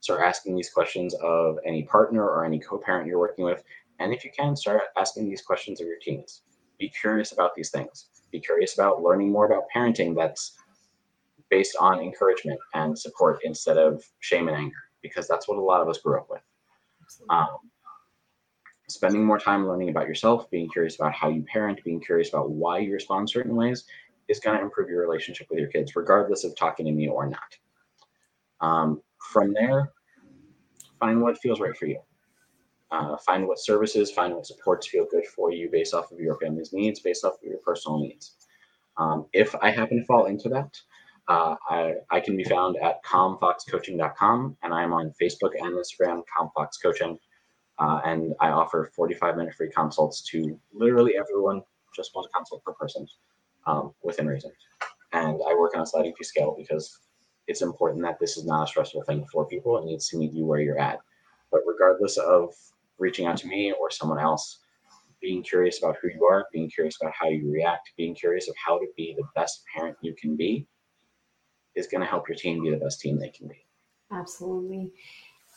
start 0.00 0.22
asking 0.22 0.56
these 0.56 0.68
questions 0.68 1.14
of 1.22 1.58
any 1.64 1.84
partner 1.84 2.24
or 2.24 2.44
any 2.44 2.58
co-parent 2.58 3.06
you're 3.06 3.20
working 3.20 3.44
with 3.44 3.62
And 4.00 4.12
if 4.12 4.24
you 4.24 4.30
can, 4.36 4.56
start 4.56 4.82
asking 4.96 5.28
these 5.28 5.42
questions 5.42 5.80
of 5.80 5.86
your 5.86 5.98
teens. 6.00 6.42
Be 6.78 6.88
curious 6.88 7.30
about 7.32 7.54
these 7.54 7.70
things. 7.70 8.08
Be 8.32 8.40
curious 8.40 8.74
about 8.74 9.02
learning 9.02 9.30
more 9.30 9.46
about 9.46 9.64
parenting 9.74 10.16
that's 10.16 10.58
based 11.52 11.76
on 11.78 12.00
encouragement 12.00 12.58
and 12.72 12.98
support 12.98 13.38
instead 13.44 13.76
of 13.76 14.02
shame 14.20 14.48
and 14.48 14.56
anger, 14.56 14.84
because 15.02 15.28
that's 15.28 15.46
what 15.46 15.58
a 15.58 15.60
lot 15.60 15.82
of 15.82 15.88
us 15.88 15.98
grew 15.98 16.18
up 16.18 16.26
with. 16.30 16.40
Um, 17.28 17.58
spending 18.88 19.22
more 19.22 19.38
time 19.38 19.68
learning 19.68 19.90
about 19.90 20.08
yourself, 20.08 20.50
being 20.50 20.70
curious 20.70 20.94
about 20.94 21.12
how 21.12 21.28
you 21.28 21.42
parent, 21.42 21.84
being 21.84 22.00
curious 22.00 22.30
about 22.30 22.48
why 22.50 22.78
you 22.78 22.90
respond 22.90 23.28
certain 23.28 23.54
ways 23.54 23.84
is 24.28 24.40
going 24.40 24.56
to 24.56 24.64
improve 24.64 24.88
your 24.88 25.02
relationship 25.02 25.46
with 25.50 25.58
your 25.58 25.68
kids, 25.68 25.94
regardless 25.94 26.42
of 26.42 26.56
talking 26.56 26.86
to 26.86 26.92
me 26.92 27.06
or 27.06 27.26
not. 27.26 27.58
Um, 28.62 29.02
from 29.30 29.52
there, 29.52 29.92
find 30.98 31.20
what 31.20 31.36
feels 31.36 31.60
right 31.60 31.76
for 31.76 31.84
you. 31.84 32.00
Uh, 32.90 33.18
find 33.18 33.46
what 33.46 33.58
services, 33.58 34.10
find 34.10 34.34
what 34.34 34.46
supports 34.46 34.86
feel 34.86 35.06
good 35.10 35.26
for 35.26 35.52
you 35.52 35.68
based 35.70 35.92
off 35.92 36.12
of 36.12 36.18
your 36.18 36.38
family's 36.38 36.72
needs, 36.72 37.00
based 37.00 37.26
off 37.26 37.34
of 37.34 37.42
your 37.42 37.58
personal 37.58 37.98
needs. 37.98 38.36
Um, 38.96 39.26
if 39.34 39.54
I 39.60 39.70
happen 39.70 39.98
to 39.98 40.04
fall 40.06 40.26
into 40.26 40.48
that, 40.48 40.80
uh, 41.28 41.54
I, 41.68 41.94
I, 42.10 42.20
can 42.20 42.36
be 42.36 42.44
found 42.44 42.76
at 42.82 43.02
calmfoxcoaching.com 43.04 44.56
and 44.62 44.74
I'm 44.74 44.92
on 44.92 45.12
Facebook 45.20 45.52
and 45.60 45.74
Instagram, 45.74 46.22
calmfoxcoaching. 46.36 47.16
Uh, 47.78 48.00
and 48.04 48.34
I 48.40 48.48
offer 48.48 48.90
45 48.94 49.36
minute 49.36 49.54
free 49.54 49.70
consults 49.70 50.22
to 50.30 50.58
literally 50.72 51.14
everyone, 51.16 51.62
just 51.94 52.10
one 52.14 52.24
consult 52.34 52.64
per 52.64 52.72
person 52.72 53.06
um, 53.66 53.92
within 54.02 54.26
reason. 54.26 54.50
And 55.12 55.40
I 55.48 55.54
work 55.54 55.76
on 55.76 55.82
a 55.82 55.86
sliding 55.86 56.14
fee 56.18 56.24
scale 56.24 56.54
because 56.58 56.98
it's 57.46 57.62
important 57.62 58.02
that 58.02 58.18
this 58.18 58.36
is 58.36 58.44
not 58.44 58.64
a 58.64 58.66
stressful 58.66 59.02
thing 59.02 59.24
for 59.32 59.46
people. 59.46 59.78
It 59.78 59.84
needs 59.84 60.08
to 60.08 60.18
meet 60.18 60.32
you 60.32 60.44
where 60.44 60.60
you're 60.60 60.78
at. 60.78 60.98
But 61.50 61.60
regardless 61.66 62.16
of 62.16 62.52
reaching 62.98 63.26
out 63.26 63.36
to 63.38 63.46
me 63.46 63.72
or 63.78 63.90
someone 63.90 64.18
else, 64.18 64.58
being 65.20 65.42
curious 65.42 65.78
about 65.78 65.96
who 66.02 66.08
you 66.08 66.24
are, 66.24 66.46
being 66.52 66.68
curious 66.68 66.96
about 67.00 67.12
how 67.18 67.28
you 67.28 67.50
react, 67.50 67.92
being 67.96 68.14
curious 68.14 68.48
of 68.48 68.54
how 68.64 68.78
to 68.78 68.86
be 68.96 69.14
the 69.16 69.24
best 69.36 69.62
parent 69.74 69.96
you 70.02 70.14
can 70.20 70.36
be 70.36 70.66
is 71.74 71.86
going 71.86 72.00
to 72.00 72.06
help 72.06 72.28
your 72.28 72.36
team 72.36 72.62
be 72.62 72.70
the 72.70 72.76
best 72.76 73.00
team 73.00 73.18
they 73.18 73.28
can 73.28 73.48
be. 73.48 73.64
Absolutely. 74.10 74.92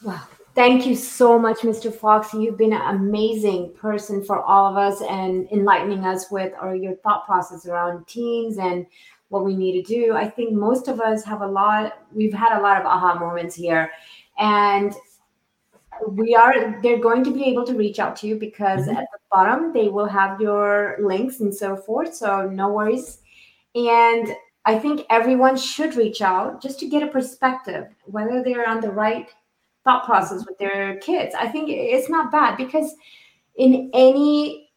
Wow. 0.04 0.22
Thank 0.54 0.86
you 0.86 0.96
so 0.96 1.40
much, 1.40 1.60
Mr. 1.60 1.94
Fox. 1.94 2.34
You've 2.34 2.58
been 2.58 2.74
an 2.74 2.96
amazing 2.96 3.74
person 3.74 4.24
for 4.24 4.42
all 4.42 4.70
of 4.70 4.78
us 4.78 5.02
and 5.02 5.50
enlightening 5.52 6.06
us 6.06 6.30
with 6.32 6.54
or 6.62 6.76
your 6.76 6.96
thought 6.98 7.26
process 7.26 7.66
around 7.66 8.08
teens 8.08 8.58
and 8.58 8.86
what 9.30 9.44
we 9.44 9.56
need 9.56 9.84
to 9.84 9.94
do. 9.94 10.14
I 10.14 10.30
think 10.30 10.54
most 10.54 10.88
of 10.88 11.02
us 11.02 11.24
have 11.26 11.42
a 11.42 11.48
lot, 11.48 12.06
we've 12.14 12.34
had 12.34 12.58
a 12.58 12.62
lot 12.62 12.80
of 12.80 12.86
aha 12.86 13.18
moments 13.18 13.56
here. 13.56 13.92
And 14.38 14.94
we 16.10 16.36
are 16.36 16.80
they're 16.82 17.00
going 17.00 17.24
to 17.24 17.34
be 17.34 17.46
able 17.46 17.66
to 17.66 17.74
reach 17.74 18.00
out 18.00 18.16
to 18.18 18.28
you 18.28 18.38
because 18.38 18.82
mm-hmm. 18.82 18.98
at 18.98 19.08
the 19.12 19.20
bottom 19.32 19.72
they 19.74 19.88
will 19.88 20.08
have 20.08 20.42
your 20.42 20.98
links 21.02 21.40
and 21.40 21.54
so 21.54 21.76
forth. 21.76 22.14
So 22.14 22.50
no 22.50 22.70
worries. 22.70 23.20
And 23.76 24.36
I 24.66 24.80
think 24.80 25.06
everyone 25.10 25.58
should 25.58 25.96
reach 25.96 26.22
out 26.22 26.62
just 26.62 26.80
to 26.80 26.88
get 26.88 27.04
a 27.04 27.08
perspective, 27.08 27.88
whether 28.06 28.44
they're 28.44 28.68
on 28.68 28.82
the 28.82 28.92
right 28.92 29.30
thought 29.84 30.06
process 30.06 30.46
with 30.46 30.58
their 30.58 30.98
kids. 30.98 31.36
I 31.36 31.48
think 31.48 31.70
it's 31.70 32.10
not 32.10 32.32
bad 32.32 32.58
because 32.58 32.96
in 33.56 33.92
any 33.94 34.72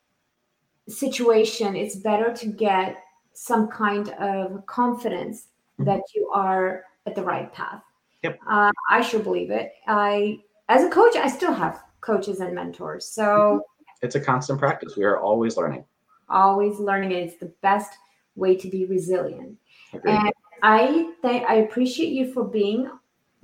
situation, 0.88 1.74
it's 1.74 1.96
better 1.96 2.32
to 2.34 2.46
get 2.46 3.02
some 3.32 3.68
kind 3.68 4.10
of 4.10 4.64
confidence 4.66 5.46
mm-hmm. 5.78 5.84
that 5.84 6.02
you 6.14 6.30
are 6.34 6.84
at 7.06 7.14
the 7.14 7.22
right 7.22 7.52
path. 7.54 7.82
Yep. 8.22 8.38
Uh, 8.46 8.72
I 8.90 9.00
sure 9.00 9.20
believe 9.20 9.50
it. 9.50 9.72
I, 9.86 10.40
as 10.68 10.84
a 10.84 10.90
coach, 10.90 11.16
I 11.16 11.28
still 11.28 11.52
have 11.52 11.82
coaches 12.02 12.40
and 12.40 12.54
mentors. 12.54 13.06
So 13.06 13.24
mm-hmm. 13.24 14.04
it's 14.04 14.16
a 14.16 14.20
constant 14.20 14.58
practice. 14.58 14.96
We 14.96 15.04
are 15.04 15.18
always 15.18 15.56
learning. 15.56 15.84
Always 16.28 16.78
learning. 16.78 17.12
It's 17.12 17.38
the 17.38 17.52
best 17.62 17.94
way 18.34 18.54
to 18.56 18.68
be 18.68 18.84
resilient. 18.84 19.56
Agreed. 19.92 20.12
And 20.12 20.32
I 20.62 21.12
th- 21.22 21.44
I 21.48 21.54
appreciate 21.56 22.10
you 22.10 22.32
for 22.32 22.44
being 22.44 22.90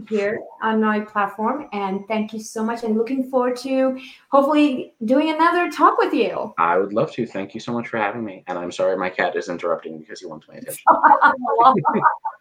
here 0.09 0.41
on 0.63 0.81
my 0.81 1.01
platform. 1.01 1.69
And 1.73 2.07
thank 2.09 2.33
you 2.33 2.41
so 2.41 2.65
much. 2.65 2.83
And 2.83 2.97
looking 2.97 3.31
forward 3.31 3.57
to 3.59 3.99
hopefully 4.31 4.95
doing 5.05 5.31
another 5.31 5.71
talk 5.71 5.99
with 5.99 6.13
you. 6.13 6.53
I 6.59 6.79
would 6.79 6.93
love 6.93 7.13
to. 7.13 7.27
Thank 7.27 7.55
you 7.55 7.61
so 7.61 7.73
much 7.73 7.89
for 7.89 7.99
having 7.99 8.25
me. 8.25 8.45
And 8.47 8.59
I'm 8.59 8.73
sorry 8.73 8.97
my 8.97 9.11
cat 9.11 9.37
is 9.37 9.49
interrupting 9.49 9.99
because 9.99 10.21
he 10.21 10.27
wants 10.27 10.47
my 10.49 10.57
attention. 10.57 10.85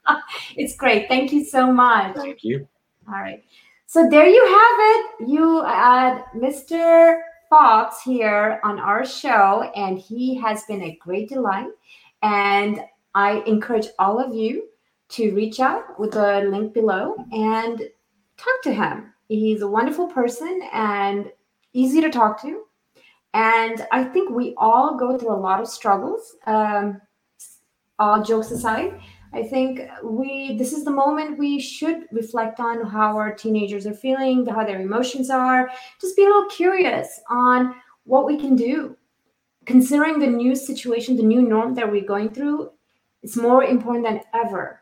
it's 0.57 0.75
great. 0.75 1.07
Thank 1.07 1.31
you 1.31 1.45
so 1.45 1.71
much. 1.71 2.15
Thank 2.15 2.43
you. 2.43 2.67
All 3.07 3.15
right. 3.15 3.43
So 3.85 4.09
there 4.09 4.27
you 4.27 4.45
have 4.45 4.79
it. 4.79 5.29
You 5.29 5.63
had 5.63 6.23
Mr. 6.35 7.21
Fox 7.49 8.01
here 8.01 8.59
on 8.63 8.79
our 8.79 9.05
show, 9.05 9.69
and 9.75 9.99
he 9.99 10.33
has 10.35 10.63
been 10.63 10.81
a 10.81 10.97
great 10.99 11.29
delight. 11.29 11.67
And 12.23 12.79
I 13.15 13.43
encourage 13.45 13.87
all 13.99 14.19
of 14.19 14.33
you 14.33 14.69
to 15.09 15.33
reach 15.35 15.59
out 15.59 15.99
with 15.99 16.11
the 16.11 16.41
link 16.49 16.73
below 16.73 17.15
and 17.31 17.81
talk 18.37 18.61
to 18.63 18.73
him. 18.73 19.13
He's 19.27 19.61
a 19.61 19.67
wonderful 19.67 20.07
person 20.07 20.61
and 20.73 21.31
easy 21.73 22.01
to 22.01 22.09
talk 22.09 22.41
to. 22.41 22.63
And 23.33 23.85
I 23.91 24.03
think 24.03 24.29
we 24.29 24.53
all 24.57 24.97
go 24.97 25.17
through 25.17 25.33
a 25.33 25.39
lot 25.39 25.59
of 25.59 25.67
struggles. 25.67 26.35
Um, 26.45 27.01
all 27.99 28.23
jokes 28.23 28.51
aside, 28.51 28.99
I 29.33 29.43
think 29.43 29.81
we 30.03 30.57
this 30.57 30.73
is 30.73 30.83
the 30.83 30.91
moment 30.91 31.39
we 31.39 31.59
should 31.59 32.05
reflect 32.11 32.59
on 32.59 32.85
how 32.85 33.17
our 33.17 33.33
teenagers 33.33 33.87
are 33.87 33.93
feeling, 33.93 34.45
how 34.45 34.63
their 34.65 34.81
emotions 34.81 35.29
are. 35.29 35.69
Just 35.99 36.15
be 36.15 36.23
a 36.23 36.25
little 36.25 36.49
curious 36.49 37.19
on 37.29 37.75
what 38.03 38.25
we 38.25 38.37
can 38.37 38.55
do. 38.55 38.97
Considering 39.65 40.19
the 40.19 40.27
new 40.27 40.55
situation, 40.55 41.15
the 41.15 41.23
new 41.23 41.41
norm 41.41 41.73
that 41.75 41.89
we're 41.89 42.05
going 42.05 42.29
through, 42.29 42.69
it's 43.23 43.37
more 43.37 43.63
important 43.63 44.05
than 44.05 44.21
ever 44.33 44.81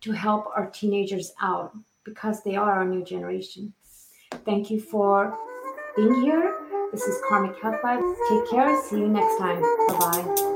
to 0.00 0.12
help 0.12 0.46
our 0.56 0.68
teenagers 0.70 1.32
out 1.40 1.72
because 2.04 2.42
they 2.42 2.56
are 2.56 2.72
our 2.72 2.84
new 2.84 3.04
generation. 3.04 3.72
Thank 4.44 4.70
you 4.70 4.80
for 4.80 5.38
being 5.96 6.22
here. 6.22 6.54
This 6.92 7.02
is 7.02 7.16
Karmic 7.28 7.60
Health 7.62 7.80
Vibe. 7.82 8.02
Take 8.28 8.50
care. 8.50 8.82
See 8.82 8.98
you 8.98 9.08
next 9.08 9.38
time. 9.38 9.60
Bye 9.60 9.98
bye. 9.98 10.53